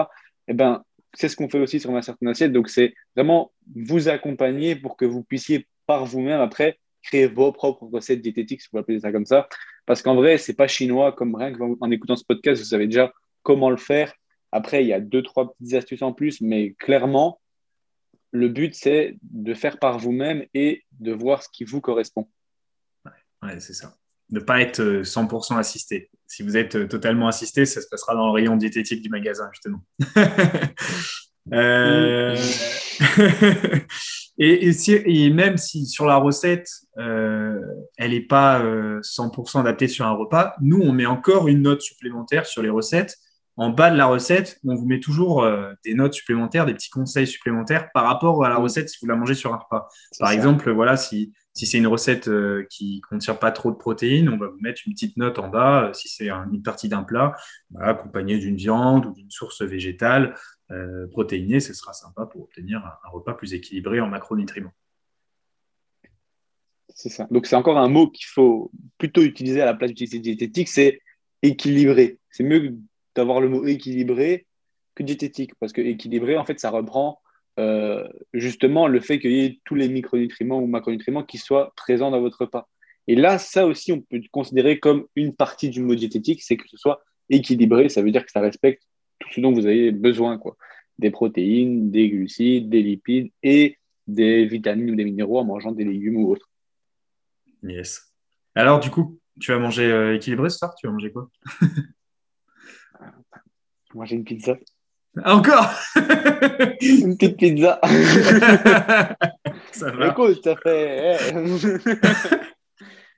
eh 0.47 0.53
ben, 0.53 0.83
c'est 1.13 1.29
ce 1.29 1.35
qu'on 1.35 1.49
fait 1.49 1.59
aussi 1.59 1.79
sur 1.79 1.91
ma 1.91 2.01
certaine 2.01 2.29
assiette. 2.29 2.51
Donc, 2.51 2.69
c'est 2.69 2.93
vraiment 3.15 3.51
vous 3.75 4.09
accompagner 4.09 4.75
pour 4.75 4.97
que 4.97 5.05
vous 5.05 5.23
puissiez 5.23 5.67
par 5.85 6.05
vous-même 6.05 6.41
après 6.41 6.79
créer 7.05 7.27
vos 7.27 7.51
propres 7.51 7.85
recettes 7.85 8.21
diététiques, 8.21 8.61
si 8.61 8.69
vous 8.71 8.79
appelez 8.79 8.99
ça 8.99 9.11
comme 9.11 9.25
ça. 9.25 9.47
Parce 9.85 10.01
qu'en 10.01 10.15
vrai, 10.15 10.37
c'est 10.37 10.55
pas 10.55 10.67
chinois 10.67 11.11
comme 11.11 11.35
rien 11.35 11.53
qu'en 11.53 11.91
écoutant 11.91 12.15
ce 12.15 12.25
podcast, 12.25 12.61
vous 12.61 12.67
savez 12.67 12.87
déjà 12.87 13.13
comment 13.43 13.69
le 13.69 13.77
faire. 13.77 14.13
Après, 14.51 14.83
il 14.83 14.87
y 14.87 14.93
a 14.93 14.99
deux, 14.99 15.21
trois 15.21 15.53
petites 15.53 15.75
astuces 15.75 16.01
en 16.01 16.13
plus, 16.13 16.41
mais 16.41 16.73
clairement, 16.73 17.39
le 18.31 18.49
but, 18.49 18.73
c'est 18.75 19.17
de 19.21 19.53
faire 19.53 19.79
par 19.79 19.99
vous-même 19.99 20.45
et 20.53 20.83
de 20.99 21.13
voir 21.13 21.43
ce 21.43 21.49
qui 21.51 21.63
vous 21.63 21.81
correspond. 21.81 22.27
Ouais, 23.41 23.59
c'est 23.59 23.73
ça. 23.73 23.95
Ne 24.31 24.39
pas 24.39 24.61
être 24.61 24.81
100% 24.81 25.53
euh, 25.53 25.57
assisté. 25.57 26.09
Si 26.25 26.41
vous 26.41 26.57
êtes 26.57 26.75
euh, 26.75 26.87
totalement 26.87 27.27
assisté, 27.27 27.65
ça 27.65 27.81
se 27.81 27.87
passera 27.87 28.15
dans 28.15 28.25
le 28.25 28.31
rayon 28.31 28.55
diététique 28.55 29.01
du 29.01 29.09
magasin, 29.09 29.49
justement. 29.53 29.83
euh... 31.53 32.35
Et, 34.37 35.29
même 35.29 35.57
si 35.57 35.85
sur 35.85 36.05
la 36.05 36.17
recette, 36.17 36.69
euh, 36.97 37.59
elle 37.97 38.11
n'est 38.11 38.19
pas 38.19 38.61
100% 38.61 39.57
euh, 39.57 39.61
adaptée 39.61 39.87
sur 39.87 40.05
un 40.05 40.11
repas, 40.11 40.55
nous, 40.61 40.79
on 40.81 40.91
met 40.91 41.05
encore 41.05 41.47
une 41.47 41.61
note 41.61 41.81
supplémentaire 41.81 42.45
sur 42.45 42.61
les 42.61 42.69
recettes. 42.69 43.17
En 43.57 43.69
bas 43.69 43.89
de 43.89 43.95
la 43.95 44.07
recette, 44.07 44.59
on 44.65 44.75
vous 44.75 44.85
met 44.85 44.99
toujours 44.99 45.43
euh, 45.43 45.71
des 45.85 45.93
notes 45.93 46.13
supplémentaires, 46.13 46.65
des 46.65 46.73
petits 46.73 46.89
conseils 46.89 47.25
supplémentaires 47.25 47.89
par 47.93 48.03
rapport 48.03 48.43
à 48.43 48.49
la 48.49 48.57
recette 48.57 48.89
si 48.89 48.97
vous 49.01 49.07
la 49.07 49.15
mangez 49.15 49.35
sur 49.35 49.53
un 49.53 49.57
repas. 49.57 49.87
Par 50.19 50.31
exemple, 50.31 50.69
voilà, 50.71 50.97
si, 50.97 51.31
si 51.53 51.65
c'est 51.65 51.77
une 51.77 51.87
recette 51.87 52.29
qui 52.69 53.01
ne 53.01 53.07
contient 53.07 53.35
pas 53.35 53.51
trop 53.51 53.71
de 53.71 53.77
protéines, 53.77 54.27
on 54.27 54.37
va 54.37 54.47
vous 54.47 54.59
mettre 54.59 54.81
une 54.85 54.91
petite 54.91 55.15
note 55.15 55.39
en 55.39 55.47
bas. 55.47 55.91
si 55.93 56.09
c'est 56.09 56.29
une 56.29 56.63
partie 56.63 56.89
d'un 56.89 57.03
plat, 57.03 57.33
accompagné 57.79 58.37
d'une 58.39 58.57
viande 58.57 59.05
ou 59.05 59.13
d'une 59.13 59.31
source 59.31 59.61
végétale, 59.61 60.35
euh, 60.71 61.07
protéiné, 61.07 61.59
ce 61.59 61.73
sera 61.73 61.93
sympa 61.93 62.25
pour 62.25 62.43
obtenir 62.43 62.83
un, 62.83 63.09
repas 63.09 63.33
plus 63.33 63.53
équilibré 63.53 63.99
en 63.99 64.07
macronutriments. 64.07 64.73
C'est 66.89 67.09
ça. 67.09 67.27
Donc 67.29 67.45
c'est 67.45 67.55
encore 67.55 67.77
un 67.77 67.89
mot 67.89 68.09
qu'il 68.09 68.25
faut 68.25 68.71
plutôt 68.97 69.21
utiliser 69.21 69.61
à 69.61 69.65
la 69.65 69.73
place 69.73 69.91
d'utiliser 69.91 70.19
diététique, 70.19 70.69
c'est 70.69 71.01
équilibré. 71.41 72.19
C'est 72.31 72.43
mieux 72.43 72.77
d'avoir 73.15 73.41
le 73.41 73.49
mot 73.49 73.65
équilibré 73.65 74.47
que 74.95 75.03
diététique, 75.03 75.53
parce 75.59 75.73
que 75.73 75.81
équilibré, 75.81 76.37
en 76.37 76.45
fait, 76.45 76.59
ça 76.59 76.69
reprend 76.69 77.19
euh, 77.59 78.07
justement 78.33 78.87
le 78.87 78.99
fait 79.01 79.19
qu'il 79.19 79.31
y 79.31 79.45
ait 79.45 79.59
tous 79.65 79.75
les 79.75 79.87
micronutriments 79.87 80.59
ou 80.59 80.67
macronutriments 80.67 81.23
qui 81.23 81.37
soient 81.37 81.73
présents 81.75 82.11
dans 82.11 82.21
votre 82.21 82.41
repas. 82.41 82.67
Et 83.07 83.15
là, 83.15 83.37
ça 83.37 83.67
aussi, 83.67 83.91
on 83.91 84.01
peut 84.01 84.19
considérer 84.31 84.79
comme 84.79 85.05
une 85.15 85.35
partie 85.35 85.69
du 85.69 85.81
mot 85.81 85.95
diététique, 85.95 86.41
c'est 86.41 86.57
que 86.57 86.67
ce 86.67 86.77
soit 86.77 87.03
équilibré, 87.29 87.89
ça 87.89 88.01
veut 88.01 88.11
dire 88.11 88.25
que 88.25 88.31
ça 88.31 88.41
respecte 88.41 88.83
tout 89.25 89.33
ce 89.35 89.41
dont 89.41 89.51
vous 89.51 89.65
avez 89.65 89.91
besoin, 89.91 90.37
quoi. 90.37 90.55
Des 90.97 91.11
protéines, 91.11 91.91
des 91.91 92.09
glucides, 92.09 92.69
des 92.69 92.81
lipides 92.81 93.31
et 93.43 93.77
des 94.07 94.45
vitamines 94.45 94.91
ou 94.91 94.95
des 94.95 95.03
minéraux 95.03 95.39
en 95.39 95.43
mangeant 95.43 95.71
des 95.71 95.83
légumes 95.83 96.17
ou 96.17 96.31
autres. 96.31 96.49
Yes. 97.63 98.13
Alors, 98.53 98.79
du 98.79 98.89
coup, 98.89 99.19
tu 99.39 99.51
vas 99.51 99.59
manger 99.59 99.91
euh, 99.91 100.15
équilibré 100.15 100.49
ce 100.49 100.59
soir? 100.59 100.75
Tu 100.75 100.87
vas 100.87 100.93
manger 100.93 101.11
quoi? 101.11 101.29
Manger 103.93 104.15
une 104.15 104.23
pizza. 104.25 104.57
Encore? 105.23 105.71
Une 106.81 107.17
petite 107.17 107.37
pizza. 107.37 107.79
ça 109.71 109.91
va. 109.91 110.09
Écoute, 110.09 110.43
ça 110.43 110.57
fait. 110.57 111.17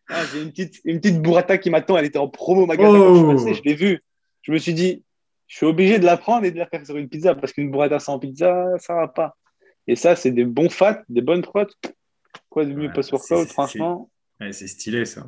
ah, 0.08 0.24
j'ai 0.32 0.44
une 0.44 0.52
petite, 0.52 0.80
une 0.86 1.00
petite 1.00 1.20
burrata 1.20 1.58
qui 1.58 1.72
m'attend. 1.72 1.98
Elle 1.98 2.06
était 2.06 2.20
en 2.20 2.28
promo 2.28 2.62
au 2.62 2.66
magasin. 2.68 2.92
Oh. 2.92 3.52
je 3.52 3.62
l'ai 3.64 3.74
vue. 3.74 4.00
Je 4.44 4.52
me 4.52 4.60
suis 4.60 4.76
dit, 4.76 5.04
je 5.48 5.58
suis 5.58 5.66
obligé 5.66 6.00
de 6.00 6.06
la 6.06 6.18
prendre 6.18 6.46
et 6.46 6.52
de 6.52 6.58
la 6.58 6.68
faire 6.68 6.86
sur 6.86 6.98
une 6.98 7.10
pizza 7.10 7.34
parce 7.36 7.54
qu'une 7.54 7.72
burrata 7.72 8.00
sans 8.00 8.20
pizza, 8.20 8.66
ça 8.80 8.96
va 8.96 9.08
pas. 9.08 9.38
Et 9.88 9.96
ça, 9.96 10.16
c'est 10.16 10.32
des 10.32 10.46
bons 10.46 10.70
fats, 10.70 11.04
des 11.10 11.22
bonnes 11.22 11.42
protes. 11.42 11.76
Quoi 12.50 12.66
de 12.66 12.74
mieux 12.74 12.92
post-workout, 12.92 13.48
franchement 13.48 14.10
C'est 14.52 14.68
stylé, 14.68 15.06
ça. 15.06 15.26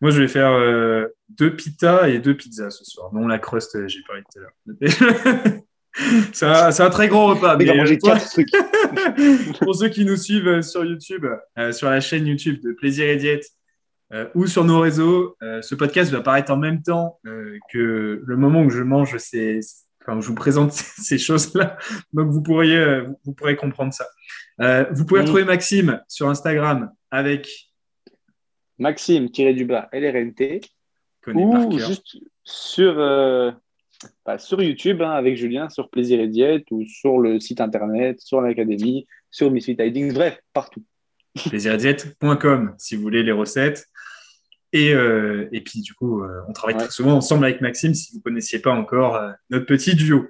Moi, 0.00 0.10
je 0.10 0.20
vais 0.22 0.28
faire 0.28 0.50
euh, 0.50 1.08
deux 1.28 1.54
pitas 1.54 2.08
et 2.08 2.18
deux 2.18 2.34
pizzas 2.34 2.70
ce 2.70 2.84
soir. 2.84 3.12
Non, 3.12 3.26
la 3.26 3.38
crust, 3.38 3.76
euh, 3.76 3.86
j'ai 3.86 4.00
envie 4.10 4.22
tout 4.22 4.38
à 4.38 4.42
l'heure. 4.42 5.62
c'est 6.32 6.82
un, 6.82 6.90
très 6.90 7.08
gros 7.08 7.26
repas. 7.26 7.56
Mais, 7.56 7.66
pour 9.58 9.74
ceux 9.74 9.88
qui 9.88 10.06
nous 10.06 10.16
suivent 10.16 10.62
sur 10.62 10.86
YouTube, 10.86 11.26
euh, 11.58 11.72
sur 11.72 11.90
la 11.90 12.00
chaîne 12.00 12.26
YouTube 12.26 12.62
de 12.62 12.72
Plaisir 12.72 13.10
et 13.10 13.16
Diète, 13.16 13.44
euh, 14.12 14.28
ou 14.34 14.46
sur 14.46 14.64
nos 14.64 14.80
réseaux. 14.80 15.36
Euh, 15.42 15.62
ce 15.62 15.74
podcast 15.74 16.10
va 16.10 16.18
apparaître 16.18 16.52
en 16.52 16.56
même 16.56 16.82
temps 16.82 17.20
euh, 17.26 17.56
que 17.72 18.22
le 18.24 18.36
moment 18.36 18.62
où 18.62 18.70
je 18.70 18.82
mange 18.82 19.16
ces, 19.18 19.60
enfin, 20.02 20.20
je 20.20 20.26
vous 20.26 20.34
présente 20.34 20.72
ces 20.72 21.18
choses-là. 21.18 21.76
Donc, 22.12 22.30
vous 22.30 22.42
pourriez, 22.42 23.02
vous 23.24 23.32
pourrez 23.32 23.56
comprendre 23.56 23.92
ça. 23.92 24.06
vous 24.90 25.04
pouvez 25.04 25.20
retrouver 25.20 25.44
Maxime 25.44 26.02
sur 26.08 26.28
Instagram 26.28 26.90
avec 27.10 27.70
Maxime 28.78 29.30
tiré 29.30 29.52
du 29.54 29.64
bas 29.64 29.88
LRNT 29.92 30.60
ou 31.34 31.78
juste 31.78 32.16
sur, 32.42 32.94
bah, 34.24 34.38
sur 34.38 34.62
YouTube 34.62 35.02
hein, 35.02 35.10
avec 35.10 35.36
Julien 35.36 35.68
sur 35.68 35.90
Plaisir 35.90 36.18
et 36.18 36.28
Diète 36.28 36.64
ou 36.70 36.84
sur 36.86 37.18
le 37.18 37.38
site 37.38 37.60
internet, 37.60 38.20
sur 38.20 38.40
l'académie, 38.40 39.06
sur 39.30 39.50
Misfit 39.50 39.76
Hiding, 39.78 40.14
bref, 40.14 40.40
partout. 40.52 40.82
Plaisirdiète.com 41.48 42.74
si 42.78 42.96
vous 42.96 43.02
voulez 43.02 43.22
les 43.22 43.32
recettes. 43.32 43.89
Et, 44.72 44.92
euh, 44.94 45.48
et 45.52 45.62
puis, 45.62 45.80
du 45.80 45.94
coup, 45.94 46.22
euh, 46.22 46.42
on 46.48 46.52
travaille 46.52 46.76
très 46.76 46.90
souvent 46.90 47.14
ensemble 47.14 47.44
avec 47.44 47.60
Maxime, 47.60 47.94
si 47.94 48.12
vous 48.12 48.18
ne 48.18 48.22
connaissiez 48.22 48.60
pas 48.60 48.72
encore 48.72 49.16
euh, 49.16 49.32
notre 49.50 49.66
petit 49.66 49.94
duo. 49.94 50.28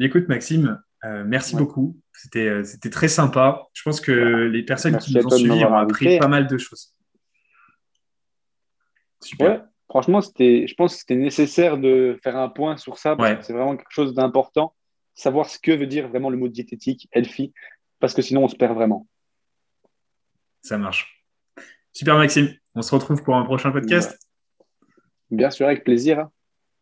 écoute, 0.00 0.28
Maxime, 0.28 0.80
merci 1.26 1.56
beaucoup. 1.56 1.96
C'était, 2.12 2.64
c'était 2.64 2.90
très 2.90 3.08
sympa. 3.08 3.68
Je 3.72 3.82
pense 3.82 4.00
que 4.00 4.12
les 4.12 4.64
personnes 4.64 4.98
qui 4.98 5.14
nous 5.14 5.24
ont 5.24 5.30
suivis 5.30 5.64
ont 5.64 5.76
appris 5.76 6.18
pas 6.18 6.28
mal 6.28 6.46
de 6.48 6.58
choses. 6.58 6.94
Super. 9.20 9.66
franchement, 9.88 10.20
c'était, 10.20 10.66
je 10.68 10.74
pense 10.74 10.94
que 10.94 11.00
c'était 11.00 11.16
nécessaire 11.16 11.76
de 11.76 12.18
faire 12.22 12.36
un 12.36 12.48
point 12.48 12.76
sur 12.76 12.98
ça. 12.98 13.16
c'est 13.42 13.52
vraiment 13.52 13.76
quelque 13.76 13.90
chose 13.90 14.14
d'important. 14.14 14.74
Savoir 15.14 15.50
ce 15.50 15.58
que 15.58 15.72
veut 15.72 15.88
dire 15.88 16.08
vraiment 16.08 16.30
le 16.30 16.36
mot 16.36 16.46
diététique, 16.46 17.08
healthy, 17.12 17.52
parce 17.98 18.14
que 18.14 18.22
sinon, 18.22 18.44
on 18.44 18.48
se 18.48 18.54
perd 18.54 18.74
vraiment. 18.74 19.08
Ça 20.62 20.78
marche. 20.78 21.24
Super, 21.92 22.16
Maxime. 22.16 22.54
On 22.78 22.82
se 22.82 22.94
retrouve 22.94 23.24
pour 23.24 23.34
un 23.34 23.42
prochain 23.42 23.72
podcast. 23.72 24.16
Bien 25.32 25.50
sûr, 25.50 25.66
avec 25.66 25.82
plaisir. 25.82 26.28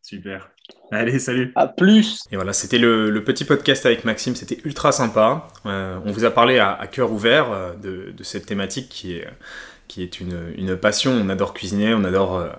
Super. 0.02 0.50
Allez, 0.92 1.18
salut. 1.18 1.52
À 1.54 1.68
plus. 1.68 2.20
Et 2.30 2.36
voilà, 2.36 2.52
c'était 2.52 2.76
le, 2.76 3.24
petit 3.24 3.46
podcast 3.46 3.86
avec 3.86 4.04
Maxime. 4.04 4.34
C'était 4.34 4.58
ultra 4.66 4.92
sympa. 4.92 5.48
Euh, 5.64 5.98
on 6.04 6.12
vous 6.12 6.26
a 6.26 6.30
parlé 6.30 6.58
à, 6.58 6.86
cœur 6.92 7.12
ouvert 7.12 7.50
euh, 7.50 7.72
de, 8.12 8.22
cette 8.22 8.44
thématique 8.44 8.90
qui 8.90 9.16
est, 9.16 9.26
qui 9.88 10.02
est 10.02 10.20
une, 10.20 10.76
passion. 10.76 11.12
On 11.12 11.30
adore 11.30 11.54
cuisiner, 11.54 11.94
on 11.94 12.04
adore 12.04 12.36
euh, 12.36 12.50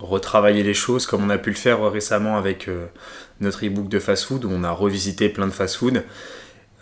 retravailler 0.00 0.64
les 0.64 0.74
choses 0.74 1.06
comme 1.06 1.22
on 1.22 1.30
a 1.30 1.38
pu 1.38 1.50
le 1.50 1.56
faire 1.56 1.88
récemment 1.92 2.38
avec 2.38 2.68
notre 3.38 3.64
e-book 3.64 3.88
de 3.88 4.00
fast-food 4.00 4.44
où 4.44 4.50
on 4.50 4.64
a 4.64 4.72
revisité 4.72 5.28
plein 5.28 5.46
de 5.46 5.52
fast-food. 5.52 6.02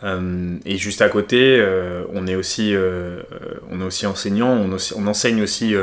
Euh, 0.05 0.59
et 0.65 0.77
juste 0.77 1.03
à 1.03 1.09
côté, 1.09 1.59
euh, 1.59 2.05
on, 2.13 2.27
est 2.27 2.37
aussi, 2.37 2.75
euh, 2.75 3.23
on 3.71 3.81
est 3.81 3.85
aussi 3.85 4.07
enseignant, 4.07 4.51
on, 4.51 5.07
enseigne 5.07 5.43
aussi 5.43 5.75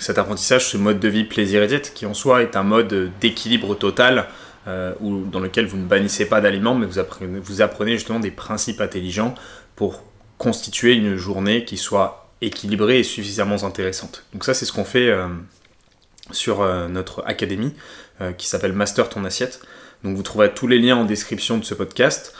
cet 0.00 0.18
apprentissage, 0.18 0.66
ce 0.66 0.76
mode 0.76 1.00
de 1.00 1.08
vie 1.08 1.24
plaisir 1.24 1.62
et 1.62 1.66
diète, 1.66 1.92
qui 1.94 2.06
en 2.06 2.14
soi 2.14 2.42
est 2.42 2.56
un 2.56 2.62
mode 2.62 3.12
d'équilibre 3.20 3.74
total 3.74 4.26
ou 5.00 5.24
dans 5.24 5.38
lequel 5.38 5.66
vous 5.66 5.76
ne 5.76 5.84
bannissez 5.84 6.26
pas 6.26 6.40
d'aliments, 6.40 6.74
mais 6.74 6.86
vous 6.86 7.60
apprenez 7.62 7.92
justement 7.92 8.18
des 8.18 8.32
principes 8.32 8.80
intelligents 8.80 9.34
pour 9.76 10.02
constituer 10.38 10.94
une 10.94 11.14
journée 11.14 11.64
qui 11.64 11.76
soit 11.76 12.28
équilibrée 12.40 12.98
et 12.98 13.04
suffisamment 13.04 13.62
intéressante. 13.62 14.24
Donc 14.32 14.44
ça, 14.44 14.54
c'est 14.54 14.64
ce 14.64 14.72
qu'on 14.72 14.84
fait 14.84 15.14
sur 16.32 16.66
notre 16.88 17.22
académie 17.26 17.74
qui 18.36 18.48
s'appelle 18.48 18.72
Master 18.72 19.08
ton 19.08 19.24
assiette. 19.24 19.60
Donc 20.02 20.16
vous 20.16 20.22
trouverez 20.24 20.52
tous 20.52 20.66
les 20.66 20.80
liens 20.80 20.96
en 20.96 21.04
description 21.04 21.58
de 21.58 21.64
ce 21.64 21.74
podcast. 21.74 22.34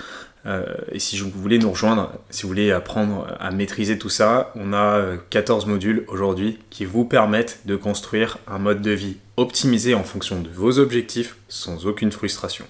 Euh, 0.46 0.64
et 0.92 0.98
si 0.98 1.18
vous 1.18 1.30
voulez 1.30 1.58
nous 1.58 1.70
rejoindre, 1.70 2.12
si 2.30 2.42
vous 2.42 2.48
voulez 2.48 2.70
apprendre 2.70 3.26
à 3.40 3.50
maîtriser 3.50 3.98
tout 3.98 4.08
ça, 4.08 4.52
on 4.54 4.72
a 4.72 5.16
14 5.30 5.64
euh, 5.64 5.68
modules 5.68 6.04
aujourd'hui 6.08 6.58
qui 6.70 6.84
vous 6.84 7.04
permettent 7.04 7.60
de 7.64 7.74
construire 7.76 8.38
un 8.46 8.58
mode 8.58 8.80
de 8.80 8.92
vie 8.92 9.16
optimisé 9.36 9.94
en 9.94 10.04
fonction 10.04 10.40
de 10.40 10.48
vos 10.48 10.78
objectifs 10.78 11.36
sans 11.48 11.86
aucune 11.86 12.12
frustration. 12.12 12.64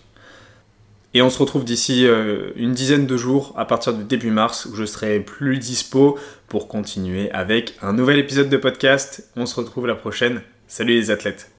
Et 1.13 1.23
on 1.23 1.31
se 1.31 1.39
retrouve 1.39 1.65
d'ici 1.65 2.07
euh, 2.07 2.51
une 2.57 2.73
dizaine 2.73 3.07
de 3.07 3.17
jours 3.17 3.55
à 3.57 3.65
partir 3.65 3.95
du 3.95 4.05
début 4.05 4.31
mars 4.31 4.67
où 4.67 4.75
je 4.75 4.85
serai 4.85 5.21
plus 5.21 5.59
dispo 5.59 6.19
pour 6.49 6.69
continuer 6.69 7.31
avec 7.31 7.75
un 7.83 7.93
nouvel 7.93 8.19
épisode 8.19 8.49
de 8.49 8.57
podcast. 8.57 9.29
On 9.37 9.47
se 9.47 9.55
retrouve 9.55 9.87
la 9.87 9.95
prochaine. 9.95 10.43
Salut 10.67 10.95
les 10.95 11.11
athlètes 11.11 11.51